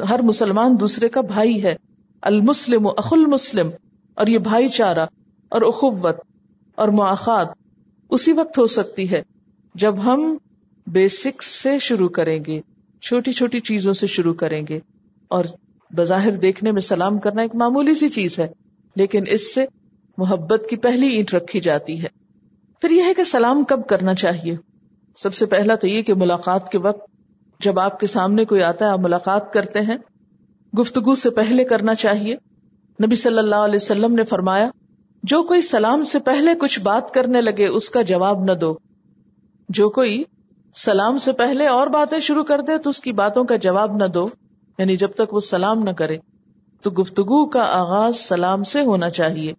ہر 0.09 0.21
مسلمان 0.21 0.79
دوسرے 0.79 1.09
کا 1.09 1.21
بھائی 1.21 1.63
ہے۔ 1.63 1.75
المسلم 2.21 2.87
اخ 2.87 3.13
المسلم، 3.13 3.69
اور 4.13 4.27
یہ 4.27 4.37
بھائی 4.37 4.69
چارہ 4.69 5.05
اور 5.49 5.61
اخوت 5.61 6.15
اور 6.75 6.87
مواقع 6.87 7.43
اسی 8.09 8.31
وقت 8.31 8.57
ہو 8.57 8.65
سکتی 8.65 9.11
ہے۔ 9.11 9.21
جب 9.75 10.03
ہم 10.03 10.37
بیسکس 10.87 11.45
سے 11.45 11.79
شروع 11.79 12.09
کریں 12.09 12.45
گے، 12.47 12.61
چھوٹی 13.01 13.31
چھوٹی 13.31 13.59
چیزوں 13.59 13.93
سے 13.93 14.07
شروع 14.07 14.33
کریں 14.33 14.67
گے، 14.69 14.79
اور 15.27 15.45
بظاہر 15.95 16.31
دیکھنے 16.31 16.71
میں 16.71 16.81
سلام 16.81 17.19
کرنا 17.19 17.41
ایک 17.41 17.55
معمولی 17.55 17.93
سی 17.93 18.09
چیز 18.09 18.39
ہے، 18.39 18.47
لیکن 18.95 19.23
اس 19.27 19.53
سے 19.53 19.65
محبت 20.17 20.67
کی 20.69 20.75
پہلی 20.75 21.07
اینٹ 21.07 21.33
رکھی 21.33 21.59
جاتی 21.59 22.01
ہے۔ 22.03 22.07
پھر 22.81 22.91
یہ 22.91 23.03
ہے 23.03 23.13
کہ 23.13 23.23
سلام 23.23 23.63
کب 23.63 23.87
کرنا 23.87 24.13
چاہیے؟ 24.13 24.55
سب 25.17 25.35
سے 25.35 25.45
پہلا 25.45 25.75
تو 25.75 25.87
یہ 25.87 26.01
کہ 26.01 26.13
ملاقات 26.13 26.71
کے 26.71 26.77
وقت 26.77 27.09
جب 27.59 27.79
آپ 27.79 27.99
کے 27.99 28.07
سامنے 28.07 28.45
کوئی 28.45 28.63
آتا 28.63 28.85
ہے، 28.85 28.89
آپ 28.89 28.99
ملاقات 28.99 29.53
کرتے 29.53 29.79
ہیں۔ 29.79 29.97
گفتگو 30.79 31.15
سے 31.15 31.29
پہلے 31.29 31.63
کرنا 31.63 31.95
چاہیے۔ 31.95 32.35
نبی 33.05 33.15
صلی 33.15 33.37
اللہ 33.37 33.55
علیہ 33.55 33.75
وسلم 33.75 34.15
نے 34.15 34.23
فرمایا، 34.23 34.69
جو 35.23 35.43
کوئی 35.43 35.61
سلام 35.61 36.03
سے 36.03 36.19
پہلے 36.19 36.55
کچھ 36.55 36.79
بات 36.79 37.13
کرنے 37.13 37.41
لگے، 37.41 37.67
اس 37.67 37.89
کا 37.89 38.01
جواب 38.01 38.43
نہ 38.43 38.51
دو۔ 38.51 38.77
جو 39.73 39.89
کوئی 39.89 40.23
سلام 40.75 41.17
سے 41.17 41.31
پہلے 41.31 41.67
اور 41.67 41.87
باتیں 41.87 42.19
شروع 42.19 42.43
کر 42.43 42.61
دے 42.61 42.77
تو 42.77 42.89
اس 42.89 42.99
کی 42.99 43.11
باتوں 43.11 43.43
کا 43.43 43.55
جواب 43.55 43.95
نہ 43.95 44.05
دو 44.05 44.27
یعنی 44.79 44.95
جب 44.95 45.11
تک 45.11 45.33
وہ 45.33 45.39
سلام 45.39 45.83
نہ 45.83 45.89
کرے، 45.89 46.17
تو 46.83 46.91
گفتگو 46.91 47.45
کا 47.45 47.63
آغاز 47.71 48.15
سلام 48.15 48.63
سے 48.63 48.81
ہونا 48.81 49.09
چاہیے۔ 49.09 49.53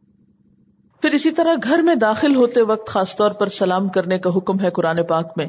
پھر 1.03 1.11
اسی 1.11 1.31
طرح 1.31 1.55
گھر 1.63 1.83
میں 1.83 1.95
داخل 1.95 2.35
ہوتے 2.37 2.63
وقت 2.63 2.89
خاص 2.89 3.17
طور 3.17 3.31
پر 3.31 3.47
سلام 3.47 3.89
کرنے 3.89 4.19
کا 4.19 4.31
حکم 4.37 4.61
ہے 4.61 4.71
قرآن 4.71 5.03
پاک 5.03 5.33
میں۔ 5.37 5.47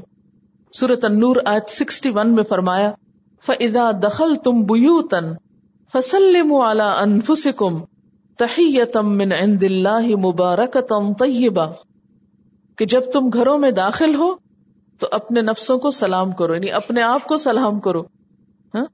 سورت 0.74 1.06
انور 1.06 1.36
آیت 1.46 1.70
سکسٹی 1.70 2.10
ون 2.16 2.36
میں 2.36 2.44
فرمایا 2.44 2.92
فضا 3.44 3.92
دخل 4.04 4.36
تم 4.36 4.62
بو 4.62 5.02
تن 5.02 5.34
فسلم 5.94 6.54
اعلی 6.54 6.88
انفسکم 6.98 7.80
تحیتم 8.40 9.18
من 9.18 9.32
عند 9.32 9.64
اللہ 9.64 10.16
مبارکتم 10.16 11.14
طیبہ 11.14 11.66
کہ 12.78 12.86
جب 12.86 13.12
تم 13.14 13.30
گھروں 13.34 13.58
میں 13.58 13.72
داخل 13.72 14.16
ہو 14.16 14.34
تو 15.00 15.08
اپنے 15.12 15.42
نفسوں 15.42 15.78
کو 15.78 15.92
سلام 15.92 16.32
کرو 16.32 16.56
یعنی 16.56 16.72
اپنے 16.72 17.02
آپ 17.02 17.28
کو 17.28 17.38
سلام 17.38 17.80
کرو 17.80 18.02
ہاں؟ 18.76 18.86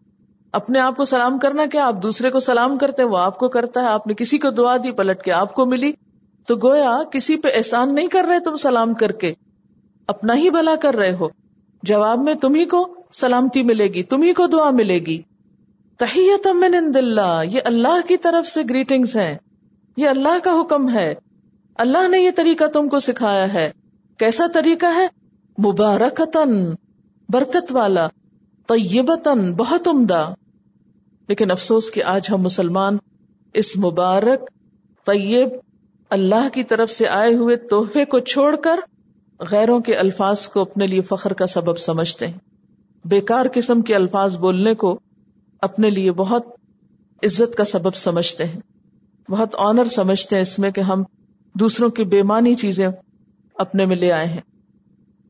اپنے 0.51 0.79
آپ 0.79 0.97
کو 0.97 1.05
سلام 1.05 1.39
کرنا 1.39 1.65
کیا؟ 1.65 1.87
آپ 1.87 1.95
دوسرے 2.03 2.29
کو 2.29 2.39
سلام 2.39 2.77
کرتے 2.77 3.03
وہ 3.03 3.17
آپ 3.17 3.37
کو 3.37 3.47
کرتا 3.47 3.81
ہے، 3.81 3.87
آپ 3.87 4.07
نے 4.07 4.13
کسی 4.13 4.37
کو 4.37 4.49
دعا 4.49 4.77
دی، 4.77 4.91
پلٹ 4.91 5.21
کے 5.21 5.31
آپ 5.31 5.53
کو 5.53 5.65
ملی۔ 5.65 5.91
تو 6.47 6.55
گویا 6.55 6.97
کسی 7.11 7.37
پہ 7.37 7.47
احسان 7.53 7.95
نہیں 7.95 8.07
کر 8.07 8.25
رہے 8.29 8.39
تم 8.39 8.55
سلام 8.55 8.93
کر 8.93 9.11
کے، 9.11 9.33
اپنا 10.07 10.35
ہی 10.35 10.49
بھلا 10.49 10.75
کر 10.75 10.95
رہے 10.95 11.13
ہو۔ 11.13 11.27
جواب 11.83 12.19
میں 12.19 12.33
تمہیں 12.33 12.65
کو 12.65 12.95
سلامتی 13.13 13.63
ملے 13.63 13.87
گی 13.87 14.03
تمہیں 14.03 14.33
کو 14.33 14.47
دعا 14.47 14.69
ملے 14.69 14.99
گی۔ 14.99 15.21
تحیت 15.97 16.47
من 16.47 16.73
عند 16.73 16.95
اللہ، 16.95 17.41
یہ 17.43 17.59
اللہ 17.65 18.07
کی 18.07 18.17
طرف 18.17 18.47
سے 18.47 18.61
گریٹنگز 18.69 19.15
ہیں۔ 19.15 19.37
یہ 19.97 20.09
اللہ 20.09 20.39
کا 20.43 20.51
حکم 20.61 20.89
ہے۔ 20.89 21.15
اللہ 21.75 22.07
نے 22.07 22.19
یہ 22.19 22.31
طریقہ 22.35 22.63
تم 22.63 22.89
کو 22.89 22.99
سکھایا 22.99 23.53
ہے۔ 23.53 23.71
کیسا 24.17 24.47
طریقہ 24.53 24.85
ہے؟ 24.85 25.07
مبارکتن 25.65 26.75
برکت 27.29 27.71
والا 27.71 28.07
طیبتن 28.67 29.55
بہت 29.55 29.87
عمدہ۔ 29.87 30.33
لیکن 31.27 31.51
افسوس 31.51 31.91
کہ 31.91 32.03
آج 32.03 32.21
ہم 32.29 32.41
مسلمان 32.41 32.97
اس 33.53 33.77
مبارک، 33.77 34.49
طیب، 35.05 35.49
اللہ 36.09 36.49
کی 36.53 36.63
طرف 36.63 36.89
سے 36.89 37.07
آئے 37.07 37.35
ہوئے 37.35 37.55
تحفے 37.55 38.05
کو 38.05 38.19
چھوڑ 38.19 38.55
کر 38.55 38.79
غیروں 39.39 39.79
کے 39.79 39.95
الفاظ 39.95 40.47
کو 40.47 40.61
اپنے 40.61 40.87
لیے 40.87 41.01
فخر 41.01 41.33
کا 41.33 41.45
سبب 41.45 41.77
سمجھتے 41.77 42.27
ہیں۔ 42.27 42.37
بیکار 43.05 43.45
قسم 43.53 43.81
کے 43.81 43.95
الفاظ 43.95 44.37
بولنے 44.37 44.73
کو 44.73 44.99
اپنے 45.61 45.89
لیے 45.89 46.11
بہت 46.11 46.47
عزت 47.23 47.55
کا 47.55 47.65
سبب 47.65 47.95
سمجھتے 47.95 48.45
ہیں۔ 48.45 48.59
بہت 49.29 49.55
آنر 49.57 49.85
سمجھتے 49.85 50.35
ہیں 50.35 50.43
اس 50.43 50.59
میں 50.59 50.71
کہ 50.71 50.81
ہم 50.81 51.03
دوسروں 51.53 51.89
کی 51.89 52.03
بےمانی 52.03 52.55
چیزیں 52.55 52.87
اپنے 53.55 53.85
میں 53.85 53.95
لے 53.95 54.11
آئے 54.11 54.25
ہیں۔ 54.25 54.41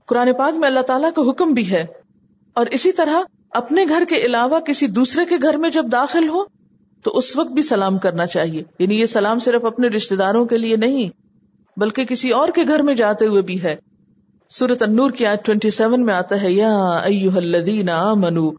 قرآن 0.09 0.33
پاک 0.37 0.57
میں 0.57 0.67
اللہ 0.67 0.79
تعالیٰ 0.79 1.09
کا 1.15 1.29
حکم 1.29 1.53
بھی 1.53 1.71
ہے۔ 1.71 1.85
اور 2.53 2.65
اسی 2.65 2.91
طرح 2.91 3.21
اپنے 3.49 3.85
گھر 3.89 4.03
کے 4.09 4.15
علاوہ 4.15 4.59
کسی 4.59 4.87
دوسرے 4.87 5.25
کے 5.25 5.35
گھر 5.41 5.57
میں 5.57 5.69
جب 5.69 5.85
داخل 5.91 6.29
ہو، 6.29 6.43
تو 7.03 7.17
اس 7.17 7.35
وقت 7.35 7.51
بھی 7.51 7.61
سلام 7.61 7.97
کرنا 7.97 8.25
چاہیے۔ 8.25 8.63
یعنی 8.79 8.99
یہ 8.99 9.05
سلام 9.05 9.39
صرف 9.39 9.65
اپنے 9.65 9.87
رشتے 9.87 10.15
داروں 10.15 10.45
کے 10.45 10.57
لیے 10.57 10.75
نہیں، 10.75 11.09
بلکہ 11.79 12.05
کسی 12.05 12.29
اور 12.29 12.49
کے 12.49 12.63
گھر 12.63 12.81
میں 12.81 12.95
جاتے 12.95 13.25
ہوئے 13.25 13.41
بھی 13.41 13.63
ہے۔ 13.63 13.75
سورت 14.49 14.81
النور 14.81 15.11
کی 15.11 15.25
آج 15.25 15.37
ٹوینٹی 15.43 15.69
سیون 15.69 16.05
میں 16.05 16.13
آتا 16.13 16.41
ہے، 16.41 16.51
یا 16.51 16.77
ایوہ 16.87 17.37
الذین 17.37 17.89
آمنوا 17.89 18.51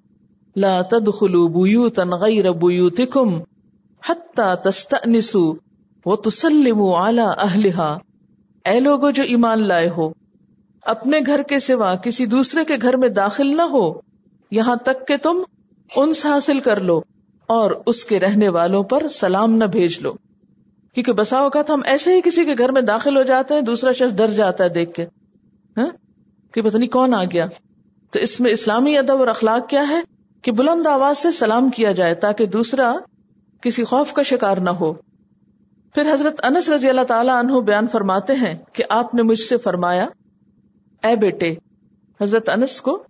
لا 0.56 0.82
تدخلوا 0.82 1.48
بیوتا 1.48 2.04
غیر 2.04 2.52
بیوتکم 2.52 3.34
حتی 4.06 4.42
تستأنسوا 4.64 5.54
وتسلموا 6.04 7.08
علی 7.08 7.22
اہلہا۔ 7.38 7.98
اے 8.64 8.80
لوگو 8.80 9.10
جو 9.10 9.22
ایمان 9.22 9.68
لائے 9.68 9.88
ہو 9.88 10.19
اپنے 10.82 11.20
گھر 11.26 11.42
کے 11.42 11.60
سوا 11.60 11.94
کسی 11.94 12.26
دوسرے 12.26 12.64
کے 12.64 12.74
گھر 12.82 12.96
میں 12.96 13.08
داخل 13.08 13.56
نہ 13.56 13.62
ہو، 13.62 14.00
یہاں 14.50 14.76
تک 14.76 15.08
کہ 15.08 15.16
تم 15.16 15.42
انس 15.96 16.26
حاصل 16.26 16.60
کر 16.60 16.80
لو 16.80 17.00
اور 17.46 17.70
اس 17.86 18.04
کے 18.04 18.20
رہنے 18.20 18.48
والوں 18.48 18.82
پر 18.82 19.08
سلام 19.08 19.54
نہ 19.54 19.64
بھیج 19.64 19.98
لو۔ 20.00 20.12
کیونکہ 20.94 21.12
بسا 21.12 21.38
اوقات 21.38 21.70
ہم 21.70 21.80
ایسے 21.84 22.14
ہی 22.14 22.20
کسی 22.20 22.44
کے 22.44 22.54
گھر 22.58 22.72
میں 22.72 22.82
داخل 22.82 23.16
ہو 23.16 23.22
جاتے 23.22 23.54
ہیں، 23.54 23.60
دوسرا 23.60 23.92
شخص 23.92 24.16
ڈر 24.16 24.30
جاتا 24.30 24.64
ہے 24.64 24.68
دیکھ 24.68 24.92
کے 24.94 25.06
ہاں؟ 25.76 25.86
کہ 26.52 26.62
پتہ 26.62 26.76
نہیں 26.76 26.88
کون 26.88 27.14
آ 27.14 27.24
گیا۔ 27.24 27.46
تو 28.10 28.18
اس 28.18 28.40
میں 28.40 28.50
اسلامی 28.50 28.98
ادب 28.98 29.18
اور 29.18 29.26
اخلاق 29.26 29.68
کیا 29.68 29.88
ہے؟ 29.88 30.00
کہ 30.42 30.52
بلند 30.52 30.86
آواز 30.86 31.18
سے 31.18 31.32
سلام 31.32 31.68
کیا 31.68 31.92
جائے 31.92 32.14
تاکہ 32.14 32.46
دوسرا 32.46 32.94
کسی 33.60 33.84
خوف 33.84 34.12
کا 34.12 34.22
شکار 34.22 34.56
نہ 34.56 34.70
ہو۔ 34.70 34.92
پھر 35.94 36.12
حضرت 36.12 36.44
انس 36.44 36.68
رضی 36.68 36.88
اللہ 36.88 37.00
تعالیٰ 37.00 37.34
عنہ 37.34 37.60
بیان 37.60 37.88
فرماتے 37.88 38.34
ہیں 38.34 38.54
کہ 38.72 38.84
آپ 38.88 39.14
نے 39.14 39.22
مجھ 39.22 39.40
سے 39.40 39.56
فرمایا 39.56 40.06
اے 41.02 41.16
بیٹے، 41.16 41.54
حضرت 42.20 42.48
انس 42.48 42.80
کو، 42.80 43.02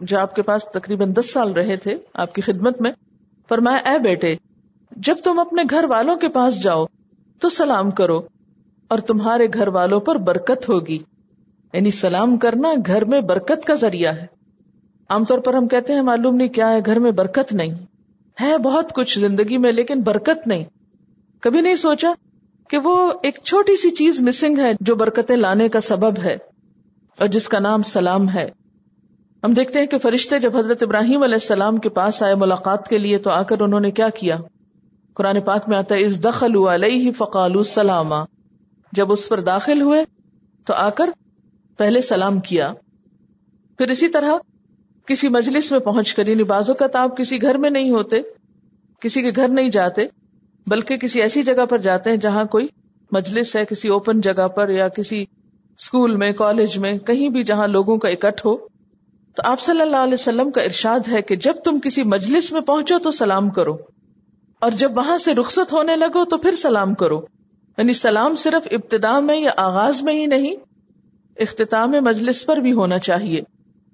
جو 0.00 0.18
آپ 0.18 0.34
کے 0.34 0.42
پاس 0.42 0.64
تقریباً 0.64 1.12
دس 1.14 1.32
سال 1.32 1.52
رہے 1.52 1.76
تھے، 1.76 1.98
آپ 2.14 2.34
کی 2.34 2.40
خدمت 2.40 2.80
میں، 2.80 2.92
فرمایا، 3.48 3.90
اے 3.90 3.98
بیٹے، 3.98 4.36
جب 4.96 5.16
تم 5.24 5.38
اپنے 5.38 5.62
گھر 5.70 5.84
والوں 5.84 6.16
کے 6.16 6.28
پاس 6.28 6.62
جاؤ، 6.62 6.86
تو 7.40 7.48
سلام 7.48 7.90
کرو، 7.90 8.20
اور 8.88 8.98
تمہارے 8.98 9.46
گھر 9.54 9.68
والوں 9.68 10.00
پر 10.00 10.16
برکت 10.16 10.68
ہوگی۔ 10.68 10.98
یعنی 11.72 11.90
سلام 11.90 12.36
کرنا 12.36 12.68
گھر 12.86 13.04
میں 13.04 13.20
برکت 13.20 13.66
کا 13.66 13.74
ذریعہ 13.74 14.14
ہے۔ 14.14 14.26
عام 15.08 15.24
طور 15.24 15.38
پر 15.38 15.54
ہم 15.54 15.68
کہتے 15.68 15.92
ہیں، 15.92 16.02
معلوم 16.02 16.36
نہیں 16.36 16.48
کیا 16.48 16.72
ہے، 16.72 16.78
گھر 16.86 16.98
میں 16.98 17.10
برکت 17.10 17.52
نہیں۔ 17.52 17.74
ہے 18.40 18.58
بہت 18.58 18.92
کچھ 18.92 19.18
زندگی 19.18 19.58
میں، 19.58 19.72
لیکن 19.72 20.00
برکت 20.00 20.46
نہیں۔ 20.46 20.64
کبھی 21.40 21.60
نہیں 21.60 21.76
سوچا 21.76 22.12
کہ 22.68 22.78
وہ 22.84 23.12
ایک 23.22 23.38
چھوٹی 23.44 23.76
سی 23.76 23.90
چیز 23.90 24.20
مسنگ 24.20 24.58
ہے 24.58 24.72
جو 24.80 24.94
برکتیں 24.94 25.36
لانے 25.36 25.68
کا 25.68 25.80
سبب 25.80 26.18
ہے۔ 26.18 26.36
اور 27.18 27.28
جس 27.28 27.48
کا 27.48 27.58
نام 27.58 27.82
سلام 27.82 28.28
ہے۔ 28.28 28.50
ہم 29.42 29.52
دیکھتے 29.52 29.78
ہیں 29.78 29.86
کہ 29.86 29.98
فرشتے 29.98 30.38
جب 30.38 30.56
حضرت 30.56 30.82
ابراہیم 30.82 31.22
علیہ 31.22 31.34
السلام 31.34 31.76
کے 31.76 31.88
پاس 31.88 32.22
آئے 32.22 32.34
ملاقات 32.34 32.88
کے 32.88 32.98
لیے 32.98 33.18
تو 33.18 33.30
آ 33.30 33.42
کر 33.42 33.60
انہوں 33.60 33.80
نے 33.80 33.90
کیا 33.90 34.08
کیا؟ 34.08 34.36
قرآن 35.14 35.40
پاک 35.40 35.68
میں 35.68 35.76
آتا 35.76 35.94
ہے 35.94 36.04
اس 36.04 36.24
دخل 36.24 36.66
علیہ 36.68 37.12
فقال 37.12 37.62
سلام 37.62 38.12
جب 38.92 39.12
اس 39.12 39.28
پر 39.28 39.40
داخل 39.40 39.82
ہوئے 39.82 40.04
تو 40.64 40.74
آ 40.74 40.90
کر 40.90 41.10
پہلے 41.76 42.00
سلام 42.00 42.40
کیا۔ 42.40 42.72
پھر 43.78 43.90
اسی 43.90 44.08
طرح 44.08 44.32
کسی 45.06 45.28
مجلس 45.28 45.70
میں 45.72 45.80
پہنچ 45.80 46.14
کر 46.14 46.26
یعنی 46.26 46.42
بازو 46.42 46.74
کا 46.74 46.86
آپ 46.94 47.16
کسی 47.16 47.42
گھر 47.42 47.54
میں 47.54 47.70
نہیں 47.70 47.90
ہوتے، 47.90 48.16
کسی 49.00 49.22
کے 49.22 49.30
گھر 49.36 49.48
نہیں 49.48 49.68
جاتے، 49.68 50.02
بلکہ 50.66 50.96
کسی 50.96 51.22
ایسی 51.22 51.42
جگہ 51.42 51.64
پر 51.64 51.78
جاتے 51.78 52.10
ہیں 52.10 52.16
جہاں 52.16 52.44
کوئی 52.44 52.66
مجلس 53.12 53.56
ہے، 53.56 53.64
کسی 53.64 53.88
اوپن 53.88 54.20
جگہ 54.20 54.48
پر 54.48 54.68
یا 54.68 54.88
کسی 54.88 55.24
اسکول 55.78 56.16
میں، 56.16 56.32
کالج 56.32 56.78
میں، 56.78 56.98
کہیں 56.98 57.28
بھی 57.28 57.44
جہاں 57.44 57.66
لوگوں 57.66 57.96
کا 57.96 58.08
اکٹھ 58.08 58.46
ہو، 58.46 58.56
تو 59.36 59.42
آپ 59.44 59.60
صلی 59.60 59.80
اللہ 59.80 59.96
علیہ 59.96 60.14
وسلم 60.14 60.50
کا 60.50 60.62
ارشاد 60.62 61.08
ہے 61.08 61.22
کہ 61.22 61.36
جب 61.36 61.54
تم 61.64 61.80
کسی 61.80 62.02
مجلس 62.02 62.52
میں 62.52 62.60
پہنچو 62.60 62.98
تو 62.98 63.10
سلام 63.10 63.50
کرو، 63.50 63.76
اور 64.60 64.70
جب 64.70 64.96
وہاں 64.96 65.18
سے 65.18 65.34
رخصت 65.34 65.72
ہونے 65.72 65.96
لگو 65.96 66.24
تو 66.24 66.38
پھر 66.38 66.54
سلام 66.54 66.94
کرو۔ 66.94 67.20
یعنی 67.78 67.92
سلام 67.92 68.34
صرف 68.34 68.68
ابتدا 68.70 69.20
میں 69.20 69.38
یا 69.38 69.50
آغاز 69.56 70.02
میں 70.02 70.14
ہی 70.14 70.26
نہیں، 70.26 70.54
اختتام 71.36 71.90
مجلس 71.90 72.46
پر 72.46 72.56
بھی 72.56 72.72
ہونا 72.72 72.98
چاہیے۔ 72.98 73.40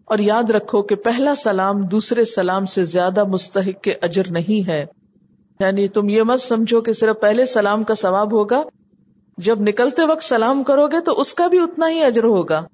اور 0.05 0.19
یاد 0.19 0.51
رکھو 0.51 0.83
کہ 0.83 0.95
پہلا 0.95 1.35
سلام 1.35 1.83
دوسرے 1.83 2.25
سلام 2.25 2.67
سے 2.67 2.85
زیادہ 2.85 3.25
مستحق 3.25 3.83
کے 3.83 3.95
اجر 4.03 4.23
نہیں 4.31 4.69
ہے۔ 4.69 4.87
یعنی 5.61 5.89
تم 5.89 6.09
یہ 6.09 6.23
مت 6.23 6.41
سمجھو 6.41 6.81
کہ 6.81 6.93
صرف 6.93 7.21
پہلے 7.21 7.47
سلام 7.47 7.85
کا 7.85 7.95
ثواب 7.95 8.33
ہوگا 8.33 8.63
جب 9.41 9.61
نکلتے 9.61 10.03
وقت 10.05 10.25
سلام 10.25 10.65
کرو 10.65 10.87
گے 10.87 11.01
تو 11.01 11.21
اس 11.21 11.35
کا 11.35 11.47
بھی 11.47 11.59
اتنا 11.59 11.89
ہی 11.89 12.03
اجر 12.03 12.25
ہوگا۔ 12.25 12.67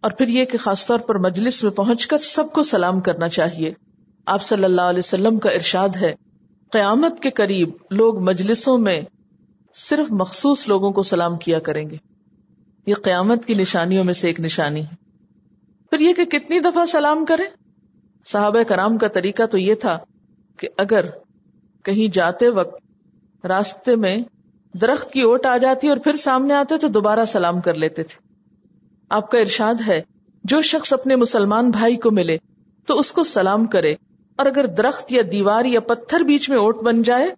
اور 0.00 0.10
پھر 0.10 0.28
یہ 0.28 0.44
کہ 0.44 0.58
خاص 0.58 0.86
طور 0.86 0.98
پر 0.98 1.18
مجلس 1.18 1.64
میں 1.64 1.70
پہنچ 1.70 2.06
کر 2.06 2.18
سب 2.18 2.52
کو 2.52 2.62
سلام 2.62 3.00
کرنا 3.00 3.28
چاہیے۔ 3.28 3.72
آپ 4.26 4.42
صلی 4.42 4.64
اللہ 4.64 4.80
علیہ 4.80 4.98
وسلم 4.98 5.38
کا 5.38 5.50
ارشاد 5.50 5.88
ہے، 5.96 6.14
قیامت 6.70 7.20
کے 7.20 7.30
قریب 7.30 7.68
لوگ 7.90 8.22
مجلسوں 8.22 8.78
میں 8.78 9.00
صرف 9.74 10.12
مخصوص 10.12 10.68
لوگوں 10.68 10.90
کو 10.90 11.02
سلام 11.02 11.36
کیا 11.36 11.58
کریں 11.58 11.90
گے۔ 11.90 11.96
یہ 12.86 12.94
قیامت 12.94 13.44
کی 13.44 13.54
نشانیوں 13.54 14.04
میں 14.04 14.14
سے 14.14 14.26
ایک 14.26 14.40
نشانی 14.40 14.80
ہے۔ 14.80 14.94
پھر 15.90 16.00
یہ 16.00 16.12
کہ 16.12 16.24
کتنی 16.24 16.60
دفعہ 16.60 16.86
سلام 16.86 17.24
کرے 17.24 17.42
صحابہ 18.26 18.62
کرام 18.62 18.98
کا 18.98 19.08
طریقہ 19.08 19.42
تو 19.46 19.58
یہ 19.58 19.74
تھا 19.74 19.98
کہ 20.56 20.68
اگر 20.76 21.06
کہیں 21.84 22.14
جاتے 22.14 22.48
وقت 22.48 22.76
راستے 23.46 23.96
میں 23.96 24.16
درخت 24.74 25.10
کی 25.10 25.20
اوٹ 25.20 25.46
آ 25.46 25.56
جاتی 25.56 25.88
اور 25.88 25.96
پھر 25.96 26.16
سامنے 26.16 26.54
آتے 26.54 26.78
تو 26.78 26.88
دوبارہ 26.88 27.24
سلام 27.24 27.60
کر 27.60 27.74
لیتے 27.74 28.02
تھے۔ 28.02 28.28
آپ 29.10 29.30
کا 29.30 29.38
ارشاد 29.38 29.74
ہے، 29.86 30.02
جو 30.44 30.62
شخص 30.62 30.92
اپنے 30.92 31.16
مسلمان 31.16 31.70
بھائی 31.70 31.96
کو 31.96 32.10
ملے، 32.10 32.36
تو 32.86 32.98
اس 32.98 33.12
کو 33.12 33.24
سلام 33.24 33.66
کرے۔ 33.66 33.94
اور 34.36 34.46
اگر 34.46 34.66
درخت 34.66 35.12
یا 35.12 35.22
دیوار 35.32 35.64
یا 35.64 35.80
پتھر 35.80 36.20
بیچ 36.20 36.50
میں 36.50 36.58
اوٹ 36.58 36.82
بن 36.82 37.02
جائے 37.02 37.30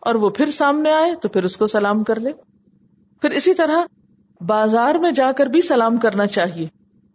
اور 0.00 0.14
وہ 0.14 0.30
پھر 0.30 0.50
سامنے 0.50 0.92
آئے، 0.92 1.14
تو 1.14 1.28
پھر 1.28 1.42
اس 1.42 1.56
کو 1.56 1.66
سلام 1.66 2.04
کر 2.04 2.20
لے۔ 2.20 2.32
پھر 3.20 3.30
اسی 3.30 3.54
طرح 3.54 3.82
بازار 4.40 4.94
میں 4.94 5.12
جا 5.12 5.32
کر 5.32 5.46
بھی 5.46 5.62
سلام 5.62 5.96
کرنا 5.96 6.26
چاہیے۔ 6.26 6.68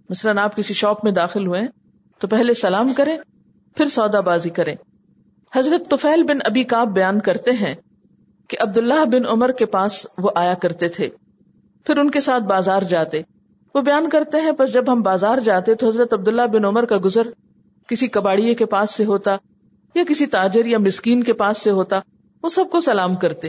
مثلاً 0.09 0.37
آپ 0.37 0.55
کسی 0.55 0.73
شاپ 0.73 1.03
میں 1.03 1.11
داخل 1.11 1.47
ہوئے، 1.47 1.61
تو 2.19 2.27
پہلے 2.27 2.53
سلام 2.53 2.93
کریں، 2.93 3.17
پھر 3.75 3.87
سودا 3.87 4.19
بازی 4.19 4.49
کریں۔ 4.49 4.75
حضرت 5.55 5.89
توفیل 5.89 6.23
بن 6.23 6.37
ابی 6.45 6.63
کاب 6.63 6.87
بیان 6.87 7.19
کرتے 7.19 7.51
ہیں 7.51 7.75
کہ 8.49 8.57
عبداللہ 8.59 9.05
بن 9.05 9.25
عمر 9.25 9.51
کے 9.51 9.65
پاس 9.65 10.07
وہ 10.17 10.29
آیا 10.35 10.53
کرتے 10.53 10.87
تھے۔ 10.87 11.09
پھر 11.85 11.97
ان 11.97 12.11
کے 12.11 12.19
ساتھ 12.19 12.43
بازار 12.43 12.81
جاتے۔ 12.81 13.21
وہ 13.75 13.81
بیان 13.81 14.09
کرتے 14.09 14.41
ہیں 14.41 14.51
بس 14.51 14.73
جب 14.73 14.91
ہم 14.91 15.01
بازار 15.01 15.37
جاتے 15.37 15.75
تو 15.75 15.87
حضرت 15.87 16.13
عبداللہ 16.13 16.41
بن 16.41 16.65
عمر 16.65 16.85
کا 16.85 16.95
گزر 17.05 17.21
کسی 17.87 18.07
کباڑیے 18.07 18.55
کے 18.55 18.65
پاس 18.65 18.95
سے 18.95 19.05
ہوتا 19.05 19.37
یا 19.95 20.03
کسی 20.09 20.25
تاجر 20.25 20.65
یا 20.65 20.77
مسکین 20.77 21.23
کے 21.23 21.33
پاس 21.33 21.57
سے 21.57 21.71
ہوتا، 21.71 21.99
وہ 22.43 22.49
سب 22.49 22.65
کو 22.71 22.79
سلام 22.79 23.15
کرتے۔ 23.15 23.47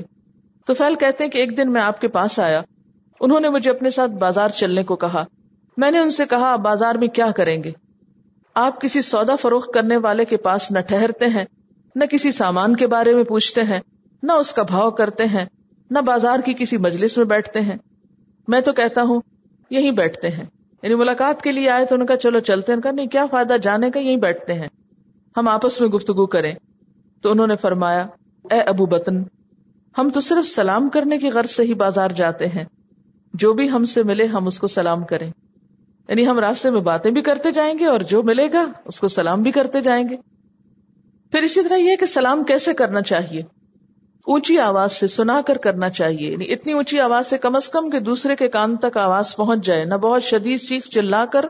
تو 0.67 0.75
فیل 0.75 0.95
کہتے 0.95 1.25
ہیں 1.25 1.31
کہ 1.31 1.39
ایک 1.39 1.57
دن 1.57 1.73
میں 1.73 1.83
آپ 1.83 2.01
کے 2.01 2.09
پاس 2.09 2.39
آیا۔ 2.39 2.63
انہوں 3.21 3.41
نے 3.41 3.49
مجھے 3.49 3.71
اپنے 3.71 3.91
ساتھ 3.91 4.11
بازار 4.11 4.49
چلنے 4.49 4.83
کو 4.83 4.97
کہا۔ 4.97 5.25
میں 5.77 5.91
نے 5.91 5.99
ان 5.99 6.11
سے 6.11 6.25
کہا 6.31 6.57
بازار 6.57 6.95
میں 6.95 7.09
کیا 7.09 7.31
کریں 7.31 7.63
گے؟ 7.65 7.73
آپ 8.55 8.81
کسی 8.81 9.03
سودا 9.03 9.37
فروخت 9.37 9.71
کرنے 9.75 9.97
والے 9.97 10.25
کے 10.25 10.37
پاس 10.37 10.71
نہ 10.71 10.81
ٹھہرتے 10.81 11.27
ہیں، 11.27 11.45
نہ 11.95 12.05
کسی 12.05 12.33
سامان 12.33 12.77
کے 12.77 12.87
بارے 12.87 13.15
میں 13.15 13.25
پوچھتے 13.25 13.63
ہیں۔ 13.63 13.81
نہ 14.23 14.33
اس 14.33 14.53
کا 14.53 14.63
بھاؤ 14.63 14.91
کرتے 14.91 15.25
ہیں، 15.25 15.45
نہ 15.91 15.99
بازار 15.99 16.39
کی 16.45 16.55
کسی 16.59 16.77
مجلس 16.77 17.19
میں 17.19 17.27
بیٹھتے 17.27 17.61
ہیں۔ 17.61 17.77
میں 18.49 18.61
تو 18.61 18.73
کہتا 18.73 19.03
ہوں، 19.03 19.21
یہیں 19.71 19.91
بیٹھتے 19.91 20.29
ہیں۔ 20.29 20.45
یعنی 20.83 20.95
ملاقات 20.95 21.43
کے 21.43 21.53
لیے 21.53 21.71
آئے 21.71 21.85
تو 21.85 21.95
ان 21.95 22.07
کا 22.07 22.17
چلو 22.17 22.41
چلتے 22.41 22.73
ہیں۔ 22.73 22.93
نہیں، 22.93 23.07
کیا 23.07 23.27
فائدہ 23.27 23.57
جانے 23.63 23.91
کا، 23.91 24.01
یہیں 24.01 24.17
بیٹھتے 24.17 24.55
ہیں۔ 24.55 24.69
ہم 25.37 25.49
آپس 25.49 25.81
میں 25.81 25.89
گفتگو 25.89 26.27
کریں۔ 26.27 26.55
تو 27.21 27.31
انہوں 27.31 27.47
نے 27.47 27.57
فرمایا، 27.57 28.07
اے 28.51 28.61
ابو 28.61 28.87
بطن، 28.87 29.23
ہم 29.99 30.11
تو 30.15 30.21
صرف 30.21 30.47
سلام 30.47 30.89
کرنے 30.89 31.19
کی 31.19 31.29
غرض 31.31 31.51
سے 31.51 31.63
ہی 31.63 31.75
بازار 31.75 32.11
جاتے 32.11 32.47
ہیں۔ 32.47 32.65
جو 33.35 33.53
بھی 33.53 33.71
ہم 33.71 33.85
سے 33.85 34.03
ملے، 34.03 34.25
ہم 34.25 34.47
اس 34.47 34.61
کو 34.61 34.67
سلام 34.67 35.05
کریں۔ 35.05 35.31
یعنی 36.09 36.27
ہم 36.27 36.39
راستے 36.39 36.71
میں 36.71 36.81
باتیں 36.81 37.11
بھی 37.11 37.23
کرتے 37.23 37.51
جائیں 37.51 37.79
گے 37.79 37.87
اور 37.87 38.01
جو 38.01 38.23
ملے 38.23 38.53
گا، 38.53 38.67
اس 38.85 39.01
کو 39.01 39.09
سلام 39.09 39.43
بھی 39.43 39.53
کرتے 39.53 39.81
جائیں 39.81 40.09
گے۔ 40.09 40.17
پھر 41.31 41.43
اسی 41.43 41.63
طرح 41.63 41.77
یہ 41.77 41.97
کہ 41.97 42.07
سلام 42.07 42.45
کیسے 42.45 42.75
کرنا 42.75 43.01
چاہیے؟ 43.01 43.60
اونچی 44.27 44.59
آواز 44.59 44.93
سے 44.93 45.07
سنا 45.07 45.41
کر 45.47 45.57
کرنا 45.57 45.91
چاہیے۔ 45.91 46.33
یعنی 46.33 46.53
اتنی 46.53 46.73
اونچی 46.73 47.01
آواز 47.01 47.27
سے 47.27 47.39
کم 47.39 47.57
از 47.57 47.69
کم 47.69 47.91
کہ 47.91 48.01
دوسرے 48.01 48.37
کے 48.37 48.49
کان 48.49 48.77
تک 48.77 48.97
آواز 48.97 49.37
پہنچ 49.37 49.65
جائے۔ 49.65 49.85
نہ 49.85 49.95
بہت 49.95 50.23
شدید 50.23 50.61
چیخ 50.61 50.85
چلا 50.85 51.25
کر 51.25 51.45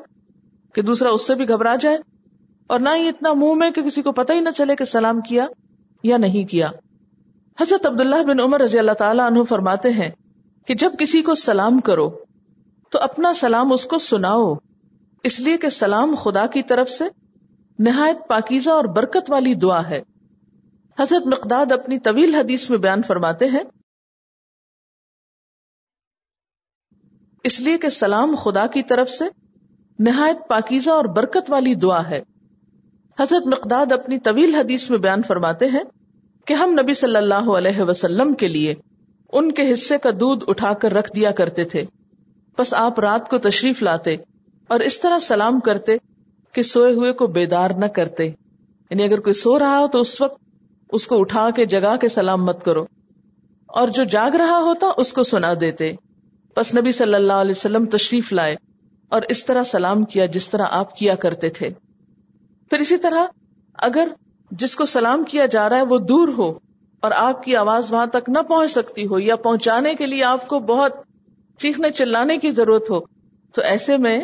کہ 0.74 0.82
دوسرا 0.82 1.10
اس 1.10 1.26
سے 1.26 1.34
بھی 1.34 1.48
گھبرا 1.48 1.74
جائے۔ 1.74 1.98
اور 2.66 2.80
نہ 2.80 2.88
ہی 2.96 3.08
اتنا 3.08 3.32
منہ 3.32 3.54
میں 3.54 3.70
کہ 3.70 3.82
کسی 3.82 4.02
کو 4.02 4.12
پتہ 4.12 4.32
ہی 4.32 4.40
نہ 4.40 4.48
چلے 4.56 4.76
کہ 4.76 4.84
سلام 4.84 5.20
کیا 5.20 5.46
یا 6.02 6.16
نہیں 6.16 6.44
کیا۔ 6.44 6.68
حضرت 7.60 7.86
عبداللہ 7.86 8.22
بن 8.26 8.40
عمر 8.40 8.60
رضی 8.60 8.78
اللہ 8.78 8.92
تعالیٰ 8.92 9.26
عنہ 9.26 9.42
فرماتے 9.42 9.90
ہیں 9.90 10.10
کہ 10.66 10.74
جب 10.74 10.92
کسی 10.98 11.22
کو 11.22 11.34
سلام 11.34 11.80
کرو 11.80 12.10
تو 12.90 12.98
اپنا 12.98 13.34
سلام 13.34 13.72
اس 13.72 13.86
کو 13.86 13.98
سناؤ۔ 13.98 14.54
اس 15.24 15.40
لیے 15.40 15.56
کہ 15.56 15.68
سلام 15.68 16.14
خدا 16.14 16.46
کی 16.46 16.62
طرف 16.62 16.90
سے 16.90 17.04
نہایت 17.78 18.16
پاکیزہ 18.28 18.70
اور 18.70 18.84
برکت 18.84 19.30
والی 19.30 19.54
دعا 19.54 19.88
ہے۔ 19.90 20.02
حضرت 21.00 21.26
مقداد 21.26 21.72
اپنی 21.72 21.98
طویل 21.98 22.34
حدیث 22.34 22.70
میں 22.70 22.78
بیان 22.78 23.02
فرماتے 23.02 23.46
ہیں، 23.46 23.62
اس 27.44 27.60
لیے 27.60 27.78
کہ 27.78 27.88
سلام 27.88 28.34
خدا 28.34 28.66
کی 28.66 28.82
طرف 28.82 29.10
سے 29.10 29.24
نہایت 29.98 30.36
پاکیزہ 30.48 30.90
اور 30.90 31.04
برکت 31.04 31.50
والی 31.50 31.74
دعا 31.74 32.10
ہے۔ 32.10 32.22
حضرت 33.20 33.46
مقداد 33.46 33.92
اپنی 33.92 34.18
طویل 34.18 34.54
حدیث 34.54 34.90
میں 34.90 34.98
بیان 34.98 35.22
فرماتے 35.22 35.66
ہیں 35.66 35.82
کہ 36.44 36.54
ہم 36.54 36.70
نبی 36.82 36.94
صلی 36.94 37.16
اللہ 37.16 37.50
علیہ 37.50 37.82
وسلم 37.82 38.34
کے 38.34 38.48
لیے 38.48 38.74
ان 39.32 39.52
کے 39.52 39.72
حصے 39.72 39.98
کا 39.98 40.10
دودھ 40.10 40.44
اٹھا 40.48 40.72
کر 40.72 40.92
رکھ 40.92 41.12
دیا 41.14 41.30
کرتے 41.30 41.64
تھے۔ 41.64 41.84
بس 42.58 42.74
آپ 42.74 43.00
رات 43.00 43.30
کو 43.30 43.38
تشریف 43.38 43.82
لاتے 43.82 44.16
اور 44.68 44.80
اس 44.80 45.00
طرح 45.00 45.18
سلام 45.18 45.60
کرتے 45.60 45.96
کہ 46.52 46.62
سوئے 46.62 46.92
ہوئے 46.92 47.12
کو 47.12 47.26
بیدار 47.26 47.70
نہ 47.70 47.86
کرتے۔ 47.86 48.24
یعنی 48.90 49.02
اگر 49.02 49.20
کوئی 49.20 49.34
سو 49.34 49.58
رہا 49.58 49.78
ہو 49.78 49.88
تو 49.88 50.00
اس 50.00 50.20
وقت 50.20 50.49
اس 50.92 51.06
کو 51.06 51.20
اٹھا 51.20 51.50
کے 51.56 51.64
جگا 51.66 51.96
کے 51.96 52.08
سلام 52.08 52.44
مت 52.44 52.64
کرو۔ 52.64 52.86
اور 53.66 53.88
جو 53.88 54.04
جاگ 54.04 54.30
رہا 54.30 54.58
ہوتا 54.58 54.86
اس 54.96 55.12
کو 55.12 55.22
سنا 55.22 55.52
دیتے۔ 55.60 55.92
بس 56.56 56.74
نبی 56.74 56.92
صلی 56.92 57.14
اللہ 57.14 57.32
علیہ 57.32 57.54
وسلم 57.56 57.86
تشریف 57.86 58.32
لائے 58.32 58.56
اور 59.08 59.22
اس 59.28 59.44
طرح 59.44 59.64
سلام 59.64 60.04
کیا 60.04 60.26
جس 60.26 60.50
طرح 60.50 60.64
آپ 60.70 60.96
کیا 60.96 61.14
کرتے 61.14 61.48
تھے۔ 61.48 61.70
پھر 62.70 62.78
اسی 62.78 62.96
طرح 62.96 63.26
اگر 63.74 64.08
جس 64.50 64.76
کو 64.76 64.84
سلام 64.84 65.24
کیا 65.24 65.46
جا 65.46 65.68
رہا 65.68 65.76
ہے 65.76 65.82
وہ 65.82 65.98
دور 65.98 66.28
ہو 66.28 66.58
اور 67.00 67.10
آپ 67.16 67.42
کی 67.42 67.56
آواز 67.56 67.92
وہاں 67.92 68.06
تک 68.06 68.28
نہ 68.28 68.38
پہنچ 68.38 68.70
سکتی 68.70 69.06
ہو 69.06 69.18
یا 69.18 69.36
پہنچانے 69.36 69.94
کے 69.94 70.06
لیے 70.06 70.24
آپ 70.24 70.48
کو 70.48 70.58
بہت 70.58 70.92
چیخنے 71.58 71.90
چلانے 71.90 72.36
کی 72.36 72.50
ضرورت 72.50 72.90
ہو، 72.90 73.00
تو 73.54 73.62
ایسے 73.62 73.96
میں 73.96 74.18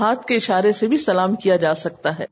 ہاتھ 0.00 0.26
کے 0.26 0.34
اشارے 0.34 0.72
سے 0.72 0.86
بھی 0.86 0.96
سلام 0.96 1.34
کیا 1.34 1.56
جا 1.56 1.74
سکتا 1.74 2.18
ہے۔ 2.18 2.24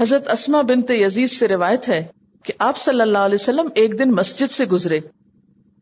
حضرت 0.00 0.30
اسما 0.30 0.60
بنت 0.60 0.90
یزید 0.90 1.30
سے 1.30 1.48
روایت 1.48 1.88
ہے 1.88 2.06
کہ 2.44 2.52
آپ 2.58 2.76
صلی 2.76 3.00
اللہ 3.00 3.18
علیہ 3.18 3.34
وسلم 3.34 3.68
ایک 3.74 3.98
دن 3.98 4.10
مسجد 4.10 4.50
سے 4.50 4.64
گزرے۔ 4.64 5.00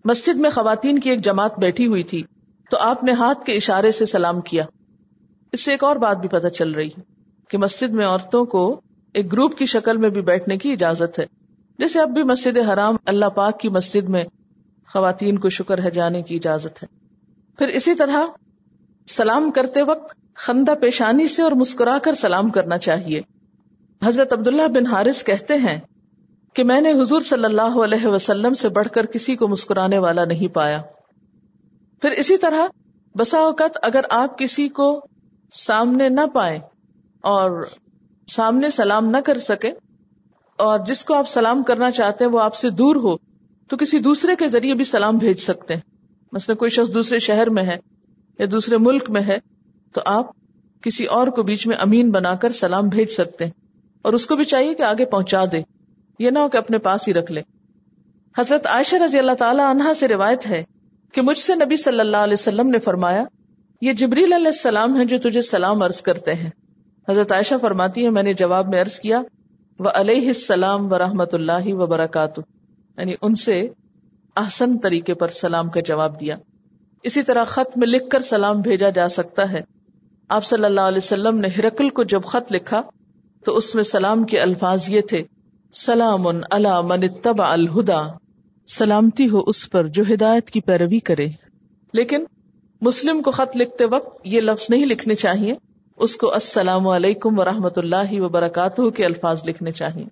مسجد 0.04 0.36
میں 0.36 0.50
خواتین 0.50 0.98
کی 0.98 1.10
ایک 1.10 1.24
جماعت 1.24 1.58
بیٹھی 1.58 1.86
ہوئی 1.86 2.02
تھی، 2.02 2.22
تو 2.70 2.76
آپ 2.80 3.04
نے 3.04 3.12
ہاتھ 3.12 3.44
کے 3.44 3.52
اشارے 3.52 3.90
سے 3.90 4.06
سلام 4.06 4.40
کیا۔ 4.40 4.64
اس 5.52 5.64
سے 5.64 5.70
ایک 5.70 5.84
اور 5.84 5.96
بات 5.96 6.16
بھی 6.16 6.28
پتہ 6.28 6.48
چل 6.48 6.70
رہی 6.70 6.88
ہے 6.88 7.00
کہ 7.48 7.58
مسجد 7.58 7.90
میں 7.90 8.06
عورتوں 8.06 8.44
کو 8.44 8.80
ایک 9.14 9.32
گروپ 9.32 9.58
کی 9.58 9.66
شکل 9.66 9.96
میں 9.96 10.08
بھی 10.08 10.20
بیٹھنے 10.20 10.56
کی 10.56 10.72
اجازت 10.72 11.18
ہے۔ 11.18 11.26
جیسے 11.78 12.00
اب 12.00 12.10
بھی 12.10 12.22
مسجد 12.22 12.56
حرام 12.56 12.96
اللہ 13.06 13.26
پاک 13.26 13.60
کی 13.60 13.68
مسجد 13.68 14.08
میں 14.08 14.24
خواتین 14.92 15.38
کو 15.38 15.48
شکر 15.48 15.84
ہے 15.84 15.90
جانے 15.90 16.22
کی 16.22 16.36
اجازت 16.36 16.82
ہے۔ 16.82 16.88
پھر 17.58 17.68
اسی 17.68 17.94
طرح 17.94 18.20
سلام 19.06 19.50
کرتے 19.50 19.82
وقت 19.82 20.34
خندہ 20.34 20.74
پیشانی 20.80 21.28
سے 21.28 21.42
اور 21.42 21.52
مسکرا 21.52 21.98
کر 21.98 22.14
سلام 22.14 22.50
کرنا 22.50 22.78
چاہیے۔ 22.78 23.20
حضرت 24.04 24.32
عبداللہ 24.32 24.68
بن 24.68 24.86
حارث 24.86 25.24
کہتے 25.24 25.54
ہیں 25.54 25.80
کہ 26.54 26.64
میں 26.64 26.80
نے 26.80 26.92
حضور 26.92 27.20
صلی 27.20 27.44
اللہ 27.44 27.84
علیہ 27.84 28.06
وسلم 28.06 28.54
سے 28.54 28.68
بڑھ 28.68 28.88
کر 28.88 29.06
کسی 29.06 29.36
کو 29.36 29.48
مسکرانے 29.48 29.98
والا 29.98 30.24
نہیں 30.24 30.54
پایا۔ 30.54 30.82
پھر 32.00 32.10
اسی 32.10 32.36
طرح 32.36 32.66
بسا 33.14 33.38
اوقات 33.38 33.70
اگر 33.82 34.00
آپ 34.10 34.38
کسی 34.38 34.68
کو 34.68 35.06
سامنے 35.52 36.08
نہ 36.08 36.26
پائے 36.34 36.58
اور 37.20 37.64
سامنے 38.26 38.70
سلام 38.70 39.06
نہ 39.06 39.16
کر 39.16 39.38
سکے 39.38 39.72
اور 40.56 40.78
جس 40.86 41.04
کو 41.04 41.14
آپ 41.14 41.28
سلام 41.28 41.62
کرنا 41.62 41.90
چاہتے 41.90 42.24
ہیں 42.24 42.32
وہ 42.32 42.40
آپ 42.40 42.54
سے 42.54 42.70
دور 42.70 42.96
ہو، 42.96 43.16
تو 43.68 43.76
کسی 43.76 43.98
دوسرے 43.98 44.36
کے 44.36 44.48
ذریعے 44.48 44.74
بھی 44.74 44.84
سلام 44.84 45.18
بھیج 45.18 45.40
سکتے 45.40 45.74
ہیں۔ 45.74 45.80
مثلا 46.32 46.54
کوئی 46.54 46.70
شخص 46.70 46.94
دوسرے 46.94 47.18
شہر 47.18 47.50
میں 47.50 47.62
ہے 47.62 47.76
یا 48.38 48.46
دوسرے 48.52 48.76
ملک 48.76 49.10
میں 49.10 49.22
ہے، 49.22 49.38
تو 49.92 50.00
آپ 50.04 50.26
کسی 50.82 51.04
اور 51.04 51.26
کو 51.26 51.42
بیچ 51.42 51.66
میں 51.66 51.76
امین 51.76 52.10
بنا 52.10 52.34
کر 52.34 52.52
سلام 52.52 52.88
بھیج 52.88 53.10
سکتے 53.10 53.44
ہیں۔ 53.44 53.52
اور 54.02 54.12
اس 54.12 54.26
کو 54.26 54.36
بھی 54.36 54.44
چاہیے 54.44 54.74
کہ 54.74 54.82
آگے 54.82 55.04
پہنچا 55.04 55.44
دے۔ 55.52 55.62
یہ 56.22 56.30
نہ 56.30 56.38
ہو 56.38 56.48
کہ 56.48 56.56
اپنے 56.56 56.78
پاس 56.78 57.08
ہی 57.08 57.14
رکھ 57.14 57.32
لے 57.32 57.40
حضرت 58.38 58.66
عائشہ 58.66 58.96
رضی 58.96 59.18
اللہ 59.18 59.32
تعالی 59.32 59.60
عنہا 59.60 59.94
سے 59.94 60.08
روایت 60.08 60.46
ہے 60.46 60.62
کہ 61.12 61.22
مجھ 61.22 61.38
سے 61.38 61.54
نبی 61.54 61.76
صلی 61.76 62.00
اللہ 62.00 62.16
علیہ 62.16 62.32
وسلم 62.32 62.68
نے 62.68 62.78
فرمایا، 62.78 63.24
یہ 63.80 63.92
جبریل 63.92 64.32
علیہ 64.32 64.46
السلام 64.46 65.00
ہے 65.00 65.04
جو 65.04 65.18
تجھے 65.18 65.42
سلام 65.42 65.82
عرض 65.82 66.00
کرتے 66.00 66.34
ہیں۔ 66.34 66.50
حضرت 67.08 67.32
عائشہ 67.32 67.54
فرماتی 67.60 68.04
ہے 68.04 68.10
میں 68.10 68.22
نے 68.22 68.34
جواب 68.34 68.68
میں 68.68 68.80
عرض 68.80 68.98
کیا 69.00 69.22
وہ 69.78 69.90
علیہ 69.94 70.26
السلام 70.26 70.92
و 70.92 70.98
رحمت 70.98 71.34
اللہ 71.34 71.66
و 71.66 71.94
یعنی 72.98 73.14
ان 73.22 73.34
سے 73.34 73.68
احسن 74.36 74.78
طریقے 74.78 75.14
پر 75.14 75.28
سلام 75.28 75.70
کا 75.70 75.80
جواب 75.80 76.20
دیا۔ 76.20 76.36
اسی 77.02 77.22
طرح 77.22 77.44
خط 77.44 77.78
میں 77.78 77.86
لکھ 77.86 78.08
کر 78.10 78.20
سلام 78.20 78.60
بھیجا 78.60 78.90
جا 78.90 79.08
سکتا 79.08 79.50
ہے۔ 79.52 79.60
آپ 80.28 80.44
صلی 80.44 80.64
اللہ 80.64 80.80
علیہ 80.80 80.98
وسلم 80.98 81.38
نے 81.38 81.48
ہرکل 81.48 81.88
کو 81.88 82.02
جب 82.02 82.22
خط 82.22 82.52
لکھا، 82.52 82.82
تو 83.44 83.56
اس 83.56 83.74
میں 83.74 83.84
سلام 83.84 84.24
کے 84.24 84.40
الفاظ 84.40 84.88
یہ 84.88 85.00
تھے 85.00 85.22
سلام 85.72 86.26
اللہ 86.50 86.80
من 86.80 87.00
تب 87.22 87.42
الہدا 87.42 88.02
سلامتی 88.68 89.28
ہو 89.28 89.40
اس 89.46 89.70
پر 89.70 89.86
جو 89.86 90.04
ہدایت 90.14 90.50
کی 90.50 90.60
پیروی 90.60 90.98
کرے۔ 90.98 91.28
لیکن 91.92 92.24
مسلم 92.80 93.22
کو 93.22 93.30
خط 93.30 93.56
لکھتے 93.56 93.84
وقت 93.84 94.20
یہ 94.24 94.40
لفظ 94.40 94.66
نہیں 94.68 94.86
لکھنے 94.86 95.14
چاہیے۔ 95.14 95.54
اس 95.96 96.16
کو 96.16 96.32
السلام 96.32 96.88
علیکم 96.88 97.38
و 97.38 97.42
اللہ 97.42 98.20
وبرکاتہ 98.20 98.90
کے 98.90 99.04
الفاظ 99.04 99.42
لکھنے 99.46 99.72
چاہیے۔ 99.72 100.04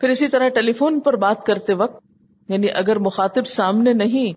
پھر 0.00 0.08
اسی 0.08 0.28
طرح 0.28 0.48
ٹیلی 0.48 0.72
فون 0.72 1.00
پر 1.00 1.16
بات 1.16 1.46
کرتے 1.46 1.74
وقت 1.74 2.04
یعنی 2.48 2.66
اگر 2.74 2.98
مخاطب 2.98 3.46
سامنے 3.46 3.92
نہیں 3.92 4.32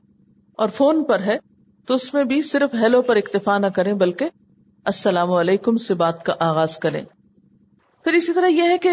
اور 0.55 0.69
فون 0.69 1.03
پر 1.03 1.19
ہے، 1.19 1.38
تو 1.86 1.93
اس 1.93 2.13
میں 2.13 2.23
بھی 2.23 2.41
صرف 2.41 2.73
ہیلو 2.73 3.01
پر 3.01 3.15
اکتفا 3.15 3.57
نہ 3.57 3.67
کریں، 3.67 3.93
بلکہ 3.93 4.29
السلام 4.86 5.31
علیکم 5.31 5.77
سے 5.77 5.93
بات 5.93 6.25
کا 6.25 6.33
آغاز 6.39 6.77
کریں۔ 6.77 7.05
پھر 8.03 8.13
اسی 8.13 8.33
طرح 8.33 8.47
یہ 8.47 8.62
ہے 8.62 8.77
کہ 8.77 8.89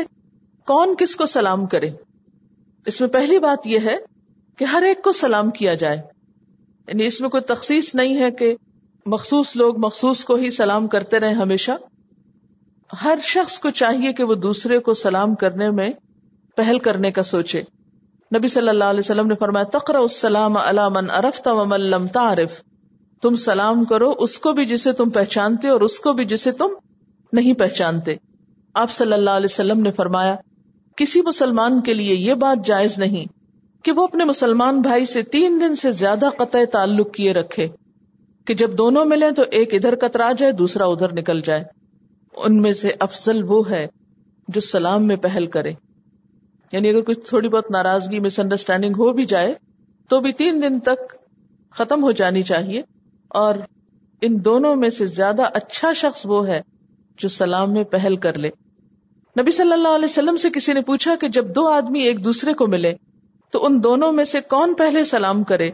کون 0.67 0.95
کس 0.99 1.17
کو 1.17 1.27
سلام 1.27 1.67
کرے؟ 1.67 1.91
اس 2.87 3.01
میں 3.01 3.09
پہلی 3.09 3.39
بات 3.39 3.67
یہ 3.67 3.79
ہے 3.85 3.97
کہ 4.57 4.65
ہر 4.65 4.83
ایک 4.83 5.03
کو 5.03 5.13
سلام 5.13 5.51
کیا 5.51 5.75
جائے۔ 5.75 5.97
یعنی 6.89 7.07
اس 7.07 7.21
میں 7.21 7.29
کوئی 7.29 7.43
تخصیص 7.43 7.95
نہیں 7.95 8.23
ہے 8.23 8.31
کہ 8.31 8.55
مخصوص 9.07 9.57
لوگ 9.57 9.79
مخصوص 9.79 10.25
کو 10.25 10.35
ہی 10.35 10.51
سلام 10.51 10.89
کرتے 10.89 11.21
رہے 11.21 11.33
ہمیشہ۔ 11.33 11.71
ہر 13.05 13.19
شخص 13.23 13.59
کو 13.59 13.71
چاہیے 13.71 14.13
کہ 14.13 14.25
وہ 14.25 14.35
دوسرے 14.35 14.79
کو 14.79 14.93
سلام 14.93 15.35
کرنے 15.35 15.71
میں 15.71 15.91
پہل 16.57 16.79
کرنے 16.79 17.11
کا 17.11 17.23
سوچے۔ 17.23 17.63
نبی 18.37 18.49
صلی 18.49 18.69
اللہ 18.69 18.85
علیہ 18.85 19.01
وسلم 19.01 19.27
نے 19.27 19.35
فرمایا 19.35 19.79
تقرا 19.79 19.99
السلام 19.99 20.53
من 20.93 21.11
ارفت 21.11 21.49
لم 21.79 22.07
تعرف 22.07 22.61
تم 23.23 23.37
سلام 23.37 23.85
کرو 23.85 24.11
اس 24.19 24.39
کو 24.39 24.53
بھی 24.53 24.67
جسے 24.67 24.93
تم 24.93 25.11
پہچانتے 25.11 25.69
اور 25.69 25.81
اس 25.81 25.99
کو 25.99 26.13
بھی 26.13 26.25
جسے 26.25 26.53
تم 26.53 26.69
نہیں 27.33 27.55
پہچانتے۔ 27.55 28.15
آپ 28.75 28.91
صلی 28.91 29.13
اللہ 29.13 29.31
علیہ 29.31 29.47
وسلم 29.51 29.81
نے 29.81 29.91
فرمایا 29.91 30.37
کسی 30.97 31.21
مسلمان 31.23 31.81
کے 31.81 31.95
لیے 31.95 32.15
یہ 32.15 32.35
بات 32.35 32.67
جائز 32.67 32.99
نہیں 32.99 33.41
کہ 33.85 33.93
وہ 33.93 34.05
اپنے 34.05 34.25
مسلمان 34.25 34.81
بھائی 34.81 35.07
سے 35.07 35.23
تین 35.23 35.61
دن 35.61 35.75
سے 35.75 35.93
زیادہ 35.93 36.29
قطع 36.39 36.59
تعلق 36.73 37.15
کیے 37.15 37.33
رکھے 37.33 37.69
کہ 38.45 38.55
جب 38.55 38.79
دونوں 38.79 39.05
ملے 39.05 39.31
تو 39.31 39.43
ایک 39.51 39.75
ادھر 39.75 39.95
کترا 39.95 40.33
جائے، 40.33 40.53
دوسرا 40.53 40.85
ادھر 40.85 41.13
نکل 41.13 41.41
جائے۔ 41.41 41.65
ان 42.37 42.63
میں 42.63 42.73
سے 42.73 42.91
افضل 43.01 43.43
وہ 43.43 43.71
ہے 43.71 43.87
جو 44.49 44.61
سلام 44.61 45.07
میں 45.07 45.17
پہل 45.17 45.47
کرے۔ 45.47 45.73
یعنی 46.73 46.89
اگر 46.89 47.01
کچھ 47.01 47.19
تھوڑی 47.29 47.49
بہت 47.49 47.71
ناراضگی 47.71 48.21
مس 48.21 48.41
انڈرسٹینڈنگ 48.41 48.93
ہو 48.99 49.13
بھی 49.13 49.25
جائے، 49.25 49.55
تو 50.09 50.21
بھی 50.21 50.33
تین 50.33 50.63
دن 50.63 50.81
تک 50.81 51.17
ختم 51.71 52.03
ہو 52.03 52.13
جانی 52.13 52.43
چاہیے۔ 52.43 52.83
اور 53.29 53.55
ان 54.21 54.45
دونوں 54.45 54.77
میں 54.77 54.91
سے 54.91 55.07
زیادہ 55.07 55.43
اچھا 55.55 55.93
شخص 55.93 56.27
وہ 56.27 56.49
ہے 56.49 56.61
جو 57.19 57.29
سلام 57.29 57.73
میں 57.73 57.85
پہل 57.85 58.17
کر 58.17 58.39
لے۔ 58.39 58.51
نبی 59.41 59.51
صلی 59.51 59.73
اللہ 59.73 59.89
علیہ 59.89 60.05
وسلم 60.05 60.37
سے 60.37 60.51
کسی 60.51 60.73
نے 60.73 60.81
پوچھا 60.81 61.15
کہ 61.21 61.29
جب 61.29 61.55
دو 61.55 61.69
آدمی 61.69 62.01
ایک 62.01 62.25
دوسرے 62.25 62.55
کو 62.55 62.67
ملے 62.67 62.95
تو 63.51 63.67
ان 63.67 63.83
دونوں 63.83 64.13
میں 64.13 64.25
سے 64.25 64.41
کون 64.41 64.75
پہلے 64.75 65.05
سلام 65.05 65.43
کرے؟ 65.43 65.71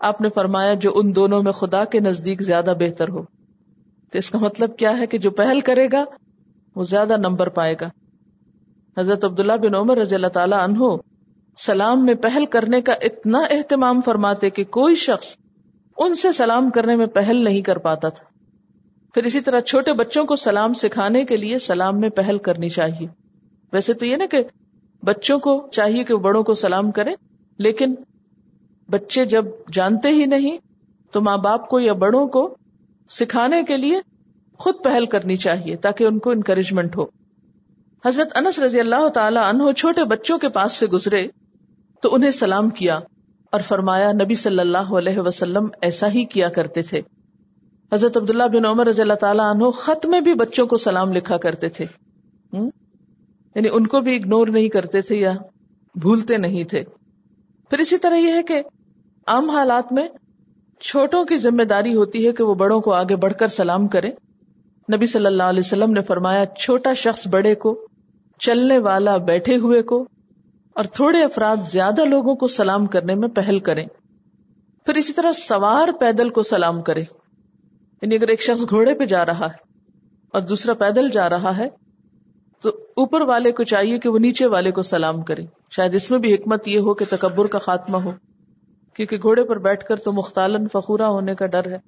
آپ 0.00 0.20
نے 0.20 0.28
فرمایا 0.34 0.74
جو 0.74 0.92
ان 0.94 1.14
دونوں 1.14 1.42
میں 1.42 1.52
خدا 1.52 1.84
کے 1.84 2.00
نزدیک 2.00 2.42
زیادہ 2.42 2.74
بہتر 2.78 3.08
ہو۔ 3.08 3.22
تو 4.12 4.18
اس 4.18 4.30
کا 4.30 4.38
مطلب 4.38 4.76
کیا 4.76 4.98
ہے 4.98 5.06
کہ 5.06 5.18
جو 5.18 5.30
پہل 5.30 5.60
کرے 5.60 5.88
گا، 5.92 6.04
وہ 6.76 6.82
زیادہ 6.82 7.16
نمبر 7.16 7.48
پائے 7.48 7.74
گا۔ 7.80 7.88
حضرت 9.00 9.24
عبداللہ 9.24 9.52
بن 9.52 9.74
عمر 9.74 9.96
رضی 9.96 10.14
اللہ 10.14 10.26
تعالیٰ 10.26 10.60
عنہ 10.60 10.84
سلام 11.56 12.04
میں 12.04 12.14
پہل 12.14 12.46
کرنے 12.46 12.82
کا 12.82 12.92
اتنا 12.92 13.38
اہتمام 13.38 14.00
فرماتے 14.00 14.50
کہ 14.50 14.64
کوئی 14.64 14.94
شخص 14.94 15.36
ان 15.98 16.14
سے 16.14 16.32
سلام 16.32 16.70
کرنے 16.70 16.96
میں 16.96 17.06
پہل 17.06 17.44
نہیں 17.44 17.62
کر 17.62 17.78
پاتا 17.78 18.08
تھا۔ 18.08 18.31
پھر 19.14 19.24
اسی 19.24 19.40
طرح 19.40 19.60
چھوٹے 19.60 19.92
بچوں 19.92 20.24
کو 20.24 20.36
سلام 20.36 20.74
سکھانے 20.74 21.24
کے 21.24 21.36
لیے 21.36 21.58
سلام 21.58 22.00
میں 22.00 22.08
پہل 22.08 22.38
کرنی 22.38 22.68
چاہیے۔ 22.68 23.06
ویسے 23.72 23.94
تو 23.94 24.06
یہ 24.06 24.16
نا 24.16 24.26
کہ 24.30 24.42
بچوں 25.02 25.38
کو 25.38 25.68
چاہیے 25.72 26.04
کہ 26.04 26.14
بڑوں 26.16 26.42
کو 26.42 26.54
سلام 26.54 26.90
کریں، 26.90 27.14
لیکن 27.58 27.94
بچے 28.90 29.24
جب 29.24 29.44
جانتے 29.72 30.08
ہی 30.08 30.26
نہیں 30.26 30.58
تو 31.12 31.20
ماں 31.20 31.36
باپ 31.36 31.68
کو 31.68 31.80
یا 31.80 31.92
بڑوں 31.92 32.26
کو 32.26 32.56
سکھانے 33.10 33.62
کے 33.62 33.76
لیے 33.76 34.00
خود 34.58 34.74
پہل 34.84 35.06
کرنی 35.06 35.36
چاہیے 35.36 35.76
تاکہ 35.76 36.04
ان 36.04 36.18
کو 36.18 36.30
انکریجمنٹ 36.30 36.96
ہو۔ 36.96 37.04
حضرت 38.04 38.36
انس 38.36 38.58
رضی 38.58 38.80
اللہ 38.80 39.08
تعالی 39.08 39.40
عنہ 39.44 39.72
چھوٹے 39.72 40.04
بچوں 40.04 40.38
کے 40.38 40.48
پاس 40.48 40.72
سے 40.72 40.86
گزرے 40.86 41.26
تو 42.02 42.14
انہیں 42.14 42.30
سلام 42.30 42.70
کیا 42.70 42.98
اور 43.52 43.60
فرمایا، 43.60 44.12
نبی 44.12 44.34
صلی 44.34 44.58
اللہ 44.58 44.94
علیہ 44.98 45.18
وسلم 45.18 45.68
ایسا 45.80 46.08
ہی 46.08 46.24
کیا 46.24 46.48
کرتے 46.48 46.82
تھے۔ 46.82 47.00
حضرت 47.92 48.16
عبداللہ 48.16 48.42
بن 48.42 48.66
عمر 48.66 48.86
رضی 48.86 49.02
اللہ 49.02 49.14
تعالیٰ 49.14 49.44
عنہ 49.44 49.70
خط 49.70 50.06
میں 50.06 50.20
بھی 50.20 50.34
بچوں 50.34 50.66
کو 50.66 50.76
سلام 50.76 51.12
لکھا 51.12 51.36
کرتے 51.36 51.68
تھے۔ 51.68 51.86
یعنی 52.52 53.68
ان 53.72 53.86
کو 53.86 54.00
بھی 54.00 54.16
اگنور 54.16 54.46
نہیں 54.46 54.68
کرتے 54.68 55.00
تھے 55.02 55.16
یا 55.16 55.32
بھولتے 55.94 56.36
نہیں 56.36 56.64
تھے۔ 56.64 56.84
پھر 57.70 57.78
اسی 57.78 57.98
طرح 57.98 58.16
یہ 58.16 58.32
ہے 58.32 58.42
کہ 58.42 58.62
عام 59.26 59.50
حالات 59.50 59.92
میں 59.92 60.08
چھوٹوں 60.80 61.24
کی 61.24 61.38
ذمہ 61.38 61.62
داری 61.62 61.94
ہوتی 61.94 62.26
ہے 62.26 62.32
کہ 62.32 62.44
وہ 62.44 62.54
بڑوں 62.54 62.80
کو 62.80 62.92
آگے 62.92 63.16
بڑھ 63.16 63.34
کر 63.34 63.48
سلام 63.48 63.88
کرے 63.88 64.10
نبی 64.96 65.06
صلی 65.06 65.26
اللہ 65.26 65.42
علیہ 65.42 65.62
وسلم 65.64 65.90
نے 65.90 66.02
فرمایا، 66.02 66.46
چھوٹا 66.46 66.94
شخص 66.94 67.28
بڑے 67.28 67.54
کو، 67.54 67.86
چلنے 68.38 68.78
والا 68.78 69.16
بیٹھے 69.16 69.56
ہوئے 69.56 69.82
کو، 69.82 70.08
اور 70.74 70.84
تھوڑے 70.84 71.24
افراد 71.24 71.56
زیادہ 71.70 72.04
لوگوں 72.04 72.34
کو 72.34 72.46
سلام 72.46 72.86
کرنے 72.86 73.14
میں 73.14 73.28
پہل 73.28 73.58
کریں۔ 73.58 73.86
پھر 74.86 74.94
اسی 74.94 75.12
طرح 75.12 75.32
سوار 75.32 75.88
پیدل 76.00 76.30
کو 76.30 76.42
سلام 76.42 76.82
کرے 76.82 77.02
یعنی 78.02 78.14
اگر 78.14 78.28
ایک 78.28 78.42
شخص 78.42 78.70
گھوڑے 78.70 78.94
پہ 78.94 79.04
جا 79.04 79.26
رہا 79.26 79.46
ہے 79.46 79.72
اور 80.32 80.40
دوسرا 80.40 80.74
پیدل 80.74 81.08
جا 81.08 81.28
رہا 81.28 81.56
ہے، 81.56 81.68
تو 82.62 82.70
اوپر 82.70 83.20
والے 83.20 83.52
کو 83.52 83.64
چاہیے 83.64 83.98
کہ 83.98 84.08
وہ 84.08 84.18
نیچے 84.18 84.46
والے 84.46 84.70
کو 84.70 84.82
سلام 84.82 85.22
کرے۔ 85.22 85.42
شاید 85.70 85.94
اس 85.94 86.10
میں 86.10 86.18
بھی 86.18 86.34
حکمت 86.34 86.68
یہ 86.68 86.78
ہو 86.78 86.94
کہ 86.94 87.04
تکبر 87.10 87.46
کا 87.46 87.58
خاتمہ 87.58 87.96
ہو۔ 87.96 88.12
کیونکہ 88.94 89.16
گھوڑے 89.16 89.44
پر 89.44 89.58
بیٹھ 89.58 89.84
کر 89.84 89.96
تو 89.96 90.12
مختالن 90.12 90.68
فخورا 90.68 91.08
ہونے 91.08 91.34
کا 91.34 91.46
ڈر 91.46 91.72
ہے۔ 91.72 91.78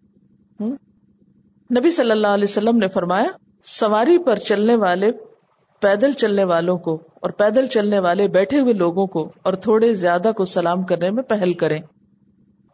نبی 1.78 1.90
صلی 1.90 2.10
اللہ 2.10 2.26
علیہ 2.26 2.44
وسلم 2.44 2.76
نے 2.76 2.88
فرمایا، 2.88 3.28
سواری 3.64 4.18
پر 4.18 4.36
چلنے 4.36 4.76
والے، 4.76 5.10
پیدل 5.80 6.12
چلنے 6.12 6.44
والوں 6.44 6.78
کو 6.78 6.94
اور 7.20 7.30
پیدل 7.30 7.66
چلنے 7.66 7.98
والے 7.98 8.28
بیٹھے 8.28 8.60
ہوئے 8.60 8.72
لوگوں 8.72 9.06
کو 9.06 9.32
اور 9.42 9.52
تھوڑے 9.52 9.94
زیادہ 9.94 10.30
کو 10.36 10.44
سلام 10.44 10.82
کرنے 10.82 11.10
میں 11.10 11.22
پہل 11.22 11.52
کریں۔ 11.52 11.80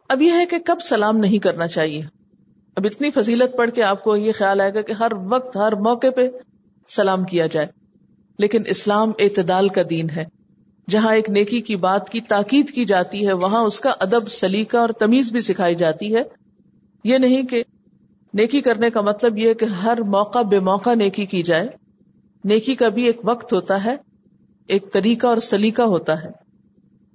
اب 0.09 0.21
یہ 0.21 0.31
ہے 0.31 0.45
کہ 0.45 0.59
کب 0.65 0.77
سلام 0.81 1.17
نہیں 1.17 1.37
کرنا 1.37 1.67
چاہیے۔ 1.67 2.20
اب 2.75 2.85
اتنی 2.85 3.11
فضیلت 3.11 3.57
پڑھ 3.57 3.71
کے 3.71 3.83
آپ 3.83 4.03
کو 4.03 4.15
یہ 4.15 4.31
خیال 4.31 4.61
آئے 4.61 4.73
گا 4.73 4.81
کہ 4.81 4.91
ہر 4.91 5.11
وقت، 5.31 5.57
ہر 5.57 5.75
موقع 5.75 6.07
پہ 6.15 6.29
سلام 6.87 7.23
کیا 7.23 7.47
جائے۔ 7.47 7.67
لیکن 8.39 8.61
اسلام 8.65 9.11
اعتدال 9.19 9.69
کا 9.69 9.81
دین 9.89 10.09
ہے۔ 10.09 10.25
جہاں 10.89 11.15
ایک 11.15 11.29
نیکی 11.29 11.61
کی 11.61 11.75
بات 11.75 12.09
کی 12.09 12.21
تاکید 12.21 12.69
کی 12.69 12.85
جاتی 12.85 13.27
ہے، 13.27 13.33
وہاں 13.33 13.61
اس 13.61 13.79
کا 13.79 13.93
ادب، 13.99 14.27
سلیقہ 14.27 14.77
اور 14.77 14.89
تمیز 14.89 15.31
بھی 15.31 15.41
سکھائی 15.41 15.75
جاتی 15.75 16.15
ہے۔ 16.15 16.21
یہ 17.03 17.17
نہیں 17.17 17.43
کہ 17.43 17.63
نیکی 18.33 18.61
کرنے 18.61 18.89
کا 18.89 19.01
مطلب 19.01 19.37
یہ 19.37 19.53
کہ 19.53 19.65
ہر 19.65 20.01
موقع 20.01 20.41
بے 20.41 20.59
موقع 20.59 20.93
نیکی 20.93 21.25
کی 21.25 21.43
جائے۔ 21.43 21.67
نیکی 22.43 22.75
کا 22.75 22.89
بھی 22.89 23.03
ایک 23.03 23.21
وقت 23.23 23.53
ہوتا 23.53 23.85
ہے، 23.85 23.95
ایک 24.67 24.93
طریقہ 24.93 25.27
اور 25.27 25.37
سلیقہ 25.37 25.81
ہوتا 25.81 26.23
ہے۔ 26.23 26.29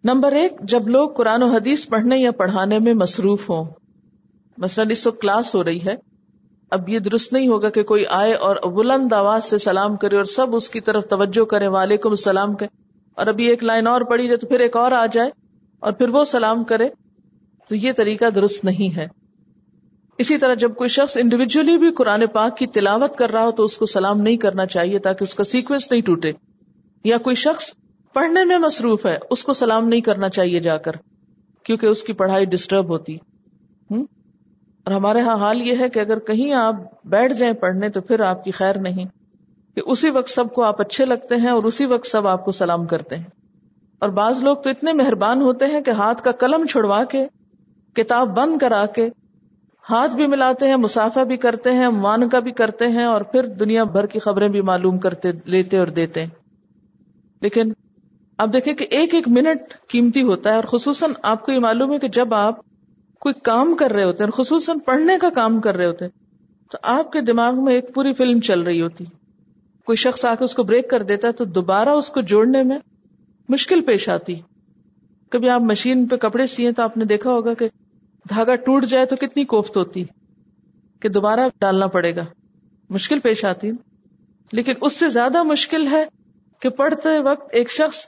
نمبر 0.04 0.32
ایک، 0.32 0.52
جب 0.60 0.88
لوگ 0.88 1.10
قرآن 1.10 1.42
و 1.42 1.46
حدیث 1.46 1.88
پڑھنے 1.88 2.16
یا 2.16 2.30
پڑھانے 2.30 2.78
میں 2.78 2.94
مصروف 2.94 3.50
ہوں۔ 3.50 3.64
مثلاً 4.58 4.90
اس 4.90 5.06
وقت 5.06 5.20
کلاس 5.20 5.54
ہو 5.54 5.64
رہی 5.64 5.84
ہے، 5.86 5.94
اب 6.70 6.88
یہ 6.88 6.98
درست 6.98 7.32
نہیں 7.32 7.48
ہوگا 7.48 7.70
کہ 7.70 7.82
کوئی 7.82 8.06
آئے 8.06 8.32
اور 8.32 8.56
بلند 8.56 9.12
آواز 9.12 9.44
سے 9.44 9.58
سلام 9.58 9.96
کرے 9.96 10.16
اور 10.16 10.24
سب 10.24 10.56
اس 10.56 10.70
کی 10.70 10.80
طرف 10.80 11.08
توجہ 11.08 11.44
کرے 11.44 11.66
وعلیکم 11.66 12.10
السلام 12.10 12.54
کہ 12.54 12.66
اور 13.14 13.26
ابھی 13.26 13.48
ایک 13.48 13.64
لائن 13.64 13.86
اور 13.86 14.00
پڑی 14.00 14.24
جائے 14.24 14.36
تو 14.36 14.46
پھر 14.46 14.60
ایک 14.60 14.76
اور 14.76 14.92
آ 14.92 15.06
جائے 15.06 15.30
اور 15.80 15.92
پھر 15.92 16.08
وہ 16.08 16.24
سلام 16.24 16.64
کرے۔ 16.64 16.88
تو 17.68 17.74
یہ 17.74 17.92
طریقہ 17.92 18.30
درست 18.30 18.64
نہیں 18.64 18.96
ہے۔ 18.96 19.08
اسی 20.18 20.38
طرح 20.38 20.54
جب 20.54 20.74
کوئی 20.74 20.88
شخص 20.88 21.16
انڈیویجلی 21.16 21.78
بھی 21.78 21.92
قرآن 21.92 22.26
پاک 22.26 22.56
کی 22.56 22.66
تلاوت 22.66 23.16
کر 23.16 23.30
رہا 23.30 23.44
ہو 23.44 23.50
تو 23.50 23.62
اس 23.62 23.78
کو 23.78 23.86
سلام 23.86 24.20
نہیں 24.20 24.36
کرنا 24.36 24.66
چاہیے 24.66 24.98
تاکہ 24.98 25.24
اس 25.24 25.34
کا 25.34 25.44
سیکوینس 25.44 25.90
نہیں 25.90 26.00
ٹوٹے۔ 26.00 26.32
یا 27.04 27.18
کوئی 27.18 27.36
شخص 27.36 27.70
پڑھنے 28.12 28.44
میں 28.44 28.58
مصروف 28.58 29.06
ہے، 29.06 29.18
اس 29.30 29.44
کو 29.44 29.52
سلام 29.52 29.88
نہیں 29.88 30.00
کرنا 30.00 30.28
چاہیے 30.28 30.60
جا 30.60 30.76
کر، 30.76 30.92
کیونکہ 31.62 31.86
اس 31.86 32.02
کی 32.02 32.12
پڑھائی 32.12 32.44
ڈسٹرب 32.44 32.88
ہوتی۔ 32.88 33.16
ہوں 33.90 34.04
اور 34.86 34.94
ہمارے 34.94 35.20
ہاں 35.20 35.36
حال 35.36 35.62
یہ 35.62 35.78
ہے 35.80 35.88
کہ 35.88 36.00
اگر 36.00 36.18
کہیں 36.18 36.52
آپ 36.54 36.74
بیٹھ 37.04 37.32
جائیں 37.32 37.54
پڑھنے 37.54 37.88
تو 37.88 38.00
پھر 38.00 38.20
آپ 38.20 38.44
کی 38.44 38.50
خیر 38.50 38.78
نہیں، 38.78 39.04
کہ 39.74 39.82
اسی 39.86 40.10
وقت 40.10 40.30
سب 40.30 40.52
کو 40.54 40.64
آپ 40.64 40.80
اچھے 40.80 41.04
لگتے 41.04 41.36
ہیں 41.36 41.50
اور 41.50 41.62
اسی 41.62 41.86
وقت 41.86 42.06
سب 42.06 42.26
آپ 42.26 42.44
کو 42.44 42.52
سلام 42.52 42.86
کرتے 42.86 43.16
ہیں۔ 43.16 43.24
اور 43.98 44.08
بعض 44.08 44.42
لوگ 44.44 44.56
تو 44.56 44.70
اتنے 44.70 44.92
مہربان 44.92 45.42
ہوتے 45.42 45.66
ہیں 45.66 45.80
کہ 45.80 45.90
ہاتھ 45.90 46.22
کا 46.22 46.32
قلم 46.32 46.66
چھڑوا 46.66 47.04
کے، 47.04 47.26
کتاب 47.96 48.28
بند 48.28 48.58
کرا 48.58 48.86
کے، 48.86 49.08
ہاتھ 49.90 50.12
بھی 50.12 50.26
ملاتے 50.26 50.68
ہیں، 50.68 50.76
مسافہ 50.76 51.20
بھی 51.20 51.36
کرتے 51.36 51.72
ہیں 51.72 51.88
مان 51.88 52.28
کا 52.28 52.38
بھی 52.38 52.50
کرتے 52.52 52.88
ہیں 52.88 53.04
اور 53.04 53.20
پھر 53.20 53.46
دنیا 53.46 53.84
بھر 53.84 54.06
کی 54.06 54.18
خبریں 54.18 54.48
بھی 54.48 54.60
معلوم 54.60 54.98
کرتے، 54.98 55.30
لیتے 55.44 55.78
اور 55.78 55.86
دیتے 55.86 56.22
ہیں۔ 56.22 56.30
لیکن 57.42 57.72
آپ 58.38 58.52
دیکھیں 58.52 58.74
کہ 58.74 58.86
ایک 58.90 59.14
ایک 59.14 59.28
منٹ 59.28 59.74
قیمتی 59.88 60.22
ہوتا 60.22 60.50
ہے 60.50 60.54
اور 60.54 60.64
خصوصاً 60.64 61.10
آپ 61.22 61.46
کو 61.46 61.52
یہ 61.52 61.60
معلوم 61.60 61.92
ہے 61.92 61.98
کہ 61.98 62.08
جب 62.08 62.34
آپ 62.34 62.60
کوئی 63.26 63.40
کام 63.40 63.74
کر 63.74 63.90
رہے 63.90 64.04
ہوتے 64.04 64.24
ہیں، 64.24 64.30
خصوصاً 64.30 64.78
پڑھنے 64.78 65.18
کا 65.18 65.30
کام 65.30 65.60
کر 65.60 65.76
رہے 65.76 65.86
ہوتے 65.86 66.04
ہیں، 66.04 66.12
تو 66.72 66.78
آپ 66.82 67.12
کے 67.12 67.20
دماغ 67.20 67.64
میں 67.64 67.74
ایک 67.74 67.94
پوری 67.94 68.12
فلم 68.12 68.40
چل 68.40 68.60
رہی 68.60 68.82
ہوتی۔ 68.82 69.04
کوئی 69.86 69.96
شخص 69.96 70.24
آ 70.24 70.34
کے 70.34 70.44
اس 70.44 70.54
کو 70.54 70.62
بریک 70.62 70.90
کر 70.90 71.02
دیتا 71.02 71.28
ہے 71.28 71.32
تو 71.32 71.44
دوبارہ 71.44 71.88
اس 71.88 72.10
کو 72.10 72.20
جوڑنے 72.20 72.62
میں 72.62 72.78
مشکل 73.48 73.80
پیش 73.80 74.08
آتی۔ 74.08 74.34
کبھی 75.28 75.48
آپ 75.48 75.60
مشین 75.60 76.06
پہ 76.06 76.16
کپڑے 76.16 76.46
سیے 76.46 76.72
تو 76.72 76.82
آپ 76.82 76.96
نے 76.96 77.04
دیکھا 77.04 77.30
ہوگا 77.30 77.54
کہ 77.54 77.68
دھاگا 78.30 78.54
ٹوٹ 78.54 78.84
جائے 78.84 79.06
تو 79.06 79.16
کتنی 79.16 79.44
کوفت 79.44 79.76
ہوتی، 79.76 80.04
کہ 81.00 81.08
دوبارہ 81.08 81.48
ڈالنا 81.60 81.86
پڑے 81.86 82.16
گا۔ 82.16 82.24
مشکل 82.90 83.20
پیش 83.20 83.44
آتی۔ 83.44 83.70
لیکن 84.52 84.72
اس 84.80 84.92
سے 84.92 85.08
زیادہ 85.08 85.42
مشکل 85.42 85.86
ہے 85.86 86.04
کہ 86.60 86.68
پڑھتے 86.68 87.18
وقت 87.18 87.48
ایک 87.52 87.70
شخص 87.70 88.06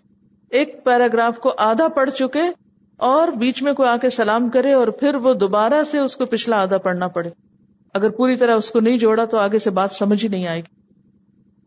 ایک 0.50 0.84
پیراگراف 0.84 1.38
کو 1.38 1.54
آدھا 1.58 1.88
پڑھ 1.88 2.10
چکے 2.10 2.67
اور 2.98 3.28
بیچ 3.28 3.62
میں 3.62 3.72
کوئی 3.72 3.88
آ 3.88 3.96
کے 3.96 4.10
سلام 4.10 4.48
کرے 4.48 4.72
اور 4.72 4.88
پھر 4.88 5.14
وہ 5.14 5.34
دوبارہ 5.34 5.82
سے 5.90 5.98
اس 5.98 6.16
کو 6.16 6.26
پچھلا 6.26 6.62
آدھا 6.62 6.78
پڑھنا 6.78 7.08
پڑے۔ 7.08 7.30
اگر 7.94 8.08
پوری 8.08 8.36
طرح 8.36 8.54
اس 8.54 8.70
کو 8.70 8.80
نہیں 8.80 8.98
جوڑا 8.98 9.24
تو 9.24 9.38
آگے 9.38 9.58
سے 9.58 9.70
بات 9.70 9.92
سمجھ 9.92 10.24
ہی 10.24 10.28
نہیں 10.28 10.48
آئے 10.48 10.60
گی۔ 10.60 10.92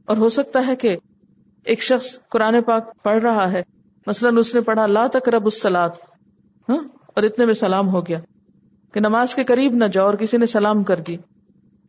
اور 0.06 0.18
ہو 0.18 0.30
سکتا 0.30 0.68
ہے 0.68 0.76
کہ 0.76 0.98
ایک 1.64 1.82
شخص 1.82 2.30
قرآن 2.30 2.62
پاک 2.62 3.04
پڑھ 3.04 3.24
رہا 3.24 3.52
ہے۔ 3.52 3.64
مثلاً 4.08 4.38
اس 4.38 4.56
نے 4.56 4.62
پڑھا، 4.62 4.86
لا 4.86 5.08
تک 5.08 5.30
رب 5.30 5.46
السلاد 5.46 5.90
ہاں؟ 6.70 6.78
اور 7.08 7.24
اتنے 7.24 7.46
میں 7.46 7.54
سلام 7.54 7.90
ہو 7.90 8.08
گیا 8.08 8.20
کہ 8.94 9.00
نماز 9.00 9.36
کے 9.36 9.44
قریب 9.44 9.74
نہ 9.74 9.86
جاؤ 9.86 10.06
اور 10.06 10.14
کسی 10.14 10.38
نے 10.38 10.46
سلام 10.46 10.84
کر 10.84 11.00
دی۔ 11.00 11.18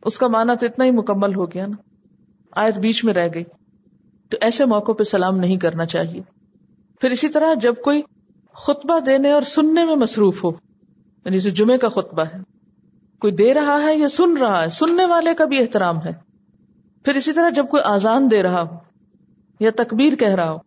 اس 0.03 0.17
کا 0.17 0.27
مانا 0.27 0.53
تو 0.53 0.65
اتنا 0.65 0.85
ہی 0.85 0.91
مکمل 0.91 1.35
ہو 1.35 1.45
گیا 1.45 1.65
نا۔ 1.65 1.75
آیت 2.55 2.77
بیچ 2.77 3.03
میں 3.03 3.13
رہ 3.13 3.27
گئی۔ 3.33 3.43
تو 4.29 4.37
ایسے 4.41 4.65
موقع 4.65 4.91
پہ 4.91 5.03
سلام 5.03 5.37
نہیں 5.37 5.57
کرنا 5.57 5.85
چاہیے۔ 5.85 6.21
پھر 7.01 7.11
اسی 7.11 7.29
طرح 7.29 7.53
جب 7.53 7.73
کوئی 7.83 8.01
خطبہ 8.53 8.99
دینے 8.99 9.31
اور 9.31 9.41
سننے 9.41 9.85
میں 9.85 9.95
مصروف 9.95 10.43
ہو۔ 10.43 10.49
یعنی 11.25 11.39
جو 11.39 11.49
جمعے 11.49 11.77
کا 11.77 11.89
خطبہ 11.89 12.21
ہے۔ 12.21 12.37
کوئی 13.19 13.33
دے 13.33 13.53
رہا 13.53 13.83
ہے 13.83 13.97
یا 13.97 14.09
سن 14.09 14.37
رہا 14.37 14.63
ہے، 14.63 14.69
سننے 14.69 15.05
والے 15.05 15.33
کا 15.33 15.45
بھی 15.45 15.59
احترام 15.59 15.97
ہے۔ 16.05 16.11
پھر 17.05 17.15
اسی 17.15 17.33
طرح 17.33 17.49
جب 17.49 17.65
کوئی 17.67 17.83
آزان 17.83 18.31
دے 18.31 18.43
رہا 18.43 18.61
ہو 18.61 18.75
یا 19.59 19.71
تکبیر 19.75 20.15
کہہ 20.15 20.35
رہا 20.35 20.51
ہو، 20.51 20.57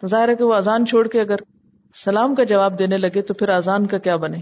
تو 0.00 0.06
ظاہر 0.06 0.28
ہے 0.28 0.34
کہ 0.34 0.44
وہ 0.44 0.54
آزان 0.54 0.86
چھوڑ 0.86 1.08
کے 1.08 1.20
اگر 1.20 1.36
سلام 2.04 2.34
کا 2.34 2.44
جواب 2.44 2.78
دینے 2.78 2.96
لگے 2.96 3.22
تو 3.22 3.34
پھر 3.34 3.48
آزان 3.48 3.86
کا 3.86 3.98
کیا 3.98 4.16
بنے؟ 4.16 4.38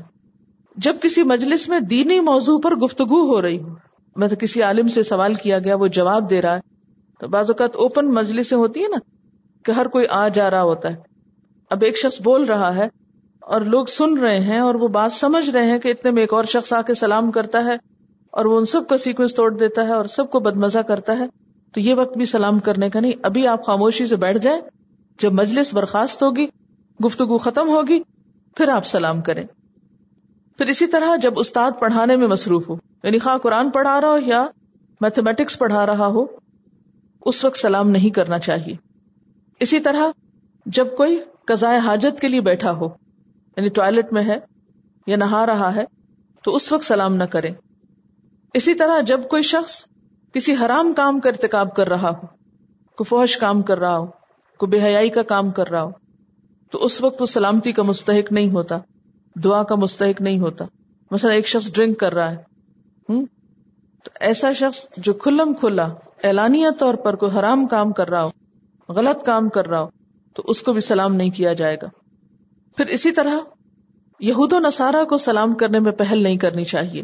جب 0.76 0.96
کسی 1.02 1.22
مجلس 1.22 1.68
میں 1.68 1.80
دینی 1.80 2.20
موضوع 2.20 2.58
پر 2.58 2.74
گفتگو 2.76 3.34
ہو 3.34 3.42
رہی 3.42 3.62
ہو، 3.62 3.68
میں 4.16 4.28
تو 4.28 4.36
کسی 4.36 4.62
عالم 4.62 4.88
سے 4.88 5.02
سوال 5.02 5.34
کیا 5.34 5.58
گیا، 5.58 5.76
وہ 5.76 5.86
جواب 5.86 6.30
دے 6.30 6.42
رہا 6.42 6.54
ہے۔ 6.54 6.60
تو 7.20 7.28
بعض 7.28 7.50
اوقات 7.50 7.76
اوپن 7.76 8.06
مجلسیں 8.14 8.56
ہوتی 8.56 8.82
ہے 8.82 8.88
نا، 8.88 8.96
کہ 9.64 9.72
ہر 9.72 9.86
کوئی 9.86 10.06
آ 10.06 10.28
جا 10.28 10.50
رہا 10.50 10.62
ہوتا 10.62 10.90
ہے۔ 10.90 11.11
اب 11.72 11.82
ایک 11.82 11.98
شخص 11.98 12.20
بول 12.20 12.44
رہا 12.44 12.76
ہے 12.76 12.88
اور 13.40 13.60
لوگ 13.60 13.84
سن 13.84 14.18
رہے 14.18 14.40
ہیں 14.40 14.58
اور 14.58 14.74
وہ 14.74 14.88
بات 14.88 15.12
سمجھ 15.12 15.50
رہے 15.50 15.70
ہیں 15.70 15.78
کہ 15.78 15.88
اتنے 15.88 16.10
میں 16.10 16.22
ایک 16.22 16.32
اور 16.32 16.44
شخص 16.44 16.72
آ 16.72 16.82
کے 16.82 16.94
سلام 16.94 17.30
کرتا 17.30 17.64
ہے 17.64 17.76
اور 18.30 18.44
وہ 18.44 18.58
ان 18.58 18.66
سب 18.66 18.88
کا 18.88 18.96
سیکوینس 18.96 19.34
توڑ 19.34 19.56
دیتا 19.56 19.82
ہے 19.82 19.92
اور 19.92 20.04
سب 20.04 20.30
کو 20.30 20.40
بدمزہ 20.40 20.78
کرتا 20.78 21.18
ہے، 21.18 21.26
تو 21.72 21.80
یہ 21.80 21.94
وقت 21.94 22.16
بھی 22.16 22.24
سلام 22.24 22.58
کرنے 22.58 22.90
کا 22.90 23.00
نہیں۔ 23.00 23.12
ابھی 23.22 23.46
آپ 23.46 23.66
خاموشی 23.66 24.06
سے 24.06 24.16
بیٹھ 24.16 24.38
جائیں، 24.38 24.60
جب 25.18 25.32
مجلس 25.32 25.74
برخاست 25.74 26.22
ہوگی، 26.22 26.46
گفتگو 27.04 27.38
ختم 27.38 27.68
ہوگی، 27.68 28.00
پھر 28.56 28.68
آپ 28.68 28.86
سلام 28.86 29.20
کریں۔ 29.20 29.46
پھر 30.58 30.66
اسی 30.66 30.86
طرح 30.86 31.16
جب 31.16 31.32
استاد 31.36 31.70
پڑھانے 31.78 32.16
میں 32.16 32.26
مصروف 32.26 32.68
ہو 32.68 32.76
یعنی 33.02 33.18
خواہ 33.18 33.38
قرآن 33.38 33.70
پڑھا 33.70 34.00
رہا 34.00 34.10
ہو 34.10 34.18
یا 34.18 34.46
میتھمیٹکس 35.00 35.58
پڑھا 35.58 35.86
رہا 35.86 36.06
ہو، 36.06 36.26
اس 37.26 37.44
وقت 37.44 37.58
سلام 37.58 37.90
نہیں 37.90 38.10
کرنا 38.10 38.38
چاہیے۔ 38.38 38.74
اسی 39.60 39.80
طرح 39.80 40.10
جب 40.66 40.86
کوئی 40.96 41.20
قضاء 41.48 41.76
حاجت 41.78 42.20
کے 42.20 42.28
لیے 42.28 42.40
بیٹھا 42.40 42.72
ہو 42.72 42.88
یعنی 43.56 43.68
ٹوائلٹ 43.68 44.12
میں 44.12 44.22
ہے 44.24 44.38
یا 45.06 45.16
نہا 45.16 45.44
رہا 45.46 45.74
ہے، 45.74 45.84
تو 46.44 46.54
اس 46.54 46.70
وقت 46.72 46.84
سلام 46.84 47.14
نہ 47.14 47.24
کرے 47.24 47.50
اسی 48.54 48.74
طرح 48.74 49.00
جب 49.00 49.28
کوئی 49.28 49.42
شخص 49.42 49.84
کسی 50.34 50.54
حرام 50.54 50.92
کام 50.92 51.20
کا 51.20 51.28
ارتکاب 51.28 51.74
کر 51.74 51.88
رہا 51.88 52.10
ہو، 52.10 52.26
کوئی 52.98 53.04
فوج 53.04 53.36
کام 53.36 53.62
کر 53.62 53.78
رہا 53.78 53.96
ہو، 53.98 54.06
کوئی 54.60 54.70
بے 54.70 54.82
حیائی 54.82 55.10
کا 55.10 55.22
کام 55.22 55.50
کر 55.50 55.70
رہا 55.70 55.82
ہو، 55.82 55.90
تو 56.72 56.84
اس 56.84 57.00
وقت 57.00 57.22
وہ 57.22 57.26
سلامتی 57.26 57.72
کا 57.72 57.82
مستحق 57.82 58.32
نہیں 58.32 58.50
ہوتا، 58.50 58.78
دعا 59.36 59.62
کا 59.62 59.74
مستحق 59.74 60.20
نہیں 60.20 60.38
ہوتا۔ 60.38 60.64
مثلا 61.10 61.32
ایک 61.32 61.46
شخص 61.46 61.72
ڈرنک 61.72 61.98
کر 61.98 62.14
رہا 62.14 62.30
ہے 62.30 63.16
تو 64.04 64.10
ایسا 64.20 64.52
شخص 64.52 64.86
جو 64.96 65.12
کھلم 65.14 65.52
کھلا، 65.54 65.88
اعلانیہ 66.24 66.68
طور 66.78 66.94
پر 66.94 67.16
کوئی 67.16 67.38
حرام 67.38 67.66
کام 67.66 67.92
کر 67.92 68.10
رہا 68.10 68.24
ہو، 68.24 68.30
غلط 68.88 69.24
کام 69.24 69.48
کر 69.48 69.66
رہا 69.66 69.80
ہو 69.80 69.88
تو 70.34 70.42
اس 70.46 70.62
کو 70.62 70.72
بھی 70.72 70.80
سلام 70.80 71.14
نہیں 71.14 71.30
کیا 71.30 71.52
جائے 71.52 71.76
گا۔ 71.82 71.88
پھر 72.76 72.86
اسی 72.86 73.12
طرح 73.12 73.36
یہود 74.20 74.52
و 74.52 74.58
نصارہ 74.58 75.04
کو 75.04 75.16
سلام 75.16 75.54
کرنے 75.54 75.78
میں 75.78 75.92
پہل 75.92 76.22
نہیں 76.22 76.36
کرنی 76.36 76.64
چاہیے۔ 76.64 77.02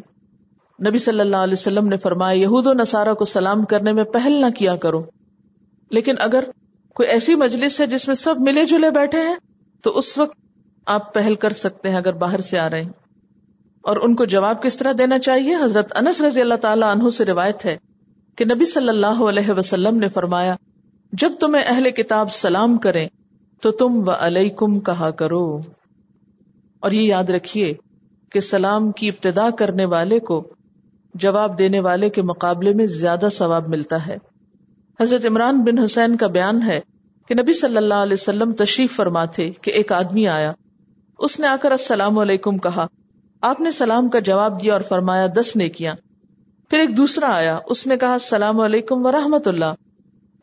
نبی 0.89 0.99
صلی 0.99 1.21
اللہ 1.21 1.37
علیہ 1.37 1.53
وسلم 1.53 1.89
نے 1.89 1.97
فرمایا، 1.97 2.39
یہود 2.39 2.67
و 2.67 2.73
نصارہ 2.73 3.15
کو 3.15 3.25
سلام 3.25 3.65
کرنے 3.65 3.93
میں 3.93 4.05
پہل 4.05 4.33
نہ 4.33 4.51
کیا 4.51 4.77
کرو۔ 4.77 5.05
لیکن 5.91 6.15
اگر 6.19 6.45
کوئی 6.95 7.09
ایسی 7.09 7.35
مجلس 7.35 7.81
ہے 7.81 7.87
جس 7.87 8.07
میں 8.07 8.15
سب 8.15 8.35
ملے 8.41 8.65
جلے 8.65 8.91
بیٹھے 8.91 9.23
ہیں، 9.23 9.37
تو 9.83 9.99
اس 9.99 10.19
وقت 10.19 10.37
آپ 10.87 11.15
پہل 11.15 11.35
کر 11.35 11.53
سکتے 11.53 11.89
ہیں 11.89 11.97
اگر 11.97 12.13
باہر 12.13 12.41
سے 12.41 12.59
آ 12.59 12.71
رہے 12.71 12.83
ہیں۔ 12.83 12.91
اور 13.83 13.97
ان 14.03 14.15
کو 14.15 14.25
جواب 14.25 14.63
کس 14.63 14.77
طرح 14.77 14.93
دینا 14.99 15.19
چاہیے؟ 15.19 15.55
حضرت 15.55 15.97
انس 15.97 16.21
رضی 16.21 16.41
اللہ 16.41 16.55
تعالیٰ 16.55 16.97
عنہ 16.97 17.09
سے 17.09 17.25
روایت 17.25 17.65
ہے 17.65 17.79
کہ 18.37 18.45
نبی 18.45 18.65
صلی 18.65 18.89
اللہ 18.89 19.23
علیہ 19.29 19.51
وسلم 19.51 19.97
نے 19.97 20.09
فرمایا، 20.09 20.57
جب 21.13 21.33
تمہیں 21.41 21.65
اہل 21.67 21.91
کتاب 21.91 22.33
سلام 22.33 22.77
کریں 22.77 23.09
تو 23.63 23.71
تم 23.71 24.09
و 24.09 24.11
علیکم 24.11 24.81
کہا 24.81 25.11
کرو۔ 25.11 25.61
اور 26.81 26.91
یہ 26.91 27.01
یاد 27.01 27.25
رکھیے 27.25 27.75
کہ 28.33 28.41
سلام 28.41 28.93
کی 28.93 29.09
ابتدا 29.09 29.51
کرنے 29.51 29.85
والے 29.85 30.21
کو 30.21 30.49
جواب 31.15 31.59
دینے 31.59 31.81
والے 31.81 32.11
کے 32.11 32.23
مقابلے 32.23 32.73
میں 32.73 32.87
زیادہ 32.87 33.29
ثواب 33.33 33.69
ملتا 33.69 34.07
ہے۔ 34.07 34.17
حضرت 35.01 35.27
عمران 35.27 35.65
بن 35.65 35.79
حسین 35.79 36.17
کا 36.17 36.27
بیان 36.27 36.63
ہے 36.63 36.81
کہ 37.29 37.35
نبی 37.35 37.53
صلی 37.53 37.77
اللہ 37.77 37.95
علیہ 37.95 38.13
وسلم 38.13 38.53
تشریف 38.53 38.97
فرما 38.97 39.25
تھے 39.25 39.51
کہ 39.63 39.71
ایک 39.71 39.93
آدمی 39.93 40.29
آیا۔ 40.29 40.53
اس 41.19 41.41
نے 41.41 41.47
آ 41.47 41.57
کر 41.61 41.71
السلام 41.71 42.19
علیکم 42.19 42.59
کہا۔ 42.59 42.87
آپ 43.41 43.61
نے 43.61 43.71
سلام 43.71 44.09
کا 44.09 44.19
جواب 44.19 44.63
دیا 44.63 44.73
اور 44.73 44.81
فرمایا، 44.81 45.27
دس 45.27 45.57
نے 45.57 45.69
کیا 45.69 45.95
پھر 46.71 46.79
ایک 46.79 46.97
دوسرا 46.97 47.37
آیا۔ 47.37 47.59
اس 47.67 47.87
نے 47.87 47.97
کہا، 47.97 48.13
السلام 48.13 48.61
علیکم 48.61 49.07
و 49.07 49.13
رحمت 49.13 49.49
اللہ۔ 49.49 49.75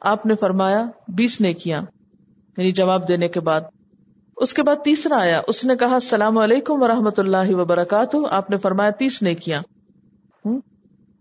آپ 0.01 0.25
نے 0.25 0.35
فرمایا، 0.35 0.85
بیس 1.07 1.41
نے 1.41 1.53
کیا 1.53 1.81
یعنی 2.57 2.71
جواب 2.71 3.07
دینے 3.07 3.27
کے 3.27 3.39
بعد۔ 3.39 3.61
اس 4.37 4.53
کے 4.53 4.63
بعد 4.63 4.75
تیسرا 4.75 5.19
آیا۔ 5.19 5.41
اس 5.47 5.65
نے 5.65 5.75
کہا، 5.75 5.93
السلام 5.93 6.37
علیکم 6.37 6.81
و 6.81 7.09
اللہ 7.17 7.55
وبرکاتہ۔ 7.55 8.17
آپ 8.31 8.49
نے 8.49 8.57
فرمایا، 8.57 8.89
تیس 8.89 9.21
نے 9.21 9.35
کیا 9.35 9.61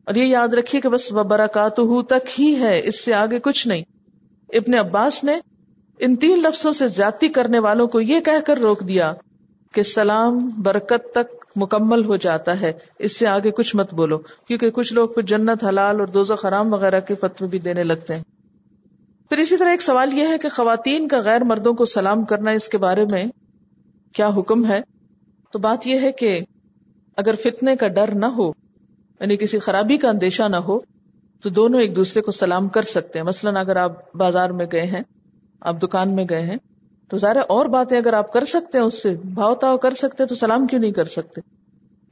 اور 0.07 0.15
یہ 0.15 0.25
یاد 0.25 0.49
رکھیے 0.49 0.81
کہ 0.81 0.89
بس 0.89 1.13
وبرکات 1.13 1.81
تک 2.09 2.41
ہی 2.41 2.61
ہے، 2.61 2.81
اس 2.85 3.05
سے 3.05 3.15
آگے 3.15 3.39
کچھ 3.39 3.69
نہیں۔ 3.69 3.83
ابن 4.49 4.75
عباس 4.75 5.25
نے 5.25 5.37
ان 5.99 6.17
تین 6.17 6.39
لفظوں 6.39 6.73
سے 6.73 6.89
زیادتی 6.89 7.29
کرنے 7.29 7.59
والوں 7.59 7.87
کو 7.87 8.01
یہ 8.01 8.21
کہہ 8.21 8.41
کر 8.47 8.57
روک 8.57 8.89
دیا 8.89 9.13
کہ 9.73 9.83
سلام 9.83 10.51
برکت 10.63 11.15
تک 11.15 11.45
مکمل 11.57 12.05
ہو 12.05 12.17
جاتا 12.17 12.61
ہے۔ 12.61 12.73
اس 12.99 13.19
سے 13.19 13.27
آگے 13.27 13.51
کچھ 13.51 13.77
مت 13.77 13.95
بولو، 13.95 14.19
کیونکہ 14.19 14.71
کچھ 14.71 14.93
لوگ 14.93 15.09
پھر 15.09 15.23
جنت، 15.23 15.65
حلال 15.65 16.01
اور 16.01 16.07
دوزہ 16.07 16.35
خرام 16.35 16.73
وغیرہ 16.73 17.01
کے 17.01 17.15
فتو 17.15 17.47
بھی 17.47 17.59
دینے 17.59 17.83
لگتے 17.83 18.15
ہیں۔ 18.15 18.23
پھر 19.29 19.39
اسی 19.39 19.57
طرح 19.57 19.69
ایک 19.69 19.83
سوال 19.83 20.19
یہ 20.19 20.29
ہے 20.29 20.39
کہ 20.39 20.49
خواتین 20.49 21.09
کا 21.09 21.19
غیر 21.19 21.45
مردوں 21.45 21.73
کو 21.73 21.85
سلام 21.85 22.25
کرنا 22.25 22.51
اس 22.51 22.69
کے 22.69 22.79
بارے 22.79 23.05
میں 23.11 23.25
کیا 24.13 24.29
حکم 24.29 24.67
ہے؟ 24.67 24.81
تو 25.53 25.59
بات 25.59 25.87
یہ 25.87 26.01
ہے 26.01 26.13
کہ 26.13 26.41
اگر 27.17 27.35
فتنے 27.35 27.77
کا 27.77 27.89
ڈر 27.89 28.15
نہ 28.15 28.27
ہو 28.27 28.49
یعنی 29.21 29.37
کسی 29.37 29.59
خرابی 29.59 29.97
کا 29.97 30.09
اندیشہ 30.09 30.43
نہ 30.43 30.57
ہو، 30.57 30.79
تو 31.43 31.51
دونوں 31.51 31.81
ایک 31.81 31.97
دوسرے 31.97 32.23
کو 32.23 32.31
سلام 32.31 32.69
کر 32.69 32.83
سکتے 32.83 33.19
ہیں۔ 33.19 33.27
مثلاً 33.27 33.57
اگر 33.57 33.77
آپ 33.77 34.17
بازار 34.17 34.51
میں 34.51 34.67
گئے 34.73 34.83
ہیں، 34.83 35.03
آپ 35.61 35.83
دکان 35.83 36.15
میں 36.15 36.25
گئے 36.31 36.43
ہیں، 36.43 36.57
تو 37.09 37.17
ظاہر 37.17 37.37
اور 37.37 37.67
باتیں 37.67 37.99
اگر 37.99 38.13
آپ 38.13 38.33
کر 38.33 38.45
سکتے 38.45 38.79
ہیں، 38.79 38.85
اس 38.85 39.03
سے 39.03 39.11
بھاؤ 39.11 39.55
تاؤ 39.55 39.77
کر 39.77 39.91
سکتے 39.91 40.23
ہیں، 40.23 40.29
تو 40.29 40.35
سلام 40.35 40.67
کیوں 40.67 40.81
نہیں 40.81 40.93
کر 40.93 41.05
سکتے؟ 41.05 41.41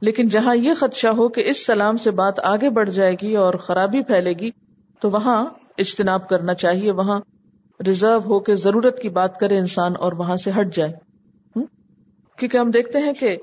لیکن 0.01 0.27
جہاں 0.27 0.55
یہ 0.55 0.73
خدشہ 0.73 1.07
ہو 1.07 1.29
کہ 1.29 1.43
اس 1.45 1.65
سلام 1.65 1.97
سے 1.97 2.11
بات 2.11 2.39
آگے 2.39 2.69
بڑھ 2.69 2.89
جائے 2.89 3.15
گی 3.21 3.35
اور 3.35 3.53
خرابی 3.53 4.01
پھیلے 4.01 4.33
گی، 4.33 4.51
تو 4.99 5.09
وہاں 5.09 5.45
اجتناب 5.77 6.29
کرنا 6.29 6.53
چاہیے، 6.53 6.91
وہاں 6.91 7.19
ریزرو 7.85 8.17
ہو 8.17 8.39
کے 8.39 8.55
ضرورت 8.55 9.01
کی 9.01 9.09
بات 9.09 9.39
کرے 9.39 9.57
انسان 9.57 9.93
اور 9.99 10.11
وہاں 10.11 10.35
سے 10.35 10.51
ہٹ 10.59 10.75
جائے۔ 10.75 10.93
کیونکہ 12.37 12.57
ہم 12.57 12.71
دیکھتے 12.71 12.99
ہیں 12.99 13.13
کہ 13.13 13.37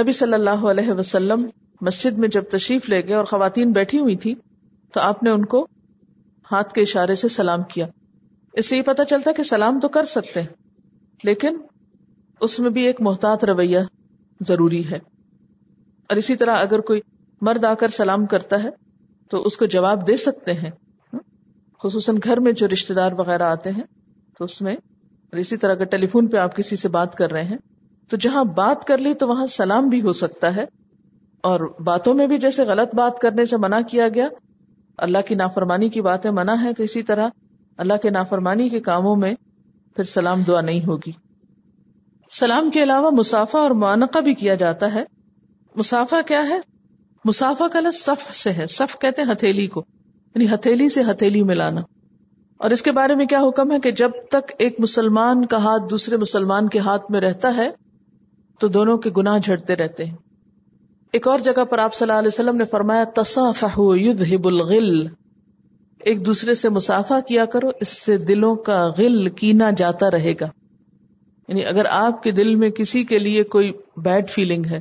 نبی 0.00 0.12
صلی 0.12 0.32
اللہ 0.32 0.50
علیہ 0.50 0.92
وسلم 0.92 1.46
مسجد 1.80 2.18
میں 2.18 2.28
جب 2.28 2.44
تشریف 2.50 2.88
لے 2.88 3.06
گئے 3.06 3.14
اور 3.14 3.24
خواتین 3.24 3.72
بیٹھی 3.72 3.98
ہوئی 3.98 4.16
تھی 4.16 4.34
تو 4.92 5.00
آپ 5.00 5.22
نے 5.22 5.30
ان 5.30 5.44
کو 5.44 5.66
ہاتھ 6.52 6.72
کے 6.72 6.80
اشارے 6.80 7.14
سے 7.14 7.28
سلام 7.28 7.62
کیا۔ 7.62 7.86
اس 8.52 8.68
سے 8.68 8.76
یہ 8.76 8.82
پتا 8.82 9.04
چلتا 9.04 9.32
کہ 9.32 9.42
سلام 9.42 9.80
تو 9.80 9.88
کر 9.88 10.02
سکتے 10.02 10.40
ہیں، 10.40 10.48
لیکن 11.24 11.56
اس 12.40 12.60
میں 12.60 12.70
بھی 12.70 12.86
ایک 12.86 13.00
محتاط 13.00 13.44
رویہ 13.44 13.78
ضروری 14.40 14.90
ہے۔ 14.90 14.96
اور 14.96 16.16
اسی 16.16 16.36
طرح 16.36 16.56
اگر 16.56 16.78
کوئی 16.78 17.00
مرد 17.40 17.64
آ 17.64 17.74
کر 17.74 17.88
سلام 17.88 18.26
کرتا 18.26 18.62
ہے، 18.62 18.68
تو 19.30 19.42
اس 19.42 19.56
کو 19.56 19.64
جواب 19.64 20.06
دے 20.06 20.16
سکتے 20.16 20.52
ہیں۔ 20.52 20.70
خصوصاً 21.86 22.16
گھر 22.24 22.40
میں 22.40 22.52
جو 22.52 22.68
رشتے 22.68 22.94
دار 22.94 23.12
وغیرہ 23.12 23.42
آتے 23.42 23.70
ہیں، 23.70 23.82
تو 24.38 24.44
اس 24.44 24.62
میں، 24.62 24.74
اور 24.74 25.36
اسی 25.36 25.56
طرح 25.56 25.72
اگر 25.72 25.84
ٹیلی 25.84 26.06
فون 26.06 26.26
پہ 26.26 26.36
آپ 26.36 26.56
کسی 26.56 26.76
سے 26.76 26.88
بات 26.88 27.14
کر 27.14 27.30
رہے 27.30 27.44
ہیں، 27.44 27.56
تو 28.08 28.16
جہاں 28.16 28.44
بات 28.44 28.84
کر 28.84 28.98
لی 28.98 29.14
تو 29.14 29.28
وہاں 29.28 29.46
سلام 29.46 29.88
بھی 29.88 30.02
ہو 30.02 30.12
سکتا 30.12 30.56
ہے۔ 30.56 30.64
اور 31.40 31.74
باتوں 31.84 32.14
میں 32.14 32.26
بھی 32.26 32.38
جیسے 32.38 32.64
غلط 32.64 32.94
بات 32.94 33.18
کرنے 33.18 33.46
سے 33.46 33.56
منع 33.56 33.80
کیا 33.80 34.08
گیا، 34.08 34.28
اللہ 34.98 35.18
کی 35.28 35.34
نافرمانی 35.34 35.88
کی 35.88 36.00
باتیں 36.00 36.30
منع 36.30 36.54
ہے 36.62 36.72
تو 36.72 36.82
اسی 36.82 37.02
طرح 37.02 37.28
اللہ 37.76 37.94
کے 38.02 38.10
نافرمانی 38.10 38.68
کے 38.68 38.80
کاموں 38.80 39.16
میں 39.16 39.34
پھر 39.96 40.04
سلام 40.04 40.42
دعا 40.42 40.60
نہیں 40.60 40.86
ہوگی۔ 40.86 41.12
سلام 42.30 42.70
کے 42.70 42.82
علاوہ 42.82 43.10
مسافہ 43.10 43.56
اور 43.56 43.70
معانقہ 43.70 44.18
بھی 44.18 44.34
کیا 44.34 44.54
جاتا 44.54 44.92
ہے۔ 44.94 45.04
مسافہ 45.76 46.22
کیا 46.26 46.48
ہے؟ 46.48 46.60
مسافہ 47.24 47.64
کا 47.72 47.80
لفظ 47.80 47.96
صف 47.96 48.36
سے 48.36 48.52
ہے۔ 48.52 48.66
صف 48.66 48.98
کہتے 48.98 49.22
ہیں 49.22 49.32
ہتھیلی 49.32 49.66
کو۔ 49.66 49.84
یعنی 50.36 50.54
ہتھیلی 50.54 50.88
سے 50.88 51.02
ہتھیلی 51.02 51.42
ملانا۔ 51.42 51.80
اور 52.56 52.70
اس 52.70 52.82
کے 52.82 52.92
بارے 52.92 53.14
میں 53.14 53.26
کیا 53.26 53.40
حکم 53.48 53.72
ہے 53.72 53.80
کہ 53.80 53.90
جب 53.90 54.10
تک 54.30 54.52
ایک 54.58 54.76
مسلمان 54.78 55.46
کا 55.46 55.56
ہاتھ 55.56 55.82
دوسرے 55.90 56.16
مسلمان 56.16 56.68
کے 56.68 56.78
ہاتھ 56.78 57.10
میں 57.10 57.20
رہتا 57.20 57.56
ہے، 57.56 57.70
تو 58.60 58.68
دونوں 58.68 58.98
کے 58.98 59.10
گناہ 59.16 59.38
جھڑتے 59.38 59.76
رہتے 59.76 60.04
ہیں۔ 60.04 60.16
ایک 61.12 61.28
اور 61.28 61.38
جگہ 61.38 61.64
پر 61.64 61.78
آپ 61.78 61.94
صلی 61.94 62.08
اللہ 62.08 62.18
علیہ 62.18 62.28
وسلم 62.28 62.56
نے 62.56 62.64
فرمایا، 62.64 63.04
تصافح 63.14 63.80
یذہب 63.80 64.46
الغل۔ 64.46 65.06
ایک 66.00 66.26
دوسرے 66.26 66.54
سے 66.54 66.68
مسافہ 66.68 67.14
کیا 67.28 67.44
کرو، 67.44 67.68
اس 67.80 67.88
سے 67.88 68.16
دلوں 68.16 68.54
کا 68.56 68.88
غل 68.98 69.28
کینا 69.28 69.70
جاتا 69.70 70.10
رہے 70.10 70.32
گا۔ 70.32 70.46
یعنی 71.48 71.64
اگر 71.64 71.84
آپ 71.90 72.22
کے 72.22 72.30
دل 72.30 72.54
میں 72.54 72.70
کسی 72.70 73.04
کے 73.04 73.18
لیے 73.18 73.42
کوئی 73.42 73.72
بیڈ 73.96 74.28
فیلنگ 74.28 74.66
ہے، 74.66 74.80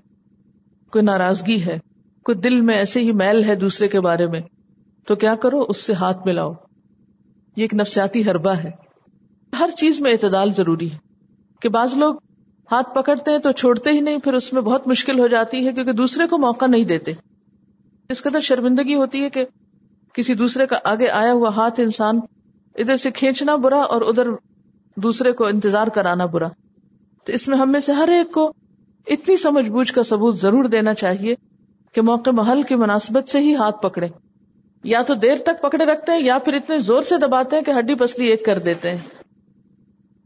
کوئی 0.91 1.05
ناراضگی 1.05 1.65
ہے، 1.65 1.79
کوئی 2.23 2.37
دل 2.37 2.61
میں 2.61 2.75
ایسے 2.75 2.99
ہی 2.99 3.11
میل 3.11 3.43
ہے 3.43 3.55
دوسرے 3.55 3.87
کے 3.87 3.99
بارے 3.99 4.25
میں 4.25 4.41
تو 5.07 5.15
کیا 5.15 5.35
کرو؟ 5.35 5.65
اس 5.69 5.77
سے 5.77 5.93
ہاتھ 5.93 6.17
ملاؤ۔ 6.25 6.53
یہ 7.57 7.61
ایک 7.61 7.73
نفسیاتی 7.73 8.29
حربہ 8.29 8.51
ہے۔ 8.51 8.71
ہر 9.59 9.69
چیز 9.77 10.01
میں 10.01 10.11
اعتدال 10.11 10.53
ضروری 10.53 10.91
ہے۔ 10.91 10.97
کہ 11.61 11.69
بعض 11.69 11.93
لوگ 11.95 12.15
ہاتھ 12.71 12.95
پکڑتے 12.95 13.31
ہیں 13.31 13.37
تو 13.37 13.51
چھوڑتے 13.51 13.91
ہی 13.91 13.99
نہیں، 13.99 14.17
پھر 14.17 14.33
اس 14.33 14.53
میں 14.53 14.61
بہت 14.61 14.87
مشکل 14.87 15.19
ہو 15.19 15.27
جاتی 15.27 15.67
ہے 15.67 15.73
کیونکہ 15.73 15.91
دوسرے 15.91 16.27
کو 16.27 16.37
موقع 16.37 16.65
نہیں 16.65 16.83
دیتے۔ 16.83 17.13
اس 18.09 18.23
قدر 18.23 18.39
شرمندگی 18.39 18.95
ہوتی 18.95 19.23
ہے 19.23 19.29
کہ 19.29 19.45
کسی 20.13 20.33
دوسرے 20.33 20.65
کا 20.65 20.79
آگے 20.83 21.09
آیا 21.09 21.31
ہوا 21.31 21.49
ہاتھ 21.49 21.79
انسان 21.79 22.19
ادھر 22.75 22.97
سے 22.97 23.11
کھینچنا 23.11 23.55
برا 23.55 23.81
اور 23.81 24.01
ادھر 24.01 24.27
دوسرے 24.95 25.31
کو 25.31 25.45
انتظار 25.45 25.87
کرانا 25.87 26.25
برا۔ 26.25 26.47
تو 27.23 27.31
اس 27.31 27.47
میں 27.47 27.57
ہم 27.57 27.71
میں 27.71 27.79
سے 27.79 27.93
ہر 27.93 28.07
ایک 28.07 28.31
کو 28.31 28.53
اتنی 29.07 29.37
سمجھ 29.37 29.69
بوجھ 29.69 29.93
کا 29.93 30.03
ثبوت 30.03 30.35
ضرور 30.35 30.63
دینا 30.65 30.93
چاہیے 30.93 31.35
کہ 31.93 32.01
موقع 32.01 32.29
محل 32.29 32.61
کی 32.61 32.75
مناسبت 32.75 33.29
سے 33.29 33.39
ہی 33.39 33.55
ہاتھ 33.55 33.81
پکڑے۔ 33.81 34.07
یا 34.85 35.01
تو 35.01 35.13
دیر 35.13 35.37
تک 35.37 35.61
پکڑے 35.61 35.85
رکھتے 35.85 36.11
ہیں 36.11 36.19
یا 36.19 36.37
پھر 36.37 36.53
اتنے 36.53 36.77
زور 36.77 37.01
سے 37.01 37.17
دباتے 37.17 37.55
ہیں 37.55 37.63
کہ 37.63 37.71
ہڈی 37.79 37.95
پسلی 37.95 38.25
ایک 38.25 38.45
کر 38.45 38.59
دیتے 38.59 38.91
ہیں۔ 38.91 38.97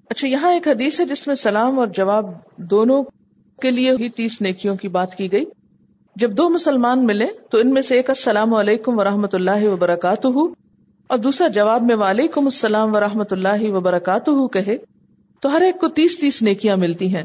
اچھا 0.10 0.28
یہاں 0.28 0.54
ایک 0.54 0.68
حدیث 0.68 1.00
ہے 1.00 1.06
جس 1.06 1.28
میں 1.28 1.36
سلام 1.36 1.80
اور 1.80 1.88
جواب 1.88 2.26
دونوں 2.58 3.04
کے 3.62 3.72
لیے 3.72 3.92
ہی 3.92 4.10
تیس 4.10 4.42
نیکیوں 4.42 4.76
کی 4.76 4.88
بات 4.88 5.16
کی 5.16 5.32
گئی۔ 5.32 5.46
جب 6.16 6.32
دو 6.32 6.50
مسلمان 6.50 7.06
ملے 7.06 7.28
تو 7.50 7.58
ان 7.58 7.74
میں 7.74 7.82
سے 7.82 7.96
ایک 7.96 8.10
السلام 8.10 8.54
علیکم 8.54 9.00
و 9.00 9.04
رحمۃ 9.04 9.34
اللہ 9.34 9.64
وبرکاتہ 9.64 10.28
اور 11.08 11.18
دوسرا 11.18 11.48
جواب 11.48 11.84
میں 11.84 11.96
وعلیکم 11.96 12.44
السلام 12.44 12.96
و 12.96 13.00
رحمۃ 13.00 13.32
اللہ 13.32 13.72
وبرکاتہ 13.72 14.48
کہے، 14.48 14.78
تو 15.42 15.52
ہر 15.52 15.62
ایک 15.62 15.80
کو 15.80 15.88
تیس 15.88 16.20
تیس 16.20 16.42
نیکیاں 16.42 16.78
ملتی 16.78 17.16
ہیں 17.16 17.24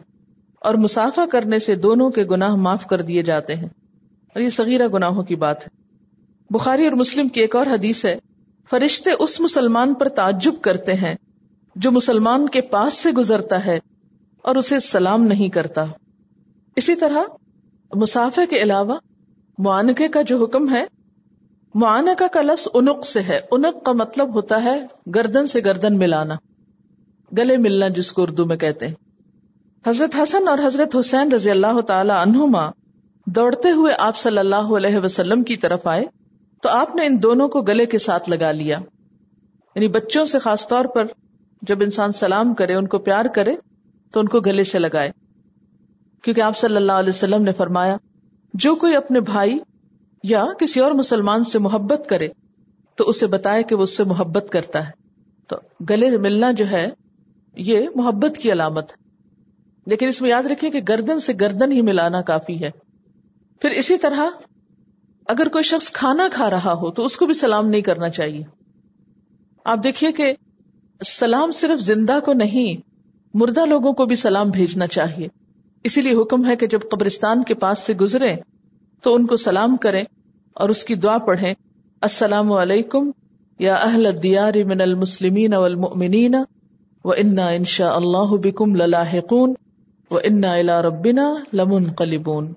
اور 0.61 0.75
مسافہ 0.75 1.27
کرنے 1.33 1.59
سے 1.59 1.75
دونوں 1.75 2.11
کے 2.11 2.25
گناہ 2.25 2.55
معاف 2.55 2.87
کر 2.87 3.03
دیے 3.03 3.23
جاتے 3.23 3.55
ہیں۔ 3.55 3.69
اور 4.35 4.41
یہ 4.41 4.49
صغیرہ 4.49 4.89
گناہوں 4.89 5.23
کی 5.23 5.37
بات 5.37 5.63
ہے۔ 5.63 5.84
بخاری 6.51 6.85
اور 6.85 6.93
مسلم 6.93 7.29
کی 7.29 7.41
ایک 7.41 7.57
اور 7.57 7.67
حدیث 7.67 8.05
ہے، 8.05 8.19
فرشتے 8.71 9.11
اس 9.19 9.41
مسلمان 9.41 9.95
پر 9.95 10.09
تعجب 10.09 10.55
کرتے 10.61 10.95
ہیں 10.95 11.15
جو 11.77 11.91
مسلمان 11.91 12.49
کے 12.49 12.61
پاس 12.61 12.95
سے 12.95 13.11
گزرتا 13.11 13.67
ہے 13.67 13.79
اور 14.43 14.57
اسے 14.57 14.81
سلام 14.81 15.23
نہیں 15.23 15.49
کرتا۔ 15.49 15.85
اسی 16.77 16.95
طرح 16.95 17.23
مسافے 17.95 18.47
کے 18.47 18.57
علاوہ 18.57 18.95
معانقے 19.59 20.09
کا 20.09 20.23
جو 20.23 20.45
حکم 20.45 20.75
ہے، 20.75 20.85
معانقہ 21.75 22.25
کا 22.33 22.41
لفظ 22.43 22.69
انق 22.75 23.07
سے 23.07 23.21
ہے۔ 23.21 23.41
انق 23.51 23.85
کا 23.85 23.93
مطلب 23.93 24.35
ہوتا 24.35 24.65
ہے 24.65 24.87
گردن 25.15 25.47
سے 25.47 25.61
گردن 25.65 25.99
ملانا، 25.99 26.35
گلے 27.39 27.57
ملنا 27.57 27.89
جس 27.89 28.13
کو 28.13 28.23
اردو 28.23 28.45
میں 28.45 28.57
کہتے 28.57 28.87
ہیں۔ 28.87 28.95
حضرت 29.87 30.17
حسن 30.23 30.49
اور 30.49 30.59
حضرت 30.59 30.97
حسین 30.97 31.33
رضی 31.33 31.51
اللہ 31.51 31.81
تعالی 31.81 32.11
عنہما 32.11 32.71
دوڑتے 33.27 33.71
ہوئے 33.71 33.95
آپ 33.99 34.17
صلی 34.17 34.39
اللہ 34.39 34.75
علیہ 34.77 34.99
وسلم 34.99 35.43
کی 35.43 35.57
طرف 35.57 35.87
آئے۔ 35.87 36.05
تو 36.65 36.71
آپ 36.71 36.95
نے 36.95 37.07
ان 37.07 37.23
دونوں 37.23 37.49
کو 37.49 37.63
گلے 37.63 37.87
کے 37.87 37.99
ساتھ 37.99 38.31
لگا 38.31 38.53
لیا۔ 38.53 38.79
یعنی 39.75 39.89
بچوں 39.89 40.27
سے 40.27 40.39
خاص 40.39 40.69
طور 40.69 40.85
پر 40.85 41.07
جب 41.63 41.83
انسان 41.83 42.13
سلام 42.13 42.55
کرے، 42.55 42.75
ان 42.75 42.87
کو 42.87 42.99
پیار 42.99 43.25
کرے، 43.25 43.57
تو 44.13 44.21
ان 44.21 44.29
کو 44.29 44.41
گلے 44.41 44.65
سے 44.65 44.79
لگائے۔ 44.79 45.11
کیونکہ 46.23 46.41
آپ 46.41 46.57
صلی 46.57 46.77
اللہ 46.77 46.93
علیہ 46.93 47.09
وسلم 47.09 47.43
نے 47.43 47.53
فرمایا، 47.53 47.97
جو 48.55 48.75
کوئی 48.75 48.97
اپنے 48.97 49.21
بھائی 49.21 49.59
یا 50.23 50.45
کسی 50.59 50.81
اور 50.81 50.93
مسلمان 50.93 51.45
سے 51.45 51.59
محبت 51.59 52.09
کرے، 52.09 52.29
تو 52.97 53.05
اسے 53.05 53.27
بتائے 53.27 53.63
کہ 53.63 53.75
وہ 53.75 53.83
اس 53.83 53.97
سے 53.97 54.05
محبت 54.05 54.45
کرتا 54.51 54.87
ہے۔ 54.87 54.93
تو 55.49 55.57
گلے 55.91 56.19
ملنا 56.19 56.53
جو 56.53 56.71
ہے، 56.71 56.91
یہ 57.57 57.89
محبت 57.95 58.37
کی 58.37 58.53
علامت 58.53 58.93
ہے۔ 58.93 59.09
لیکن 59.87 60.09
اس 60.09 60.21
میں 60.21 60.31
یاد 60.31 60.43
رکھیں 60.43 60.71
کہ 60.71 60.81
گردن 60.89 61.21
سے 61.21 61.33
گردن 61.41 61.73
ہی 61.73 61.81
ملانا 61.81 62.21
کافی 62.21 62.65
ہے۔ 62.65 62.71
پھر 63.61 63.71
اسی 63.71 63.99
طرح 63.99 64.25
اگر 65.29 65.49
کوئی 65.53 65.65
شخص 65.65 65.93
کھانا 65.93 66.29
کھا 66.33 66.51
رہا 66.51 66.73
ہو 66.73 66.91
تو 66.91 67.05
اس 67.05 67.17
کو 67.17 67.27
بھی 67.27 67.35
سلام 67.35 67.69
نہیں 67.69 67.81
کرنا 67.81 68.09
چاہیے۔ 68.09 68.43
آپ 69.65 69.79
دیکھیے 69.85 70.13
کہ 70.13 70.35
سلام 71.07 71.53
صرف 71.53 71.81
زندہ 71.81 72.19
کو 72.25 72.33
نہیں، 72.33 72.81
مردہ 73.35 73.67
لوگوں 73.67 73.93
کو 73.93 74.07
بھی 74.07 74.17
سلام 74.17 74.51
بھیجنا 74.51 74.87
چاہیے۔ 74.87 75.29
اسی 75.85 76.01
لیے 76.01 76.23
حکم 76.23 76.47
ہے 76.47 76.57
کہ 76.57 76.67
جب 76.67 76.79
قبرستان 76.91 77.45
کے 77.45 77.55
پاس 77.55 77.79
سے 77.79 77.95
گزرے 77.95 78.37
تو 79.03 79.15
ان 79.15 79.27
کو 79.27 79.37
سلام 79.37 79.77
کریں 79.77 80.05
اور 80.55 80.69
اس 80.69 80.85
کی 80.85 80.95
دعا 80.95 81.19
پڑھیں۔ 81.19 81.55
السلام 82.01 82.53
علیکم 82.53 83.11
یا 83.59 83.75
اہل 83.75 84.23
دیار 84.23 84.53
من 84.67 84.81
المسلمین 84.81 85.55
والمؤمنین 85.55 86.35
و 87.05 87.11
انا 87.11 87.47
انشاء 87.47 87.93
اللہ 87.93 88.37
بکم 88.37 88.75
للاحقون 88.75 89.55
و 90.11 90.19
انا 90.25 90.53
الا 90.53 90.83
ربنا 90.83 91.35
لمن 91.53 91.93
قلبون 91.93 92.53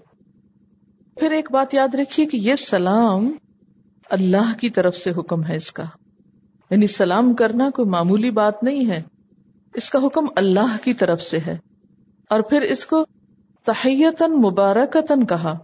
پھر 1.19 1.31
ایک 1.31 1.51
بات 1.51 1.73
یاد 1.73 1.95
رکھیے 1.95 2.25
کہ 2.25 2.37
یہ 2.37 2.55
سلام 2.55 3.31
اللہ 4.09 4.53
کی 4.61 4.69
طرف 4.69 4.95
سے 4.95 5.11
حکم 5.11 5.43
ہے 5.45 5.55
اس 5.55 5.71
کا۔ 5.71 5.83
یعنی 6.69 6.87
سلام 6.87 7.33
کرنا 7.33 7.69
کوئی 7.69 7.89
معمولی 7.89 8.31
بات 8.31 8.63
نہیں 8.63 8.89
ہے، 8.89 9.01
اس 9.73 9.89
کا 9.89 9.99
حکم 9.99 10.25
اللہ 10.35 10.77
کی 10.83 10.93
طرف 10.93 11.21
سے 11.21 11.37
ہے۔ 11.37 11.57
اور 12.29 12.39
پھر 12.39 12.61
اس 12.61 12.85
کو 12.85 13.05
تحیتن 13.65 14.41
مبارکتن 14.41 15.25
کہا۔ 15.25 15.57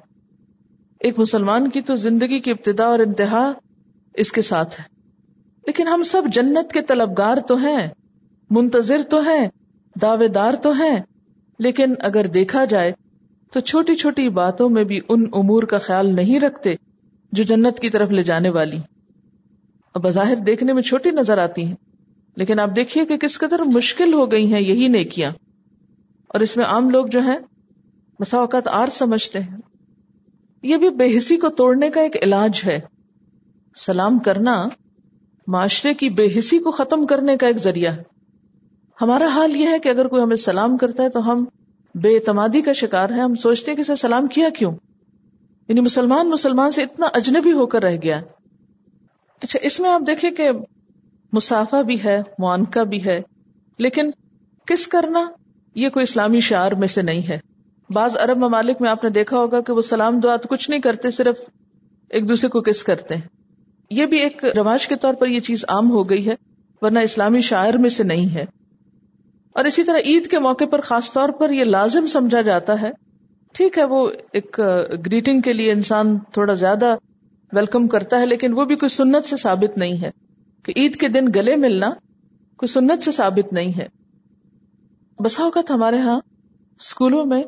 ایک 0.99 1.19
مسلمان 1.19 1.69
کی 1.69 1.81
تو 1.81 1.95
زندگی 1.95 2.39
کی 2.39 2.51
ابتدا 2.51 2.85
اور 2.85 2.99
انتہا 2.99 3.51
اس 4.13 4.31
کے 4.31 4.41
ساتھ 4.41 4.79
ہے۔ 4.79 4.85
لیکن 5.67 5.87
ہم 5.87 6.03
سب 6.03 6.21
جنت 6.33 6.71
کے 6.71 6.81
طلبگار 6.81 7.35
تو 7.37 7.55
ہیں، 7.55 7.87
منتظر 8.49 9.01
تو 9.09 9.21
ہیں، 9.21 9.47
دعوے 10.01 10.27
دار 10.27 10.53
تو 10.53 10.71
ہیں، 10.71 10.99
لیکن 11.59 11.93
اگر 11.99 12.27
دیکھا 12.27 12.65
جائے 12.65 12.91
تو 13.53 13.59
چھوٹی 13.59 13.95
چھوٹی 13.95 14.29
باتوں 14.29 14.69
میں 14.69 14.83
بھی 14.83 14.99
ان 15.09 15.25
امور 15.33 15.63
کا 15.63 15.77
خیال 15.77 16.15
نہیں 16.15 16.39
رکھتے 16.39 16.75
جو 17.31 17.43
جنت 17.43 17.79
کی 17.79 17.89
طرف 17.89 18.11
لے 18.11 18.23
جانے 18.23 18.49
والی 18.49 18.77
بظاہر 19.95 20.35
دیکھنے 20.35 20.73
میں 20.73 20.81
چھوٹی 20.81 21.11
نظر 21.11 21.37
آتی 21.37 21.65
ہیں، 21.65 21.75
لیکن 22.35 22.59
آپ 22.59 22.69
دیکھیے 22.75 23.05
کہ 23.05 23.17
کس 23.17 23.37
قدر 23.37 23.59
مشکل 23.59 24.13
ہو 24.13 24.31
گئی 24.31 24.53
ہیں 24.53 24.61
یہی 24.61 24.87
نیکیاں۔ 24.87 25.31
اور 26.27 26.39
اس 26.39 26.57
میں 26.57 26.65
عام 26.65 26.89
لوگ 26.89 27.05
جو 27.05 27.21
ہیں 27.21 27.37
مسا 28.19 28.37
اوقات 28.37 28.67
آر 28.67 28.87
سمجھتے 28.87 29.39
ہیں۔ 29.39 29.57
یہ 30.63 30.77
بھی 30.77 30.89
بے 30.89 31.17
حسی 31.17 31.37
کو 31.37 31.49
توڑنے 31.49 31.89
کا 31.89 32.01
ایک 32.01 32.23
علاج 32.23 32.61
ہے۔ 32.65 32.79
سلام 33.75 34.19
کرنا 34.19 34.67
معاشرے 35.47 35.93
کی 35.93 36.09
بے 36.09 36.39
حسی 36.39 36.59
کو 36.59 36.71
ختم 36.71 37.05
کرنے 37.05 37.37
کا 37.37 37.47
ایک 37.47 37.57
ذریعہ 37.57 37.93
ہے۔ 37.93 38.03
ہمارا 39.01 39.27
حال 39.27 39.55
یہ 39.55 39.67
ہے 39.67 39.79
کہ 39.79 39.89
اگر 39.89 40.07
کوئی 40.07 40.23
ہمیں 40.23 40.35
سلام 40.35 40.77
کرتا 40.77 41.03
ہے 41.03 41.09
تو 41.09 41.31
ہم 41.31 41.45
بے 41.95 42.15
اعتمادی 42.15 42.61
کا 42.61 42.73
شکار 42.73 43.09
ہے، 43.09 43.19
ہم 43.19 43.35
سوچتے 43.35 43.71
ہیں 43.71 43.75
کہ 43.75 43.81
اسے 43.81 43.95
سلام 43.95 44.27
کیا 44.27 44.49
کیوں؟ 44.49 44.75
یعنی 45.67 45.81
مسلمان 45.81 46.29
مسلمان 46.29 46.71
سے 46.71 46.83
اتنا 46.83 47.05
اجنبی 47.13 47.51
ہو 47.51 47.65
کر 47.65 47.83
رہ 47.83 47.95
گیا۔ 48.03 48.21
اچھا 49.41 49.59
اس 49.61 49.79
میں 49.79 49.89
آپ 49.89 50.01
دیکھیں 50.07 50.31
کہ 50.31 50.49
مسافہ 51.33 51.83
بھی 51.83 52.03
ہے 52.03 52.21
معانکہ 52.39 52.83
بھی 52.83 53.05
ہے، 53.05 53.21
لیکن 53.77 54.11
کس 54.65 54.87
کرنا؟ 54.87 55.31
یہ 55.75 55.89
کوئی 55.89 56.03
اسلامی 56.03 56.39
شعر 56.39 56.71
میں 56.71 56.87
سے 56.87 57.01
نہیں 57.01 57.29
ہے۔ 57.29 57.39
بعض 57.89 58.17
عرب 58.17 58.37
ممالک 58.37 58.81
میں 58.81 58.89
آپ 58.89 59.03
نے 59.03 59.09
دیکھا 59.09 59.37
ہوگا 59.37 59.61
کہ 59.61 59.73
وہ 59.73 59.81
سلام، 59.81 60.19
دعا 60.19 60.35
تو 60.35 60.47
کچھ 60.47 60.69
نہیں 60.69 60.81
کرتے، 60.81 61.11
صرف 61.11 61.37
ایک 62.09 62.29
دوسرے 62.29 62.49
کو 62.49 62.61
کس 62.61 62.83
کرتے 62.83 63.15
ہیں۔ 63.15 63.21
یہ 63.89 64.05
بھی 64.05 64.19
ایک 64.19 64.45
رواج 64.45 64.87
کے 64.87 64.95
طور 64.95 65.13
پر 65.13 65.27
یہ 65.27 65.39
چیز 65.39 65.65
عام 65.67 65.91
ہو 65.91 66.09
گئی 66.09 66.27
ہے، 66.27 66.35
ورنہ 66.81 66.99
اسلامی 66.99 67.41
شاعر 67.41 67.73
میں 67.73 67.89
سے 67.89 68.03
نہیں 68.03 68.35
ہے۔ 68.35 68.45
اور 69.55 69.65
اسی 69.65 69.83
طرح 69.83 69.97
عید 70.05 70.27
کے 70.27 70.39
موقع 70.39 70.65
پر 70.71 70.81
خاص 70.81 71.11
طور 71.13 71.29
پر 71.29 71.51
یہ 71.51 71.63
لازم 71.63 72.07
سمجھا 72.07 72.41
جاتا 72.41 72.81
ہے۔ 72.81 72.91
ٹھیک 73.55 73.77
ہے، 73.77 73.83
وہ 73.85 74.07
ایک 74.31 74.59
گریٹنگ 75.05 75.41
کے 75.41 75.53
لیے 75.53 75.71
انسان 75.71 76.17
تھوڑا 76.33 76.53
زیادہ 76.55 76.93
ویلکم 77.51 77.87
کرتا 77.87 78.19
ہے، 78.19 78.25
لیکن 78.25 78.53
وہ 78.53 78.65
بھی 78.65 78.75
کوئی 78.75 78.89
سنت 78.89 79.27
سے 79.27 79.37
ثابت 79.37 79.77
نہیں 79.77 80.01
ہے 80.01 80.09
کہ 80.65 80.73
عید 80.75 80.95
کے 80.95 81.07
دن 81.07 81.27
گلے 81.35 81.55
ملنا 81.55 81.89
کوئی 82.59 82.67
سنت 82.67 83.03
سے 83.03 83.11
ثابت 83.11 83.53
نہیں 83.53 83.77
ہے۔ 83.77 83.87
بسا 85.19 85.43
اوقات 85.43 85.71
ہمارے 85.71 85.97
ہاں 85.97 86.19
اسکولوں 86.79 87.25
میں 87.25 87.43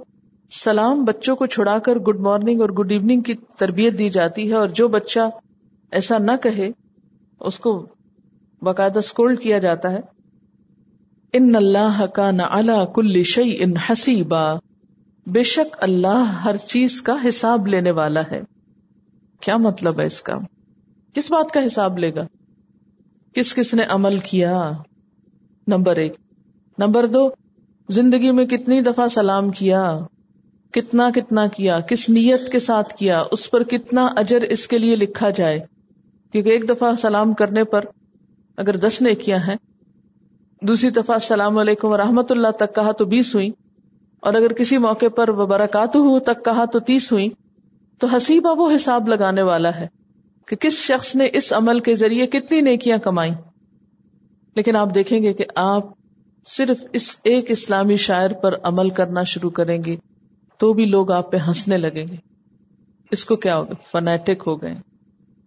سلام 0.51 1.03
بچوں 1.05 1.35
کو 1.35 1.45
چھڑا 1.45 1.77
کر 1.79 1.99
گڈ 1.99 2.19
مارننگ 2.19 2.61
اور 2.61 2.69
گڈ 2.69 2.91
ایوننگ 2.91 3.21
کی 3.21 3.33
تربیت 3.57 3.97
دی 3.99 4.09
جاتی 4.09 4.49
ہے، 4.49 4.55
اور 4.55 4.67
جو 4.69 4.87
بچہ 4.87 5.29
ایسا 5.91 6.17
نہ 6.17 6.35
کہے، 6.43 6.69
اس 7.41 7.59
کو 7.59 7.71
باقاعدہ 8.61 8.99
اسکولڈ 8.99 9.39
کیا 9.39 9.57
جاتا 9.59 9.91
ہے۔ 9.91 9.99
ان 11.37 11.55
اللہ 11.55 12.05
کا 12.05 12.31
نہ 12.31 12.41
اللہ 12.41 12.85
کل 12.85 13.23
شعی 13.23 13.55
ان 13.59 13.77
حسیبا۔ 13.77 14.53
بے 15.27 15.43
شک 15.43 15.75
اللہ 15.81 16.41
ہر 16.45 16.57
چیز 16.57 17.01
کا 17.01 17.15
حساب 17.29 17.67
لینے 17.67 17.91
والا 17.91 18.21
ہے۔ 18.31 18.41
کیا 19.39 19.57
مطلب 19.57 19.99
ہے 19.99 20.05
اس 20.05 20.21
کا؟ 20.21 20.33
کس 21.13 21.31
بات 21.31 21.51
کا 21.51 21.59
حساب 21.67 21.97
لے 21.97 22.15
گا؟ 22.15 22.27
کس 23.33 23.55
کس 23.55 23.73
نے 23.73 23.83
عمل 23.83 24.17
کیا؟ 24.17 24.71
نمبر 25.67 25.95
ایک۔ 25.95 26.13
نمبر 26.77 27.07
دو، 27.07 27.29
زندگی 27.89 28.31
میں 28.31 28.45
کتنی 28.45 28.81
دفعہ 28.81 29.07
سلام 29.07 29.49
کیا؟ 29.49 29.97
کتنا 30.71 31.09
کتنا 31.15 31.47
کیا؟ 31.47 31.79
کس 31.79 32.09
نیت 32.09 32.51
کے 32.51 32.59
ساتھ 32.59 32.93
کیا؟ 32.93 33.23
اس 33.31 33.51
پر 33.51 33.63
کتنا 33.63 34.05
اجر 34.05 34.41
اس 34.41 34.67
کے 34.67 34.77
لیے 34.77 34.95
لکھا 34.95 35.29
جائے؟ 35.29 35.59
کیونکہ 36.31 36.49
ایک 36.49 36.69
دفعہ 36.69 36.95
سلام 36.95 37.33
کرنے 37.33 37.63
پر 37.63 37.81
اگر 38.57 38.77
دس 38.77 39.01
نے 39.01 39.15
کیا 39.15 39.47
ہے 39.47 39.74
دوسری 40.67 40.89
دفعہ 40.89 41.13
السلام 41.13 41.57
علیکم 41.57 41.87
و 41.87 41.97
رحمت 41.97 42.31
اللہ، 42.31 42.51
تک 42.51 42.75
کہا 42.75 42.91
تو 42.91 43.05
بیس 43.05 43.35
ہوئی 43.35 43.51
اور 44.19 44.33
اگر 44.33 44.53
کسی 44.53 44.77
موقع 44.77 45.05
پر 45.15 45.31
برکات 45.31 45.95
ہو 45.95 46.19
تک 46.19 46.45
کہا 46.45 46.65
تو 46.65 46.79
تیس 46.79 47.11
ہوئی 47.11 47.29
تو 47.99 48.07
حسیبہ 48.07 48.55
وہ 48.57 48.75
حساب 48.75 49.07
لگانے 49.07 49.41
والا 49.41 49.75
ہے 49.75 49.87
کہ 50.45 50.55
کس 50.55 50.73
شخص 50.73 51.15
نے 51.15 51.29
اس 51.33 51.53
عمل 51.53 51.79
کے 51.79 51.95
ذریعے 51.95 52.27
کتنی 52.27 52.61
نیکیاں 52.61 52.97
کمائی 52.97 53.31
لیکن 54.55 54.75
آپ 54.75 54.95
دیکھیں 54.95 55.23
گے 55.23 55.33
کہ 55.33 55.45
آپ 55.55 55.85
صرف 56.47 56.83
اس 56.93 57.15
ایک 57.23 57.51
اسلامی 57.51 57.97
شاعر 57.97 58.33
پر 58.33 58.55
عمل 58.63 58.89
کرنا 58.89 59.23
شروع 59.23 59.49
کریں 59.49 59.83
گے 59.83 59.95
تو 60.57 60.73
بھی 60.73 60.85
لوگ 60.85 61.11
آپ 61.11 61.31
پہ 61.31 61.37
ہنسنے 61.47 61.77
لگیں 61.77 62.07
گے۔ 62.07 62.15
اس 63.11 63.25
کو 63.25 63.35
کیا 63.35 63.57
ہوگا 63.57 63.73
فنیٹک 63.91 64.43
ہو 64.47 64.61
گئے۔ 64.61 64.75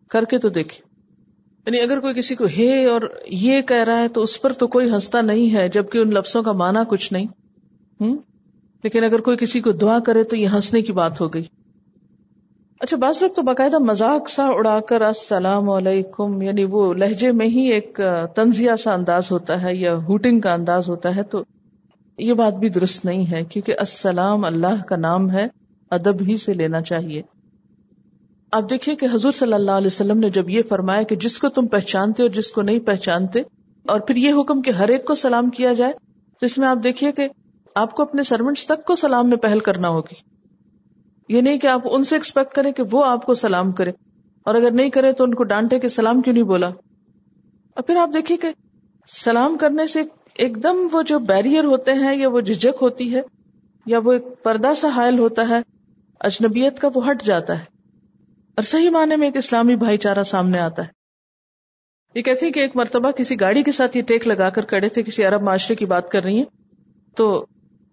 کر 0.08 0.24
کے 0.24 0.38
تو 0.38 0.48
دیکھیں۔ 0.48 0.87
یعنی 1.68 1.80
اگر 1.80 2.00
کوئی 2.00 2.14
کسی 2.14 2.34
کو 2.34 2.46
ہے 2.58 2.84
اور 2.84 3.00
یہ 3.26 3.60
کہہ 3.60 3.84
رہا 3.84 4.00
ہے 4.00 4.08
تو 4.08 4.22
اس 4.22 4.42
پر 4.42 4.52
تو 4.52 4.66
کوئی 4.66 4.90
ہنستا 4.90 5.20
نہیں 5.20 5.54
ہے، 5.54 5.68
جبکہ 5.68 5.98
ان 5.98 6.10
لفظوں 6.10 6.42
کا 6.42 6.52
مانا 6.52 6.84
کچھ 6.88 7.12
نہیں۔ 7.12 7.26
ہوں 8.00 8.16
لیکن 8.84 9.04
اگر 9.04 9.20
کوئی 9.20 9.36
کسی 9.36 9.60
کو 9.60 9.72
دعا 9.72 9.98
کرے 9.98 10.22
تو 10.22 10.36
یہ 10.36 10.48
ہنسنے 10.48 10.82
کی 10.82 10.92
بات 10.92 11.20
ہو 11.20 11.34
گئی۔ 11.34 11.44
اچھا 12.80 12.96
بعض 12.96 13.22
لوگ 13.22 13.30
تو 13.30 13.42
باقاعدہ 13.42 13.78
مذاق 13.78 14.28
سا 14.28 14.46
اڑا 14.46 14.80
کر 14.80 15.00
السلام 15.00 15.70
علیکم 15.70 16.42
یعنی 16.42 16.64
وہ 16.64 16.94
لہجے 16.94 17.32
میں 17.32 17.46
ہی 17.46 17.72
ایک 17.72 18.00
تنزیہ 18.34 18.76
سا 18.84 18.94
انداز 18.94 19.32
ہوتا 19.32 19.62
ہے 19.62 19.74
یا 19.74 19.96
ہوٹنگ 19.96 20.40
کا 20.40 20.52
انداز 20.52 20.88
ہوتا 20.88 21.16
ہے، 21.16 21.22
تو 21.22 21.44
یہ 22.18 22.32
بات 22.32 22.54
بھی 22.54 22.68
درست 22.68 23.04
نہیں 23.04 23.30
ہے، 23.30 23.44
کیونکہ 23.44 23.74
السلام 23.78 24.44
اللہ 24.44 24.82
کا 24.88 24.96
نام 24.96 25.30
ہے، 25.30 25.46
ادب 25.90 26.22
ہی 26.28 26.36
سے 26.36 26.54
لینا 26.54 26.80
چاہیے۔ 26.82 27.22
آپ 28.52 28.68
دیکھیے 28.70 28.94
کہ 28.96 29.06
حضور 29.12 29.32
صلی 29.32 29.52
اللہ 29.52 29.70
علیہ 29.70 29.86
وسلم 29.86 30.18
نے 30.18 30.28
جب 30.30 30.48
یہ 30.50 30.62
فرمایا 30.68 31.02
کہ 31.02 31.16
جس 31.16 31.38
کو 31.38 31.48
تم 31.48 31.66
پہچانتے 31.66 32.22
اور 32.22 32.30
جس 32.30 32.50
کو 32.52 32.62
نہیں 32.62 32.78
پہچانتے، 32.80 33.40
اور 33.84 34.00
پھر 34.00 34.16
یہ 34.16 34.32
حکم 34.32 34.62
کہ 34.62 34.70
ہر 34.70 34.88
ایک 34.88 35.04
کو 35.04 35.14
سلام 35.14 35.50
کیا 35.50 35.72
جائے، 35.72 35.92
تو 36.40 36.46
اس 36.46 36.56
میں 36.58 36.68
آپ 36.68 36.78
دیکھیے 36.84 37.12
کہ 37.12 37.28
آپ 37.76 37.94
کو 37.94 38.02
اپنے 38.02 38.22
سروینٹس 38.22 38.66
تک 38.66 38.84
کو 38.84 38.94
سلام 38.94 39.28
میں 39.28 39.36
پہل 39.36 39.60
کرنا 39.60 39.88
ہوگی۔ 39.88 40.14
یہ 41.28 41.40
نہیں 41.40 41.58
کہ 41.58 41.66
آپ 41.66 41.88
ان 41.90 42.04
سے 42.04 42.16
ایکسپیکٹ 42.16 42.54
کریں 42.54 42.70
کہ 42.72 42.82
وہ 42.92 43.04
آپ 43.04 43.26
کو 43.26 43.34
سلام 43.34 43.72
کرے، 43.72 43.92
اور 44.46 44.54
اگر 44.54 44.70
نہیں 44.70 44.90
کرے 44.90 45.12
تو 45.12 45.24
ان 45.24 45.34
کو 45.34 45.44
ڈانٹے 45.44 45.78
کہ 45.78 45.88
سلام 45.90 46.20
کیوں 46.20 46.34
نہیں 46.34 46.44
بولا۔ 46.44 46.66
اور 46.66 47.82
پھر 47.82 47.96
آپ 47.96 48.10
دیکھیے 48.14 48.36
کہ 48.36 48.52
سلام 49.08 49.56
کرنے 49.56 49.86
سے 49.86 50.02
ایک 50.36 50.62
دم 50.62 50.86
وہ 50.92 51.02
جو 51.02 51.18
بیریئر 51.28 51.64
ہوتے 51.64 51.92
ہیں 51.94 52.16
یا 52.16 52.28
وہ 52.28 52.40
جھجک 52.40 52.82
ہوتی 52.82 53.14
ہے 53.14 53.20
یا 53.86 53.98
وہ 54.04 54.12
ایک 54.12 54.26
پردہ 54.42 54.72
سا 54.76 54.88
حائل 54.88 55.18
ہوتا 55.18 55.48
ہے، 55.48 55.58
اجنبیت 56.20 56.80
کا 56.80 56.88
وہ 56.94 57.08
ہٹ 57.10 57.22
جاتا 57.22 57.58
ہے۔ 57.58 57.76
اور 58.58 58.64
صحیح 58.64 58.90
معنی 58.90 59.16
میں 59.16 59.26
ایک 59.26 59.36
اسلامی 59.36 59.76
بھائی 59.76 59.96
چارہ 59.96 60.22
سامنے 60.22 60.58
آتا 60.58 60.82
ہے۔ 60.82 60.88
یہ 62.14 62.22
کہتے 62.22 62.46
ہیں 62.46 62.52
کہ 62.52 62.60
ایک 62.60 62.76
مرتبہ 62.76 63.10
کسی 63.10 63.40
گاڑی 63.40 63.62
کے 63.62 63.72
ساتھ 63.72 63.96
یہ 63.96 64.02
ٹیک 64.02 64.28
لگا 64.28 64.50
کر 64.50 64.64
کڑے 64.64 64.88
تھے، 64.88 65.02
کسی 65.02 65.24
عرب 65.24 65.42
معاشرے 65.42 65.76
کی 65.76 65.86
بات 65.86 66.10
کر 66.10 66.22
رہی 66.22 66.36
ہیں۔ 66.36 66.44
تو 67.16 67.46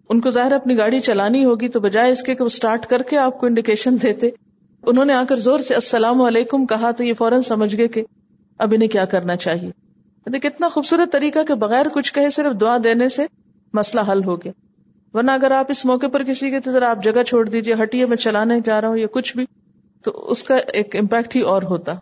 ان 0.10 0.22
کو 0.22 0.30
ظاہر 0.30 0.52
اپنی 0.52 0.78
گاڑی 0.78 1.00
چلانی 1.00 1.46
ہوگی، 1.46 1.68
تو 1.68 1.80
بجائے 1.80 2.12
اس 2.12 2.24
کے 2.24 2.36
کہ 2.36 2.44
وہ 2.44 2.46
اسٹارٹ 2.46 2.86
کر 2.86 3.02
کے 3.02 3.18
آپ 3.18 3.40
کو 3.40 3.46
انڈیکیشن 3.46 3.96
دیتے۔ 4.02 4.30
انہوں 4.84 5.06
نے 5.06 5.14
آ 5.14 5.24
کر 5.30 5.36
زور 5.36 5.60
سے 5.60 5.76
السلام 5.76 6.22
علیکم 6.22 6.66
کہا، 6.66 6.92
تو 6.92 7.04
یہ 7.04 7.14
فوراً 7.14 7.42
سمجھ 7.42 7.76
گئے 7.76 7.88
کہ 7.88 8.04
اب 8.58 8.74
انہیں 8.76 8.90
کیا 8.90 9.06
کرنا 9.06 9.36
چاہیے۔ 9.36 9.72
کتنا 10.40 10.70
خوبصورت 10.70 11.12
طریقہ 11.12 11.44
کہ 11.48 11.54
بغیر 11.54 11.86
کچھ 11.94 12.14
کہے 12.14 12.30
صرف 12.30 12.62
دعا 12.62 12.78
دینے 12.84 13.10
سے 13.10 13.26
مسئلہ 13.74 14.12
حل 14.12 14.24
ہو 14.24 14.36
گیا۔ 14.36 14.52
ورنہ 15.14 15.32
اگر 15.32 15.52
آپ 15.52 15.66
اس 15.70 15.86
موقع 15.86 16.08
پر 16.08 16.24
کسی 16.24 16.50
کے 16.50 16.60
ذرا 16.66 16.90
آپ 16.90 17.04
جگہ 17.04 17.24
چھوڑ 17.24 17.50
دیجیے 17.50 17.74
ہٹیے، 17.84 18.06
میں 18.06 18.18
چلانے 18.18 18.60
جا 18.66 18.82
رہا 18.82 18.88
ہوں 18.88 18.98
یا 18.98 19.08
کچھ 19.12 19.38
بھی۔ 19.38 19.46
تو 20.06 20.32
اس 20.32 20.44
کا 20.44 20.56
ایک 20.56 20.96
امپیکٹ 20.96 21.36
ہی 21.36 21.42
اور 21.42 21.64
ہوتا۔ 21.64 21.94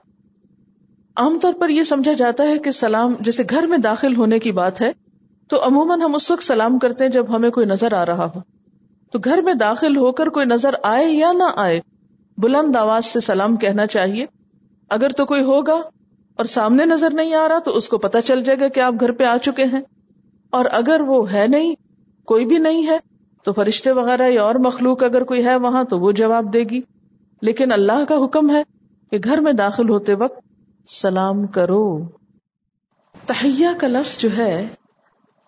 عام 1.16 1.39
طور 1.39 1.54
پر 1.54 1.70
یہ 1.70 1.84
سمجھا 1.84 2.14
جاتا 2.14 2.43
ہے 2.43 2.58
کہ 2.58 2.72
سلام، 2.72 3.14
جیسے 3.20 3.43
گھر 3.49 3.66
میں 3.66 3.78
داخل 3.78 4.16
ہونے 4.16 4.39
کی 4.39 4.51
بات 4.51 4.82
ہے، 4.82 4.91
تو 5.47 5.68
عموماً 5.68 6.01
ہم 6.01 6.16
اس 6.16 6.32
وقت 6.32 6.43
سلام 6.43 6.80
کرتے 6.80 7.04
ہیں 7.04 7.12
جب 7.12 7.36
ہمیں 7.36 7.49
کوئی 7.49 7.66
نظر 7.66 7.93
آ 7.93 8.06
رہا 8.06 8.26
ہو۔ 8.26 8.39
تو 9.12 9.20
گھر 9.24 9.41
میں 9.41 9.54
داخل 9.54 9.97
ہو 9.97 10.12
کر 10.12 10.28
کوئی 10.28 10.45
نظر 10.45 10.76
آئے 10.84 11.12
یا 11.12 11.32
نہ 11.32 11.43
آئے، 11.56 11.80
بلند 12.38 12.76
آواز 12.76 13.06
سے 13.06 13.20
سلام 13.20 13.56
کہنا 13.56 13.88
چاہیے۔ 13.88 14.26
اگر 14.89 15.10
تو 15.10 15.26
کوئی 15.26 15.43
ہوگا 15.43 15.82
اور 16.36 16.45
سامنے 16.45 16.86
نظر 16.86 17.14
نہیں 17.14 17.36
آ 17.36 17.49
رہا، 17.49 17.60
تو 17.60 17.72
اس 17.72 17.89
کو 17.89 17.97
پتا 17.97 18.22
چل 18.22 18.43
جائے 18.43 18.60
گا 18.60 18.68
کہ 18.68 18.80
آپ 18.80 18.93
گھر 18.99 19.12
پہ 19.12 19.24
آ 19.24 19.38
چکے 19.38 19.64
ہیں۔ 19.64 19.82
اور 20.49 20.66
اگر 20.72 21.01
وہ 21.08 21.34
ہے 21.34 21.47
نہیں، 21.47 21.76
کوئی 22.26 22.45
بھی 22.45 22.58
نہیں 22.58 22.88
ہے، 22.88 22.99
تو 23.43 23.54
فرشتے 23.54 23.91
وغیرہ 23.91 24.30
یا 24.30 24.43
اور 24.43 24.56
مخلوق 24.56 25.04
اگر 25.04 25.24
کوئی 25.24 25.45
ہے 25.45 25.56
وہاں، 25.56 25.84
تو 25.84 25.99
وہ 25.99 26.12
جواب 26.12 26.54
دے 26.54 26.64
گی۔ 26.64 26.82
لیکن 27.43 27.71
اللہ 27.71 28.05
کا 28.09 28.15
حکم 28.25 28.55
ہے 28.55 28.63
کہ 29.09 29.17
گھر 29.23 29.37
میں 29.37 29.53
داخل 29.53 29.89
ہوتے 29.89 30.13
وقت 30.13 30.39
سلام 30.87 31.47
کرو۔ 31.47 31.99
تہیا 33.25 33.71
کا 33.79 33.87
لفظ 33.87 34.19
جو 34.19 34.29
ہے، 34.37 34.67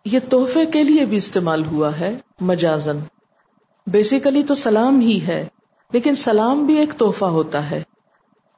یہ 0.05 0.19
تحفے 0.29 0.65
کے 0.65 0.83
لیے 0.83 1.05
بھی 1.05 1.17
استعمال 1.17 1.65
ہوا 1.65 1.99
ہے 1.99 2.17
مجازن 2.41 2.97
بیسیکلی 3.87 4.43
تو 4.43 4.55
سلام 4.55 4.99
ہی 4.99 5.19
ہے، 5.27 5.47
لیکن 5.91 6.15
سلام 6.15 6.65
بھی 6.65 6.77
ایک 6.77 6.93
تحفہ 6.93 7.25
ہوتا 7.25 7.71
ہے، 7.71 7.83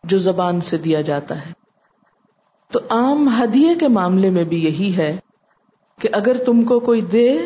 جو 0.03 0.17
زبان 0.17 0.61
سے 0.61 0.77
دیا 0.77 1.01
جاتا 1.01 1.45
ہے۔ 1.45 1.51
تو 2.71 2.79
عام 2.89 3.29
ہدیے 3.39 3.75
کے 3.75 3.87
معاملے 3.87 4.29
میں 4.29 4.43
بھی 4.43 4.65
یہی 4.65 4.97
ہے 4.97 5.17
کہ 5.99 6.09
اگر 6.11 6.43
تم 6.45 6.63
کو 6.63 6.79
کوئی 6.79 7.01
دے، 7.01 7.45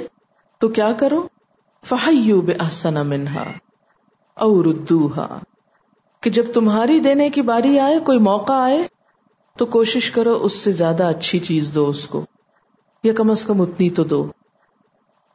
تو 0.58 0.68
کیا 0.68 0.92
کرو؟ 0.92 1.28
فہیو 1.86 2.42
بے 2.42 2.54
احسن 2.60 3.08
منہا 3.08 3.52
اور 4.34 4.66
ردوہا 4.66 5.40
کہ 6.22 6.30
جب 6.30 6.44
تمہاری 6.54 7.00
دینے 7.00 7.30
کی 7.30 7.42
باری 7.42 7.80
آئے، 7.80 8.00
کوئی 8.00 8.20
موقع 8.20 8.54
آئے، 8.54 8.84
تو 9.58 9.66
کوشش 9.66 10.12
کرو 10.12 10.40
اس 10.44 10.54
سے 10.54 10.72
زیادہ 10.72 11.04
اچھی 11.04 11.40
چیز 11.40 11.76
دو 11.76 11.88
اس 11.88 12.08
کو، 12.08 12.26
یا 13.04 13.14
کم 13.14 13.30
از 13.30 13.46
کم 13.46 13.62
اتنی 13.62 13.90
تو 13.90 14.04
دو۔ 14.04 14.28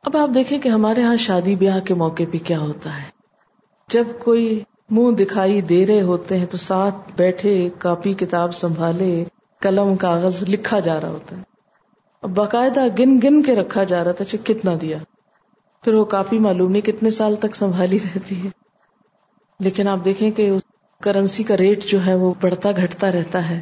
اب 0.02 0.16
آپ 0.16 0.28
دیکھیں 0.34 0.58
کہ 0.58 0.68
ہمارے 0.68 1.02
ہاں 1.02 1.16
شادی 1.16 1.54
بیاہ 1.54 1.80
کے 1.80 1.94
موقع 1.94 2.22
پہ 2.32 2.38
کیا 2.38 2.60
ہوتا 2.60 3.02
ہے۔ 3.02 3.08
جب 3.88 4.04
کوئی 4.18 4.62
منہ 4.90 5.10
دکھائی 5.10 5.60
دے 5.60 5.86
رہے 5.86 6.02
ہوتے 6.02 6.38
ہیں 6.38 6.46
تو 6.46 6.56
ساتھ 6.56 6.94
بیٹھے، 7.16 7.68
کاپی 7.78 8.14
کتاب 8.14 8.54
سنبھالے، 8.54 9.24
قلم، 9.60 9.96
کاغذ 9.96 10.44
لکھا 10.48 10.80
جا 10.80 11.00
رہا 11.00 11.10
ہوتا 11.10 11.36
ہے۔ 11.36 11.42
باقاعدہ 12.28 12.84
گن 12.98 13.18
گن 13.24 13.42
کے 13.42 13.54
رکھا 13.54 13.84
جا 13.84 14.04
رہا 14.04 14.12
تھا 14.12 14.24
اچھا 14.24 14.38
کتنا 14.44 14.72
دیا؟ 14.80 14.98
پھر 15.84 15.92
وہ 15.92 16.04
کافی 16.04 16.38
معلوم 16.38 16.70
نہیں 16.70 16.82
کتنے 16.82 17.10
سال 17.10 17.36
تک 17.36 17.56
سنبھالی 17.56 17.98
رہتی 17.98 18.44
ہے۔ 18.44 18.48
لیکن 19.60 19.88
آپ 19.88 20.04
دیکھیں 20.04 20.30
کہ 20.30 20.52
کرنسی 21.02 21.42
کا 21.42 21.56
ریٹ 21.56 21.84
جو 21.84 22.06
ہے 22.06 22.14
وہ 22.14 22.34
بڑھتا 22.40 22.70
گھٹتا 22.70 23.12
رہتا 23.12 23.50
ہے۔ 23.50 23.60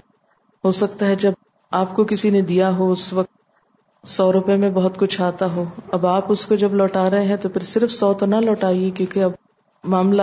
ہو 0.64 0.70
سکتا 0.70 1.06
ہے 1.06 1.14
جب 1.14 1.32
آپ 1.70 1.96
کو 1.96 2.04
کسی 2.04 2.30
نے 2.30 2.40
دیا 2.40 2.76
ہو 2.76 2.92
اس 2.92 3.12
وقت 3.12 3.30
سو 4.06 4.32
روپے 4.32 4.56
میں 4.56 4.70
بہت 4.70 4.98
کچھ 4.98 5.20
آتا 5.22 5.46
ہو۔ 5.46 5.64
اب 5.92 6.06
آپ 6.06 6.24
اس 6.28 6.46
کو 6.46 6.54
جب 6.54 6.74
لوٹا 6.74 7.10
رہے 7.10 7.24
ہیں 7.24 7.36
تو 7.36 7.48
پھر 7.48 7.60
صرف 7.60 7.90
سو 7.90 8.14
تو 8.14 8.26
نہ 8.26 8.36
لوٹائیے 8.36 8.90
کیونکہ 8.90 9.24
اب 9.24 9.32
معاملہ 9.84 10.22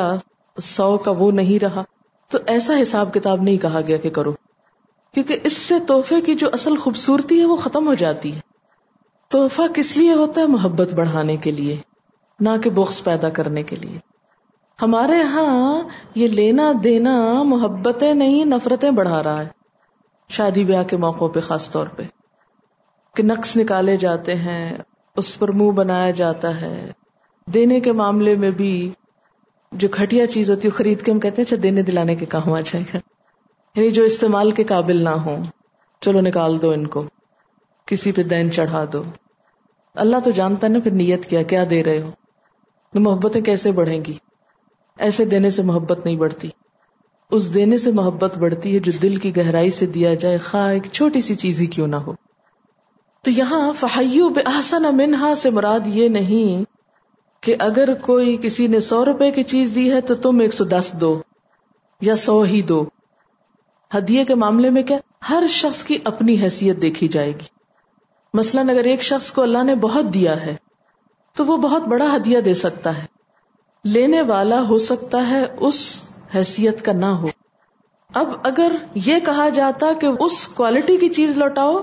سو 0.62 0.98
کا 0.98 1.12
وہ 1.12 1.32
نہیں 1.32 1.60
رہا۔ 1.60 1.84
تو 2.30 2.38
ایسا 2.48 2.74
حساب 2.82 3.14
کتاب 3.14 3.42
نہیں 3.42 3.58
کہا 3.58 3.82
گیا 3.88 3.98
کہ 3.98 4.10
کرو۔ 4.10 4.32
کیونکہ 5.14 5.40
اس 5.44 5.58
سے 5.58 5.76
تحفے 5.88 6.22
کی 6.22 6.36
جو 6.36 6.50
اصل 6.54 6.78
خوبصورتی 6.78 7.40
ہے 7.40 7.46
وہ 7.46 7.56
ختم 7.56 7.88
ہو 7.88 7.94
جاتی 7.94 8.36
ہے۔ 8.36 8.40
تحفہ 9.30 9.62
کس 9.76 9.98
لیے 9.98 10.14
ہوتا 10.14 10.42
ہے؟ 10.42 10.48
محبت 10.48 10.94
بڑھانے 10.94 11.38
کے 11.38 11.52
لیے، 11.52 11.78
نہ 12.40 12.50
کہ 12.64 12.70
بخش 12.70 13.04
پیدا 13.04 13.30
کرنے 13.30 13.64
کے 13.64 13.76
لیے۔ 13.76 14.11
ہمارے 14.82 15.18
یہاں 15.18 15.84
یہ 16.16 16.28
لینا 16.28 16.72
دینا 16.84 17.44
محبتیں 17.44 18.14
نہیں، 18.14 18.46
نفرتیں 18.46 18.92
بڑھا 18.92 19.24
رہا 19.24 19.42
ہے۔ 19.42 19.48
شادی 20.30 20.64
بیاہ 20.64 20.84
کے 20.84 20.98
موقعوں 20.98 21.30
پہ 21.30 21.40
خاص 21.40 21.72
طور 21.72 21.88
پہ۔ 21.88 22.04
کہ 23.16 23.24
نقص 23.24 23.58
نکالے 23.58 23.98
جاتے 23.98 24.36
ہیں، 24.36 24.78
اس 25.16 25.40
پر 25.40 25.52
منہ 25.52 25.72
بنایا 25.72 26.12
جاتا 26.12 26.62
ہے۔ 26.62 26.92
دینے 27.54 27.80
کے 27.80 27.92
معاملے 27.92 28.36
میں 28.36 28.52
بھی 28.52 28.92
جو 29.72 29.88
کھٹیا 29.92 30.28
چیز 30.28 30.50
ہوتی 30.50 30.68
ہے 30.68 30.72
خرید 30.72 31.02
کے 31.02 31.12
ہم 31.12 31.20
کہتے 31.20 31.36
ہیں 31.36 31.46
اچھا 31.46 31.58
دینے 31.64 31.82
دلانے 31.82 32.16
کے 32.16 32.26
کام 32.26 32.54
آ 32.54 32.60
جائے 32.60 32.84
گا 32.94 32.98
یعنی 33.76 33.92
جو 33.92 34.04
استعمال 34.04 34.52
کے 34.52 34.64
قابل 34.64 35.04
نہ 35.04 35.10
ہو 35.10 35.36
چلو 36.02 36.22
نکال 36.22 36.62
دو 36.62 36.70
ان 36.70 36.88
کو۔ 36.88 37.04
کسی 37.86 38.12
پہ 38.12 38.24
دین 38.24 38.52
چڑھا 38.52 38.86
دو۔ 38.94 39.04
اللہ 39.96 40.18
تو 40.24 40.32
جانتا 40.32 40.68
ہے 40.68 40.72
نا 40.72 40.80
پھر 40.80 40.92
نیت 40.92 41.26
کیا 41.26 41.44
کیا 41.44 41.64
دے 41.70 41.84
رہے 41.84 42.02
ہو۔ 42.02 42.12
محبتیں 42.94 43.42
کیسے 43.42 43.72
بڑھیں 43.72 44.06
گی؟ 44.06 44.14
ایسے 44.98 45.26
دینے 45.26 45.50
سے 45.50 45.62
محبت 45.62 46.06
نہیں 46.06 46.16
بڑھتی۔ 46.16 46.50
اس 47.32 47.54
دینے 47.54 47.78
سے 47.78 47.92
محبت 47.92 48.38
بڑھتی 48.38 48.74
ہے 48.74 48.80
جو 48.80 48.92
دل 49.02 49.16
کی 49.16 49.36
گہرائی 49.38 49.72
سے 49.72 49.86
دیا 49.86 50.14
جائے، 50.14 50.38
خواہ 50.38 50.74
ایک 50.74 50.84
چھوٹی 50.92 51.22
سی 51.22 51.36
چیز 51.36 51.62
ہی 51.62 51.66
کیوں 51.66 51.88
نہ 51.88 51.96
ہو۔ 51.96 52.14
تو 53.22 53.32
یہاں 53.32 53.74
فہیو 53.74 54.30
بے 54.30 54.42
احسن 54.46 54.98
منہا 54.98 55.36
سے 55.36 55.50
مراد 55.50 55.80
یہ 55.86 56.08
نہیں 56.08 56.64
کہ 57.44 57.56
اگر 57.60 57.94
کوئی 57.94 58.38
کسی 58.38 58.68
نے 58.68 58.80
سو 58.80 59.06
روپے 59.06 59.32
کی 59.32 59.44
چیز 59.44 59.72
دی 59.76 59.92
ہے 59.92 60.02
تو 60.02 60.16
تم 60.16 60.40
ایک 60.40 60.54
سو 60.54 60.64
دس 60.64 60.96
دو 61.02 61.22
یا 62.02 62.16
سو 62.16 62.42
ہی 62.42 62.62
دو۔ 62.62 62.86
ہدیے 63.98 64.26
کے 64.26 64.36
معاملے 64.36 64.70
میں 64.70 64.84
کیا؟ 64.84 64.98
ہر 65.30 65.44
شخص 65.50 65.84
کی 65.84 65.98
اپنی 66.04 66.42
حیثیت 66.42 66.82
دیکھی 66.82 67.08
جائے 67.08 67.32
گی۔ 67.32 67.62
مثلاً 68.34 68.70
اگر 68.70 68.84
ایک 68.84 69.04
شخص 69.04 69.32
کو 69.32 69.42
اللہ 69.42 69.64
نے 69.64 69.76
بہت 69.76 70.06
دیا 70.14 70.46
ہے 70.46 70.56
تو 71.36 71.46
وہ 71.46 71.58
بہت 71.58 71.82
بڑا 71.82 72.16
ہدیہ 72.16 72.40
دے 72.40 72.54
سکتا 72.54 72.98
ہے۔ 72.98 73.21
لینے 73.84 74.22
والا 74.22 74.62
ہو 74.70 74.78
سکتا 74.78 75.30
ہے 75.30 75.46
اس 75.60 76.02
حیثیت 76.36 76.86
کا 76.86 76.92
نہ 76.92 77.06
ہو۔ 77.06 77.28
اب 78.14 78.30
اگر 78.44 78.72
یہ 78.96 79.20
کہا 79.20 79.50
جاتا 79.50 79.94
کہ 79.94 80.08
اس 80.20 80.48
کوالٹی 80.48 80.98
کی 80.98 81.10
چیز 81.10 81.38
لوٹاؤ 81.38 81.82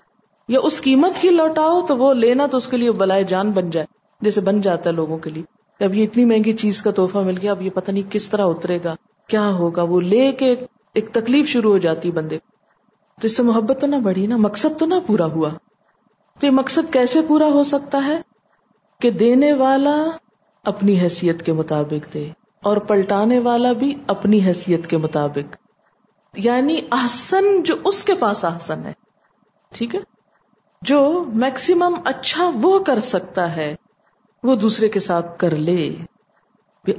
یا 0.49 0.61
اس 0.63 0.83
قیمت 0.83 1.13
کی 1.21 1.31
لوٹاؤ 1.31 1.83
تو 1.83 1.97
وہ 1.97 2.15
لینا 2.15 2.47
تو 2.47 2.57
اس 2.57 2.69
کے 2.69 2.77
لیے 2.77 2.91
بلائے 2.93 3.25
جان 3.25 3.51
بن 3.51 3.71
جائے، 3.71 3.87
جیسے 4.21 4.41
بن 4.41 4.61
جاتا 4.61 4.91
ہے 4.91 4.95
لوگوں 4.95 5.19
کے 5.19 5.31
لیے۔ 5.31 5.43
اب 5.85 5.95
یہ 5.95 6.05
اتنی 6.05 6.25
مہنگی 6.25 6.53
چیز 6.53 6.83
کا 6.83 6.91
تحفہ 6.91 7.19
مل 7.19 7.35
گیا، 7.43 7.51
اب 7.51 7.63
یہ 7.63 7.71
پتہ 7.71 7.91
نہیں 7.91 8.13
کس 8.13 8.29
طرح 8.29 8.47
اترے 8.47 8.79
گا، 8.85 8.95
کیا 9.29 9.49
ہوگا؟ 9.49 9.83
وہ 9.83 10.01
لے 10.01 10.33
کے 10.33 10.57
ایک 10.95 11.13
تکلیف 11.13 11.49
شروع 11.49 11.71
ہو 11.71 11.79
جاتی 11.79 12.11
بندے۔ 12.11 12.39
تو 13.21 13.27
اس 13.27 13.37
سے 13.37 13.43
محبت 13.43 13.81
تو 13.81 13.87
نہ 13.87 13.97
بڑھی 13.97 14.27
نا، 14.27 14.37
مقصد 14.37 14.79
تو 14.79 14.87
نہ 14.87 14.95
پورا 15.07 15.25
ہوا۔ 15.25 15.49
تو 16.39 16.47
یہ 16.47 16.51
مقصد 16.51 16.93
کیسے 16.93 17.21
پورا 17.29 17.47
ہو 17.47 17.65
سکتا 17.65 18.05
ہے؟ 18.07 18.23
کہ 19.01 19.11
دینے 19.11 19.53
والا 19.53 20.07
اپنی 20.65 21.01
حیثیت 21.01 21.43
کے 21.43 21.53
مطابق 21.53 22.15
دے 22.15 22.31
اور 22.63 22.77
پلٹانے 22.77 23.39
والا 23.39 23.73
بھی 23.73 23.95
اپنی 24.07 24.41
حیثیت 24.41 24.87
کے 24.87 24.97
مطابق۔ 24.97 25.57
یعنی 26.37 26.81
احسن 26.93 27.63
جو 27.63 27.75
اس 27.85 28.05
کے 28.05 28.15
پاس 28.15 28.45
احسن 28.45 28.85
ہے، 28.85 28.93
ٹھیک 29.75 29.95
ہے؟ 29.95 30.01
جو 30.83 31.25
میکسیمم 31.35 31.95
اچھا 32.05 32.51
وہ 32.55 32.79
کر 32.79 33.01
سکتا 33.01 33.57
ہے، 33.57 33.77
وہ 34.43 34.57
دوسرے 34.57 34.89
کے 34.89 35.01
ساتھ 35.01 35.39
کر 35.39 35.57
لے۔ 35.57 35.97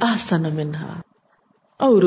آسن 0.01 0.55
منہا 0.55 1.01
اور 1.77 2.03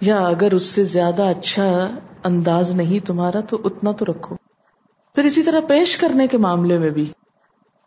یا 0.00 0.20
اگر 0.20 0.52
اس 0.52 0.62
سے 0.62 0.84
زیادہ 0.84 1.22
اچھا 1.22 1.90
انداز 2.24 2.70
نہیں 2.70 3.06
تمہارا 3.06 3.40
تو 3.40 3.58
اتنا 3.64 3.92
تو 3.92 4.04
رکھو۔ 4.04 4.36
پھر 5.14 5.24
اسی 5.24 5.42
طرح 5.42 5.60
پیش 5.60 5.96
کرنے 5.96 6.26
کے 6.26 6.38
معاملے 6.38 6.78
میں 6.78 6.90
بھی 6.90 7.12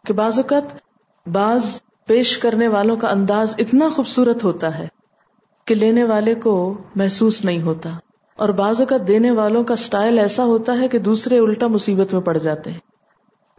کہ 0.05 0.13
بعض 0.13 0.39
اوقات 0.39 0.63
بعض 1.27 1.81
پیش 2.05 2.37
کرنے 2.37 2.67
والوں 2.67 2.95
کا 2.95 3.07
انداز 3.09 3.55
اتنا 3.57 3.89
خوبصورت 3.89 4.43
ہوتا 4.43 4.79
ہے 4.79 4.87
کہ 5.65 5.75
لینے 5.75 6.03
والے 6.03 6.35
کو 6.35 6.77
محسوس 6.95 7.45
نہیں 7.45 7.61
ہوتا۔ 7.61 7.89
اور 8.35 8.49
بعض 8.49 8.79
اوقات 8.79 9.07
دینے 9.07 9.31
والوں 9.31 9.63
کا 9.63 9.75
سٹائل 9.75 10.19
ایسا 10.19 10.43
ہوتا 10.43 10.73
ہے 10.79 10.87
کہ 10.87 10.99
دوسرے 10.99 11.39
الٹا 11.39 11.67
مصیبت 11.67 12.13
میں 12.13 12.21
پڑ 12.21 12.37
جاتے 12.37 12.71
ہیں۔ 12.71 12.79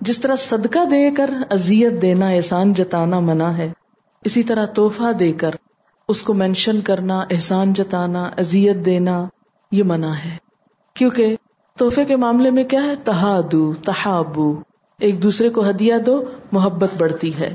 جس 0.01 0.20
طرح 0.20 0.36
صدقہ 0.36 0.84
دے 0.84 1.11
کر 1.11 1.30
ازیت 1.51 2.03
دینا، 2.03 2.28
احسان 2.28 2.72
جتانا 2.72 3.20
منع 3.20 3.49
ہے، 3.49 3.72
اسی 4.24 4.43
طرح 4.43 4.66
توحفہ 4.66 5.12
دے 5.12 5.32
کر 5.32 5.51
اس 6.09 6.22
کو 6.22 6.34
مینشن 6.34 6.80
کرنا، 6.80 7.24
احسان 7.30 7.72
جتانا 7.72 8.30
ازیت 8.38 8.76
دینا، 8.76 9.28
یہ 9.72 9.82
منع 9.82 10.12
ہے۔ 10.12 10.36
کیونکہ 10.95 11.36
تحفے 11.78 12.05
کے 12.05 12.16
معاملے 12.16 12.51
میں 12.51 12.64
کیا 12.64 12.84
ہے؟ 12.84 12.95
تہادو، 13.05 13.72
تحابو۔ 13.74 14.61
ایک 14.99 15.22
دوسرے 15.22 15.49
کو 15.49 15.70
ہدیہ 15.70 15.95
دو، 16.07 16.24
محبت 16.53 16.90
بڑھتی 16.99 17.38
ہے۔ 17.38 17.55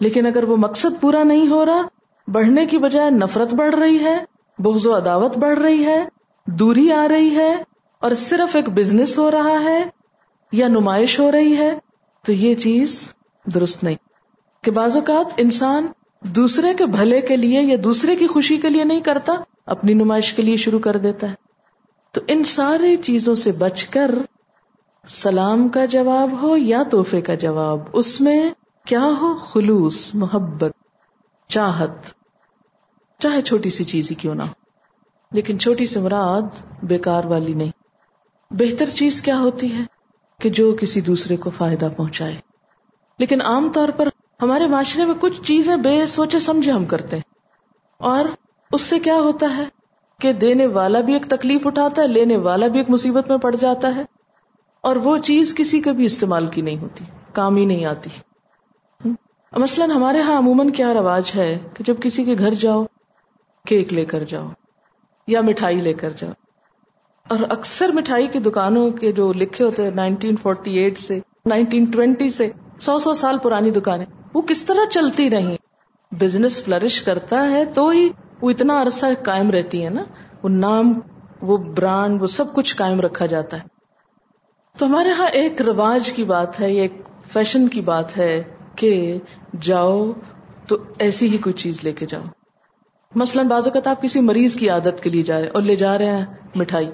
لیکن 0.00 0.26
اگر 0.26 0.44
وہ 0.44 0.56
مقصد 0.56 1.00
پورا 1.00 1.22
نہیں 1.22 1.48
ہو 1.48 1.66
رہا، 1.66 1.82
بڑھنے 2.28 2.66
کی 2.66 2.78
بجائے 2.78 3.10
نفرت 3.10 3.54
بڑھ 3.54 3.74
رہی 3.74 4.04
ہے، 4.04 4.24
بغض 4.58 4.86
و 4.86 4.96
عداوت 4.96 5.38
بڑھ 5.38 5.58
رہی 5.58 5.84
ہے، 5.84 6.04
دوری 6.46 6.92
آ 6.92 7.08
رہی 7.08 7.36
ہے، 7.36 7.56
اور 8.00 8.10
صرف 8.10 8.56
ایک 8.56 8.68
بزنس 8.68 9.18
ہو 9.18 9.30
رہا 9.30 9.64
ہے 9.64 9.84
یا 10.52 10.68
نمائش 10.68 11.20
ہو 11.20 11.32
رہی 11.32 11.56
ہے، 11.56 11.78
تو 12.26 12.32
یہ 12.32 12.54
چیز 12.54 13.04
درست 13.54 13.84
نہیں۔ 13.84 13.96
کہ 14.62 14.70
بعض 14.70 14.96
اوقات 14.96 15.32
انسان 15.36 15.86
دوسرے 16.20 16.74
کے 16.74 16.86
بھلے 16.86 17.20
کے 17.20 17.36
لیے 17.36 17.62
یا 17.62 17.76
دوسرے 17.84 18.16
کی 18.16 18.26
خوشی 18.26 18.56
کے 18.56 18.70
لیے 18.70 18.84
نہیں 18.84 19.00
کرتا، 19.00 19.32
اپنی 19.66 19.94
نمائش 19.94 20.34
کے 20.34 20.42
لیے 20.42 20.56
شروع 20.56 20.78
کر 20.78 20.96
دیتا 20.96 21.28
ہے۔ 21.28 21.34
تو 22.12 22.20
ان 22.28 22.44
ساری 22.44 22.96
چیزوں 22.96 23.34
سے 23.34 23.52
بچ 23.52 23.84
کر 23.84 24.10
سلام 25.06 25.68
کا 25.68 25.84
جواب 25.84 26.42
ہو 26.42 26.56
یا 26.56 26.82
تحفے 26.82 27.20
کا 27.20 27.34
جواب، 27.34 27.78
اس 27.92 28.20
میں 28.20 28.50
کیا 28.88 29.04
ہو 29.20 29.34
خلوص، 29.34 30.14
محبت، 30.14 30.72
چاہت؟ 31.48 31.90
چاہے 33.18 33.42
چھوٹی 33.42 33.70
سی 33.70 33.84
چیز 33.84 34.10
ہی 34.10 34.14
کیوں 34.14 34.34
نہ 34.34 34.42
ہو، 34.42 34.52
لیکن 35.32 35.58
چھوٹی 35.58 35.86
سی 35.86 36.00
مراد 36.00 36.62
بیکار 36.82 37.24
والی 37.24 37.54
نہیں۔ 37.54 37.70
بہتر 38.50 38.90
چیز 38.90 39.22
کیا 39.22 39.38
ہوتی 39.38 39.72
ہے 39.72 39.82
کہ 40.40 40.50
جو 40.50 40.76
کسی 40.80 41.00
دوسرے 41.00 41.36
کو 41.36 41.50
فائدہ 41.50 41.88
پہنچائے۔ 41.96 42.36
لیکن 43.18 43.42
عام 43.42 43.72
طور 43.72 43.88
پر 43.88 44.08
ہمارے 44.42 44.66
معاشرے 44.66 45.04
میں 45.04 45.14
کچھ 45.20 45.42
چیزیں 45.42 45.76
بے 45.76 46.06
سوچے 46.06 46.38
سمجھے 46.38 46.72
ہم 46.72 46.84
کرتے 46.84 47.16
ہیں۔ 47.16 47.34
اور 47.98 48.24
اس 48.72 48.82
سے 48.82 48.98
کیا 48.98 49.16
ہوتا 49.16 49.56
ہے 49.56 49.64
کہ 50.20 50.32
دینے 50.32 50.66
والا 50.66 51.00
بھی 51.00 51.12
ایک 51.12 51.26
تکلیف 51.28 51.66
اٹھاتا 51.66 52.02
ہے، 52.02 52.06
لینے 52.08 52.36
والا 52.36 52.66
بھی 52.66 52.78
ایک 52.78 52.90
مصیبت 52.90 53.28
میں 53.28 53.38
پڑ 53.38 53.56
جاتا 53.56 53.94
ہے۔ 53.94 54.02
اور 54.80 54.96
وہ 54.96 55.18
چیز 55.18 55.54
کسی 55.54 55.80
کا 55.80 55.92
بھی 55.92 56.04
استعمال 56.04 56.46
کی 56.46 56.60
نہیں 56.60 56.78
ہوتی، 56.78 57.04
کام 57.32 57.56
ہی 57.56 57.64
نہیں 57.64 57.84
آتی۔ 57.84 58.10
مثلاً 59.52 59.90
ہمارے 59.90 60.20
ہاں 60.20 60.38
عموماً 60.38 60.70
کیا 60.70 60.94
رواج 60.94 61.32
ہے 61.34 61.58
کہ 61.74 61.84
جب 61.84 61.94
کسی 62.00 62.24
کے 62.24 62.34
گھر 62.38 62.54
جاؤ، 62.54 62.84
کیک 63.66 63.92
لے 63.92 64.04
کر 64.04 64.24
جاؤ 64.24 64.48
یا 65.26 65.40
مٹھائی 65.40 65.76
لے 65.76 65.92
کر 65.92 66.10
جاؤ۔ 66.10 66.30
اور 67.28 67.38
اکثر 67.50 67.88
مٹھائی 67.88 68.26
کی 68.26 68.38
دکانوں 68.38 68.90
کے 68.90 69.12
جو 69.12 69.32
لکھے 69.32 69.64
ہوتے 69.64 69.82
ہیں، 69.82 69.90
نائنٹین 69.90 70.36
فورٹی 70.36 70.78
ایٹ 70.78 70.98
سے، 70.98 71.20
نائنٹین 71.46 71.84
ٹوینٹی 71.84 72.30
سے، 72.30 72.50
سو 72.80 72.98
سو 72.98 73.14
سال 73.14 73.38
پرانی 73.38 73.70
دکانیں، 73.70 74.06
وہ 74.34 74.42
کس 74.42 74.64
طرح 74.64 74.84
چلتی 74.90 75.30
رہی 75.30 75.56
بزنس 76.12 76.64
فلرش 76.64 77.02
کرتا 77.02 77.50
ہے 77.50 77.64
تو 77.64 77.88
ہی 77.88 78.08
وہ 78.40 78.50
اتنا 78.50 78.82
عرصہ 78.82 79.06
قائم 79.22 79.50
رہتی 79.50 79.84
ہے 79.84 79.90
نا، 79.90 80.04
وہ 80.42 80.48
نام، 80.48 81.00
وہ 81.42 81.56
برانڈ، 81.56 82.22
وہ 82.22 82.26
سب 82.26 82.54
کچھ 82.54 82.76
قائم 82.76 83.00
رکھا 83.00 83.26
جاتا 83.26 83.56
ہے۔ 83.56 83.62
تو 84.78 84.86
ہمارے 84.86 85.10
ہاں 85.10 85.28
ایک 85.28 85.62
رواج 85.62 86.12
کی 86.12 86.24
بات 86.24 86.60
ہے، 86.60 86.72
ایک 86.72 86.92
فیشن 87.32 87.68
کی 87.68 87.80
بات 87.80 88.18
ہے 88.18 88.57
کہ 88.78 89.18
جاؤ 89.60 90.12
تو 90.68 90.76
ایسی 90.98 91.28
ہی 91.28 91.38
کوئی 91.38 91.52
چیز 91.52 91.78
لے 91.82 91.92
کے 91.92 92.06
جاؤ۔ 92.06 92.22
مثلاً 93.14 93.46
بعض 93.46 93.66
اوقات 93.66 93.86
آپ 93.86 94.02
کسی 94.02 94.20
مریض 94.20 94.56
کی 94.56 94.70
عادت 94.70 95.02
کے 95.02 95.10
لیے 95.10 95.22
جا 95.22 95.40
رہے 95.40 95.48
اور 95.48 95.62
لے 95.62 95.76
جا 95.76 95.98
رہے 95.98 96.06
ہیں 96.06 96.24
مٹھائی۔ 96.54 96.86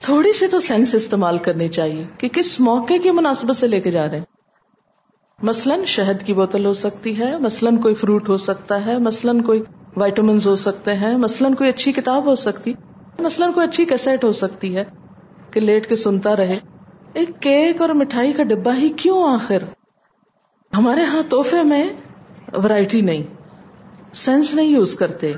تھوڑی 0.00 0.32
سی 0.32 0.46
تو 0.46 0.60
سینس 0.60 0.94
استعمال 0.94 1.38
کرنی 1.38 1.68
چاہیے 1.68 2.04
کہ 2.18 2.28
کس 2.28 2.60
موقع 2.60 2.94
کی 3.02 3.10
مناسبت 3.10 3.56
سے 3.56 3.66
لے 3.66 3.80
کے 3.80 3.90
جا 3.90 4.08
رہے 4.08 4.18
ہیں۔ 4.18 4.24
مثلاً 5.42 5.84
شہد 5.84 6.22
کی 6.22 6.34
بوتل 6.34 6.66
ہو 6.66 6.72
سکتی 6.72 7.18
ہے، 7.18 7.38
مثلاً 7.38 7.76
کوئی 7.76 7.94
فروٹ 7.94 8.28
ہو 8.28 8.36
سکتا 8.36 8.86
ہے، 8.86 8.98
مثلاً 8.98 9.40
کوئی 9.40 9.62
وائٹامنس 9.96 10.46
ہو 10.46 10.56
سکتے 10.56 10.94
ہیں، 10.94 11.16
مثلاً 11.16 11.54
کوئی 11.54 11.70
اچھی 11.70 11.92
کتاب 11.92 12.26
ہو 12.26 12.34
سکتی، 12.34 12.72
مثلاً 13.18 13.52
کوئی 13.52 13.68
اچھی 13.68 13.84
کیسٹ 13.84 14.24
ہو 14.24 14.32
سکتی 14.32 14.76
ہے 14.76 14.84
کہ 15.50 15.60
لیٹ 15.60 15.86
کے 15.86 15.96
سنتا 15.96 16.36
رہے۔ 16.36 16.58
ایک 17.12 17.28
کیک 17.40 17.80
اور 17.80 17.88
مٹھائی 17.88 18.32
کا 18.32 18.42
ڈبا 18.42 18.76
ہی 18.76 18.88
کیوں 18.88 19.28
آخر؟ 19.28 19.58
ہمارے 20.72 21.04
ہاں 21.04 21.22
توحفے 21.30 21.62
میں 21.62 21.90
ورائٹی 22.52 23.00
نہیں 23.00 23.22
سینس 24.14 24.54
نہیں 24.54 24.66
یوز 24.66 24.94
کرتے۔ 24.94 25.32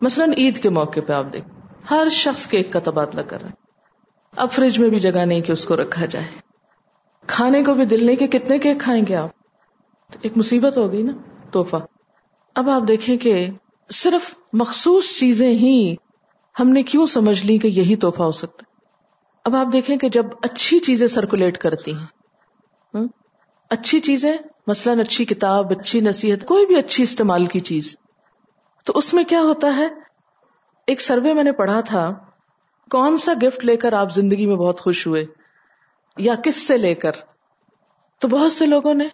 مثلاً 0.00 0.32
عید 0.36 0.62
کے 0.62 0.68
موقع 0.68 1.00
پہ 1.06 1.12
آپ 1.12 1.24
دیکھ، 1.32 1.48
ہر 1.90 2.08
شخص 2.10 2.46
کیک 2.46 2.72
کا 2.72 2.78
تبادلہ 2.78 3.20
کر 3.20 3.42
رہے 3.42 3.50
اب 4.36 4.50
فریج 4.50 4.78
میں 4.78 4.88
بھی 4.88 4.98
جگہ 4.98 5.24
نہیں 5.24 5.40
کہ 5.40 5.52
اس 5.52 5.64
کو 5.66 5.76
رکھا 5.76 6.06
جائے۔ 6.06 6.24
کھانے 7.26 7.62
کو 7.62 7.74
بھی 7.74 7.84
دل 7.84 8.04
نہیں 8.06 8.16
کہ 8.16 8.26
کتنے 8.26 8.58
کیک 8.58 8.80
کھائیں 8.80 9.04
گے 9.08 9.16
آپ۔ 9.16 9.30
ایک 10.22 10.36
مصیبت 10.36 10.76
ہو 10.76 10.92
گئی 10.92 11.02
نا 11.02 11.12
توحفہ 11.50 11.76
اب 12.54 12.70
آپ 12.70 12.82
دیکھیں 12.88 13.16
کہ 13.16 13.46
صرف 13.90 14.34
مخصوص 14.52 15.18
چیزیں 15.20 15.50
ہی 15.50 15.96
ہم 16.60 16.68
نے 16.68 16.82
کیوں 16.82 17.06
سمجھ 17.06 17.46
لی 17.46 17.58
کہ 17.58 17.66
یہی 17.66 17.96
توحفہ 17.96 18.22
ہو 18.22 18.32
سکتا 18.32 18.64
اب 19.44 19.56
آپ 19.56 19.72
دیکھیں 19.72 19.96
کہ 19.96 20.08
جب 20.08 20.26
اچھی 20.42 20.78
چیزیں 20.78 21.06
سرکولیٹ 21.06 21.58
کرتی 21.58 21.92
ہیں 21.94 23.04
اچھی 23.70 24.00
چیزیں 24.00 24.36
مثلاً 24.66 25.00
اچھی 25.00 25.24
کتاب، 25.24 25.72
اچھی 25.78 26.00
نصیحت، 26.00 26.46
کوئی 26.46 26.66
بھی 26.66 26.76
اچھی 26.76 27.02
استعمال 27.02 27.46
کی 27.46 27.60
چیز۔ 27.60 27.96
تو 28.84 28.92
اس 28.96 29.14
میں 29.14 29.24
کیا 29.24 29.40
ہوتا 29.40 29.76
ہے؟ 29.76 29.88
ایک 30.86 31.00
سروے 31.00 31.34
میں 31.34 31.44
نے 31.44 31.52
پڑھا 31.52 31.80
تھا، 31.80 32.14
کون 32.90 33.16
سا 33.16 33.32
گفٹ 33.42 33.64
لے 33.64 33.76
کر 33.76 33.92
آپ 33.92 34.14
زندگی 34.14 34.46
میں 34.46 34.56
بہت 34.56 34.80
خوش 34.80 35.06
ہوئے؟ 35.06 35.26
یا 36.18 36.34
کس 36.34 36.66
سے 36.66 36.78
لے 36.78 36.94
کر؟ 36.94 37.10
تو 38.18 38.28
بہت 38.28 38.52
سے 38.52 38.66
لوگوں 38.66 38.94
نے 38.94 39.08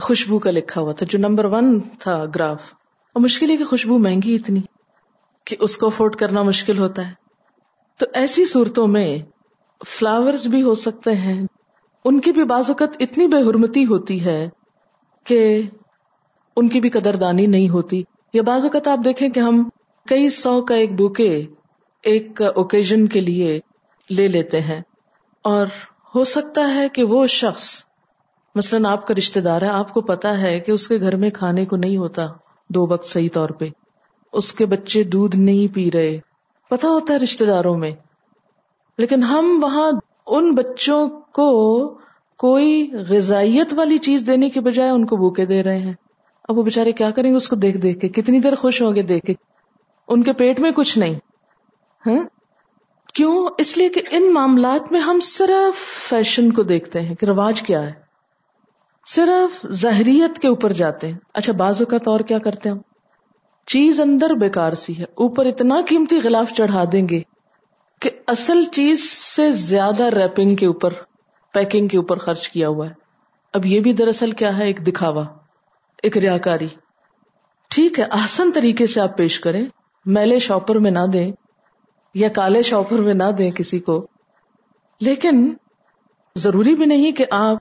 خوشبو 0.00 0.38
کا 0.38 0.50
لکھا 0.50 0.80
ہوا 0.80 0.92
تھا، 0.92 1.06
جو 1.10 1.18
نمبر 1.18 1.44
ون 1.44 1.80
تھا 1.80 2.24
گراف۔ 2.34 2.74
اور 3.12 3.22
مشکل 3.22 3.50
ہے 3.50 3.56
کہ 3.56 3.64
خوشبو 3.64 3.98
مہنگی 3.98 4.34
اتنی 4.34 4.60
کہ 5.44 5.56
اس 5.60 5.76
کو 5.76 5.86
افورڈ 5.86 6.16
کرنا 6.16 6.42
مشکل 6.42 6.78
ہوتا 6.78 7.08
ہے۔ 7.08 7.12
تو 7.98 8.06
ایسی 8.12 8.44
صورتوں 8.44 8.86
میں 8.86 9.18
فلاورز 9.86 10.46
بھی 10.46 10.62
ہو 10.62 10.74
سکتے 10.74 11.12
ہیں، 11.12 11.46
ان 12.04 12.20
کی 12.20 12.32
بھی 12.32 12.44
بازوقت 12.44 12.96
اتنی 13.00 13.26
بے 13.26 13.50
حرمتی 13.50 13.86
ہوتی 13.86 14.24
ہے 14.24 14.48
کہ 15.24 15.62
ان 16.56 16.68
کی 16.68 16.80
بھی 16.80 16.90
قدردانی 16.90 17.46
نہیں 17.46 17.68
ہوتی۔ 17.68 18.02
یا 18.32 18.42
بعض 18.42 18.64
اوقات 18.64 18.88
آپ 18.88 18.98
دیکھیں 19.04 19.28
کہ 19.28 19.40
ہم 19.40 19.68
کئی 20.08 20.30
سو 20.30 20.62
کا 20.62 20.74
ایک 20.74 20.92
بوکے 20.92 21.46
ایک 22.02 22.42
اوکیزن 22.42 23.06
کے 23.06 23.20
لیے 23.20 23.60
لے 24.10 24.28
لیتے 24.28 24.60
ہیں۔ 24.60 24.80
اور 25.42 25.66
ہو 26.14 26.24
سکتا 26.24 26.74
ہے 26.74 26.88
کہ 26.88 27.04
وہ 27.04 27.26
شخص، 27.26 27.84
مثلاً 28.54 28.84
آپ 28.84 29.06
کا 29.06 29.14
رشتے 29.14 29.40
دار 29.40 29.62
ہے، 29.62 29.66
آپ 29.66 29.94
کو 29.94 30.00
پتا 30.00 30.40
ہے 30.40 30.60
کہ 30.60 30.72
اس 30.72 30.88
کے 30.88 31.00
گھر 31.00 31.16
میں 31.16 31.30
کھانے 31.30 31.64
کو 31.64 31.76
نہیں 31.76 31.96
ہوتا 31.96 32.26
دو 32.68 32.86
وقت 32.86 33.08
صحیح 33.08 33.28
طور 33.32 33.48
پہ۔ 33.48 33.68
اس 34.32 34.52
کے 34.52 34.66
بچے 34.66 35.02
دودھ 35.02 35.36
نہیں 35.36 35.74
پی 35.74 35.90
رہے۔ 35.90 36.18
پتا 36.70 36.88
ہوتا 36.88 37.14
ہے 37.14 37.18
رشتے 37.18 37.44
داروں 37.44 37.76
میں۔ 37.78 37.90
لیکن 38.98 39.22
ہم 39.22 39.58
وہاں 39.62 39.92
ان 40.26 40.54
بچوں 40.54 41.08
کو 41.08 41.98
کوئی 42.44 42.90
غذائیت 43.08 43.74
والی 43.74 43.98
چیز 43.98 44.24
دینے 44.26 44.50
کے 44.50 44.60
بجائے 44.60 44.90
ان 44.90 45.06
کو 45.06 45.16
بوکے 45.16 45.46
دے 45.46 45.62
رہے 45.62 45.78
ہیں۔ 45.78 45.92
اب 46.48 46.58
وہ 46.58 46.62
بےچارے 46.62 46.92
کیا 46.92 47.10
کریں 47.10 47.30
گے؟ 47.30 47.36
اس 47.36 47.48
کو 47.48 47.56
دیکھ 47.56 47.76
دیکھ 47.78 48.00
کے۔ 48.00 48.08
کتنی 48.08 48.40
دیر 48.40 48.54
خوش 48.54 48.82
ہوں 48.82 48.94
گے 48.94 49.02
دیکھ 49.02 49.26
کے۔ 49.26 49.34
ان 50.08 50.22
کے 50.22 50.32
پیٹ 50.32 50.60
میں 50.60 50.70
کچھ 50.70 50.98
نہیں۔ 50.98 51.14
ہاں؟ 52.06 52.22
کیوں؟ 53.14 53.48
اس 53.58 53.78
لیے 53.78 53.88
کہ 53.88 54.00
ان 54.10 54.32
معاملات 54.32 54.92
میں 54.92 55.00
ہم 55.00 55.20
صرف 55.22 55.78
فیشن 56.08 56.52
کو 56.52 56.62
دیکھتے 56.62 57.00
ہیں 57.00 57.14
کہ 57.14 57.26
رواج 57.26 57.62
کیا 57.62 57.82
ہے۔ 57.82 57.92
صرف 59.06 59.66
ظاہریت 59.72 60.38
کے 60.38 60.48
اوپر 60.48 60.72
جاتے 60.72 61.06
ہیں۔ 61.06 61.18
اچھا 61.34 61.52
بازو 61.52 61.86
کا 61.86 61.98
طور 61.98 62.20
کیا 62.20 62.38
کرتے 62.38 62.68
ہیں 62.68 62.76
چیز 63.66 64.00
اندر 64.00 64.30
بیکار 64.30 64.72
سی 64.72 64.98
ہے۔ 64.98 65.04
اوپر 65.04 65.46
اتنا 65.46 65.80
قیمتی 65.88 66.18
غلاف 66.24 66.52
چڑھا 66.52 66.84
دیں 66.92 67.08
گے 67.08 67.20
کہ 68.00 68.10
اصل 68.26 68.64
چیز 68.64 69.10
سے 69.10 69.52
زیادہ 69.52 70.02
ریپنگ 70.02 70.56
کے 70.56 70.66
اوپر 70.66 70.92
پیکنگ 71.54 71.88
کے 71.88 71.96
اوپر 71.96 72.16
خرچ 72.16 72.48
کیا 72.48 72.68
ہوا 72.68 72.86
ہے۔ 72.86 72.92
اب 73.52 73.66
یہ 73.66 73.80
بھی 73.80 73.92
دراصل 73.92 74.30
کیا 74.30 74.58
ہے؟ 74.58 74.64
ایک 74.64 74.86
دکھاوا، 74.86 75.24
ایک 76.02 76.18
ریاکاری۔ 76.18 76.68
ٹھیک 77.70 77.98
ہے 77.98 78.04
آسن 78.10 78.52
طریقے 78.52 78.86
سے 78.86 79.00
آپ 79.00 79.16
پیش 79.16 79.40
کریں۔ 79.40 79.64
میلے 80.06 80.38
شاپر 80.38 80.78
میں 80.78 80.90
نہ 80.90 81.06
دیں 81.12 81.32
یا 82.14 82.28
کالے 82.28 82.62
شاپر 82.62 82.98
میں 82.98 83.14
نہ 83.14 83.30
دیں 83.38 83.50
کسی 83.50 83.78
کو۔ 83.78 84.06
لیکن 85.00 85.54
ضروری 86.36 86.76
بھی 86.76 86.86
نہیں 86.86 87.12
کہ 87.12 87.24
آپ 87.30 87.56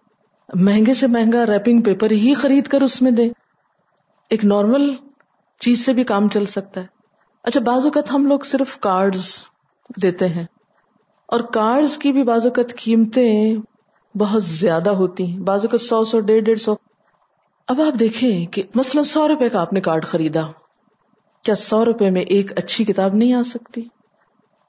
مہنگے 0.53 0.93
سے 0.93 1.07
مہنگا 1.07 1.45
ریپنگ 1.45 1.81
پیپر 1.81 2.11
ہی 2.11 2.33
خرید 2.33 2.67
کر 2.67 2.81
اس 2.81 3.01
میں 3.01 3.11
دیں۔ 3.11 3.29
ایک 4.29 4.45
نارمل 4.45 4.95
چیز 5.59 5.85
سے 5.85 5.93
بھی 5.93 6.03
کام 6.03 6.29
چل 6.29 6.45
سکتا 6.45 6.81
ہے۔ 6.81 6.85
اچھا 7.43 7.59
بعض 7.59 7.85
اوقات 7.85 8.11
ہم 8.11 8.25
لوگ 8.25 8.39
صرف 8.39 8.79
کارڈ 8.79 9.15
دیتے 10.01 10.27
ہیں۔ 10.27 10.45
اور 11.25 11.39
کارڈ 11.39 11.85
کی 12.01 12.11
بھی 12.11 12.23
بعض 12.23 12.47
اوقات 12.47 12.77
قیمتیں 12.77 13.55
بہت 14.17 14.43
زیادہ 14.43 14.89
ہوتی 14.89 15.25
ہیں۔ 15.25 15.39
بعض 15.39 15.65
اوقات 15.65 15.81
سو 15.81 16.03
سو، 16.03 16.19
ڈیڑھ 16.19 16.43
ڈیڑھ 16.43 16.59
سو۔ 16.59 16.75
اب 17.67 17.81
آپ 17.81 17.99
دیکھیں 17.99 18.45
کہ 18.45 18.63
مثلاً 18.75 19.03
سو 19.03 19.27
روپے 19.27 19.49
کا 19.49 19.61
آپ 19.61 19.73
نے 19.73 19.81
کارڈ 19.81 20.05
خریدا۔ 20.05 20.41
کیا 21.43 21.55
سو 21.55 21.85
روپے 21.85 22.09
میں 22.09 22.21
ایک 22.21 22.57
اچھی 22.57 22.85
کتاب 22.85 23.15
نہیں 23.15 23.33
آ 23.33 23.41
سکتی؟ 23.45 23.81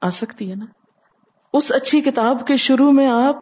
آ 0.03 0.11
سکتی 0.11 0.51
ہے 0.51 0.55
نا۔ 0.55 0.64
اس 1.53 1.72
اچھی 1.72 2.01
کتاب 2.01 2.47
کے 2.47 2.57
شروع 2.57 2.92
میں 2.92 3.07
آپ 3.07 3.36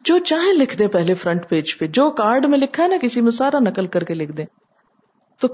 جو 0.00 0.18
چاہیں 0.18 0.52
لکھ 0.52 0.78
دیں 0.78 0.88
پہلے 0.88 1.14
فرنٹ 1.14 1.48
پیج 1.48 1.78
پہ۔ 1.78 1.86
جو 1.86 2.10
کارڈ 2.10 2.46
میں 2.46 2.58
لکھا 2.58 2.82
ہے 2.82 2.88
نا، 2.88 2.96
کسی 3.02 3.20
میں 3.20 3.30
سارا 3.30 3.58
نقل 3.58 3.86
کر 3.86 4.04
کے 4.04 4.14
لکھ 4.14 4.32
دیں۔ 4.32 4.46
تو 5.40 5.48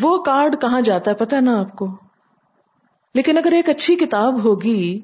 وہ 0.00 0.22
کارڈ 0.22 0.60
کہاں 0.60 0.80
جاتا 0.80 1.10
ہے؟ 1.10 1.16
پتا 1.16 1.40
نا 1.40 1.60
آپ 1.60 1.76
کو۔ 1.76 1.96
لیکن 3.14 3.38
اگر 3.38 3.52
ایک 3.52 3.68
اچھی 3.68 3.96
کتاب 3.96 4.44
ہوگی 4.44 5.00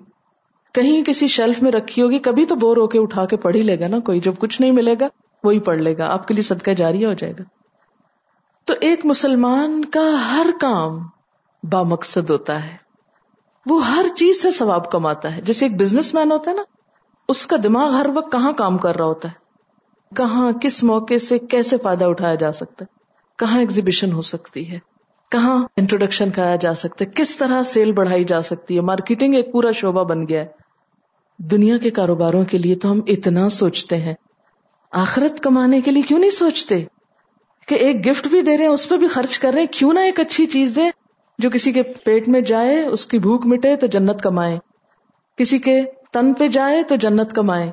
کہیں 0.75 1.05
کسی 1.05 1.27
شیلف 1.27 1.63
میں 1.63 1.73
رکھی 1.73 2.03
ہوگی، 2.03 2.19
کبھی 2.19 2.47
تو 2.47 2.55
بور 2.55 2.77
ہو 2.77 2.87
کے 2.87 2.99
اٹھا 2.99 3.27
کے 3.27 3.37
پڑھ 3.37 3.57
ہی 3.57 3.61
لے 3.61 3.81
گا 3.81 3.89
نا 3.89 3.99
کوئی۔ 3.99 4.21
جب 4.21 4.35
کچھ 4.39 4.61
نہیں 4.61 4.73
ملے 4.73 4.95
گا، 5.01 5.09
وہی 5.45 5.61
پڑھ 5.61 5.79
لے 5.79 5.99
گا۔ 5.99 6.13
آپ 6.13 6.29
کے 6.29 6.35
لیے 6.35 6.43
صدقہ 6.43 6.71
جاری 6.71 7.05
ہو 7.05 7.13
جائے 7.13 7.33
گا۔ 7.39 7.43
تو 8.65 8.75
ایک 8.81 9.07
مسلمان 9.07 9.85
کا 9.85 10.31
ہر 10.31 10.47
کام 10.61 10.99
با 11.63 11.83
مقصد 11.83 12.31
ہوتا 12.31 12.67
ہے۔ 12.67 12.77
وہ 13.67 13.87
ہر 13.87 14.07
چیز 14.17 14.43
سے 14.43 14.51
ثواب 14.51 14.91
کماتا 14.91 15.37
ہے۔ 15.37 15.41
جیسے 15.41 15.67
ایک 15.67 15.81
بزنس 15.81 16.15
مین 16.15 16.33
ہوتا 16.33 16.51
ہے 16.51 16.57
نا، 16.57 16.63
اس 17.29 17.47
کا 17.47 17.57
دماغ 17.65 17.91
ہر 17.91 18.07
وقت 18.15 18.33
کہاں 18.33 18.53
کام 18.53 18.79
کر 18.79 18.97
رہا 18.97 19.05
ہوتا 19.05 19.29
ہے؟ 19.29 19.43
کہاں، 20.17 20.53
کس 20.53 20.85
موقع 20.85 21.19
سے 21.19 21.39
کیسے 21.39 21.77
فائدہ 21.79 22.05
اٹھایا 22.05 22.35
جا 22.35 22.53
سکتا 22.53 22.85
ہے؟ 22.85 22.97
کہاں 23.39 23.59
ایگزیبیشن 23.61 24.13
ہو 24.13 24.21
سکتی 24.21 24.71
ہے؟ 24.71 24.79
کہاں 25.31 25.67
انٹروڈکشن 25.77 26.31
کرایا 26.31 26.57
جا 26.57 26.75
سکتا 26.75 27.05
ہے؟ 27.05 27.11
کس 27.11 27.37
طرح 27.37 27.63
سیل 27.63 27.93
بڑھائی 27.93 28.25
جا 28.25 28.43
سکتی 28.43 28.77
ہے؟ 28.77 28.81
مارکیٹنگ 28.81 29.35
ایک 29.35 29.53
پورا 29.53 29.71
شعبہ 29.71 30.05
بن 30.05 30.29
گیا 30.29 30.41
ہے۔ 30.41 30.62
دنیا 31.51 31.79
کے 31.79 31.91
کاروباروں 31.91 32.45
کے 32.45 32.59
لیے 32.59 32.75
تو 32.75 32.93
ہم 32.93 33.01
اتنا 33.07 33.49
سوچتے 33.49 33.97
ہیں۔ 33.97 34.15
آخرت 34.93 35.41
کمانے 35.41 35.81
کے 35.81 35.91
لیے 35.91 36.03
کیوں 36.03 36.19
نہیں 36.19 36.31
سوچتے؟ 36.31 36.85
کہ 37.69 37.75
ایک 37.75 38.07
گفٹ 38.07 38.27
بھی 38.29 38.43
دے 38.43 38.59
رہے 38.59 38.65
ہیں، 38.65 38.73
اس 38.73 38.89
پہ 38.89 38.97
بھی 38.97 39.07
خرچ 39.07 39.39
کر 39.39 39.51
رہے 39.53 39.61
ہیں۔ 39.61 39.69
کیوں 39.71 39.93
نہ 39.93 40.01
ایک 40.01 40.21
اچھی 40.21 40.47
چیز 40.47 40.77
دے 40.77 40.81
جو 41.39 41.51
کسی 41.51 41.73
کے 41.73 41.83
پیٹ 41.83 42.29
میں 42.29 42.41
جائے، 42.41 42.83
اس 42.83 43.07
کی 43.07 43.19
بھوک 43.19 43.47
مٹے 43.47 43.77
تو 43.77 43.87
جنت 43.87 44.23
کمائے 44.23 44.59
کسی 45.37 45.59
کے 45.59 45.83
تن 46.13 46.35
پہ 46.35 46.49
جائے 46.49 46.83
تو 46.83 46.97
جنت 46.97 47.33
کمائے 47.33 47.71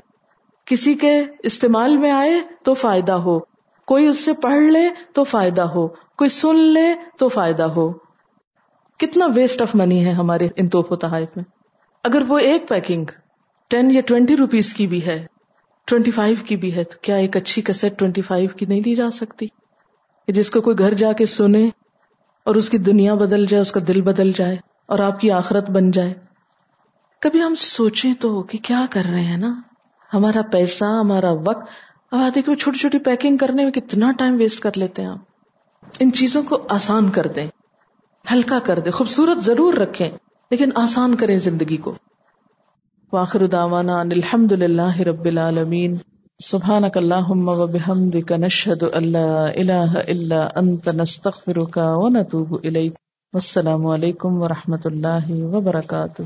کسی 0.64 0.94
کے 0.94 1.22
استعمال 1.42 1.96
میں 1.96 2.10
آئے 2.10 2.40
تو 2.64 2.74
فائدہ 2.74 3.12
ہو۔ 3.12 3.40
کوئی 3.86 4.06
اس 4.06 4.24
سے 4.24 4.32
پڑھ 4.32 4.62
لے 4.62 4.88
تو 5.12 5.24
فائدہ 5.24 5.62
ہو۔ 5.62 5.88
کوئی 5.88 6.28
سن 6.28 6.56
لے 6.56 6.94
تو 7.18 7.28
فائدہ 7.28 7.62
ہو۔ 7.62 7.92
کتنا 8.98 9.26
ویسٹ 9.34 9.62
آف 9.62 9.74
منی 9.74 10.06
ہے 10.06 10.10
ہمارے 10.10 10.48
ان 10.56 10.68
توف 10.68 10.92
و 10.92 10.96
تحائف 10.96 11.28
میں۔ 11.36 11.44
اگر 12.04 12.22
وہ 12.28 12.38
ایک 12.38 12.68
پیکنگ 12.68 13.04
ٹین 13.70 13.90
یا 13.90 14.00
ٹوینٹی 14.06 14.36
روپیز 14.36 14.74
کی 14.74 14.86
بھی 14.86 15.06
ہے، 15.06 15.26
ٹوینٹی 15.84 16.10
فائیو 16.10 16.36
کی 16.44 16.56
بھی 16.56 16.74
ہے، 16.74 16.84
تو 16.84 16.98
کیا 17.02 17.16
ایک 17.16 17.36
اچھی 17.36 17.62
کسٹ 17.62 17.98
ٹوینٹی 17.98 18.22
فائیو 18.22 18.48
کی 18.56 18.66
نہیں 18.66 18.80
دی 18.80 18.94
جا 18.94 19.10
سکتی؟ 19.10 19.46
جس 20.28 20.50
کو 20.50 20.60
کوئی 20.60 20.78
گھر 20.78 20.94
جا 20.94 21.12
کے 21.12 21.26
سنے 21.26 21.70
اور 22.44 22.54
اس 22.54 22.70
کی 22.70 22.78
دنیا 22.78 23.14
بدل 23.14 23.46
جائے، 23.46 23.60
اس 23.60 23.72
کا 23.72 23.80
دل 23.88 24.00
بدل 24.00 24.32
جائے 24.36 24.56
اور 24.86 24.98
آپ 24.98 25.20
کی 25.20 25.30
آخرت 25.30 25.70
بن 25.70 25.90
جائے۔ 25.90 26.14
کبھی 27.20 27.42
ہم 27.42 27.54
سوچیں 27.54 28.12
تو 28.20 28.42
کہ 28.42 28.58
کیا 28.62 28.86
کر 28.90 29.02
رہے 29.10 29.24
ہیں 29.24 29.36
نا؟ 29.36 29.60
ہمارا 30.14 30.42
پیسہ، 30.42 30.84
ہمارا 30.84 31.32
وقت، 31.32 31.70
اب 32.10 32.18
آتے 32.20 32.42
کہ 32.42 32.54
چھوٹی 32.54 32.78
چھوٹی 32.78 32.98
پیکنگ 32.98 33.36
کرنے 33.36 33.64
میں 33.64 33.72
کتنا 33.72 34.12
ٹائم 34.18 34.36
ویسٹ 34.36 34.60
کر 34.60 34.70
لیتے 34.76 35.02
ہیں 35.02 35.08
آپ۔ 35.08 35.18
ان 35.98 36.12
چیزوں 36.12 36.42
کو 36.42 36.66
آسان 36.68 37.10
کر 37.10 37.26
دیں، 37.26 37.48
ہلکا 38.32 38.58
کر 38.58 38.78
دیں، 38.78 38.92
خوبصورت 38.92 39.38
ضرور 39.38 39.74
رکھیں، 39.74 40.10
لیکن 40.50 40.70
آسان 40.74 41.14
کریں 41.14 41.38
زندگی 41.38 41.76
کو۔ 41.76 41.94
واخر 43.12 43.46
دعوانا 43.46 44.00
ان 44.00 44.12
الحمد 44.12 44.52
للہ 44.52 45.00
رب 45.00 45.24
العالمین. 45.24 45.94
سبحانك 46.38 46.96
اللهم 46.96 47.48
وبحمدك 47.48 48.32
نشهد 48.32 48.82
ان 48.92 49.04
لا 49.04 49.48
اله 49.54 50.02
الا 50.08 50.48
انت 50.54 50.88
نستغفرك 50.88 51.76
ونتوب 51.76 52.54
اليك 52.64 52.94
والسلام 53.32 53.86
علیکم 53.86 54.42
ورحمۃ 54.42 54.84
اللہ 54.84 55.30
وبرکاتہ. 55.30 56.22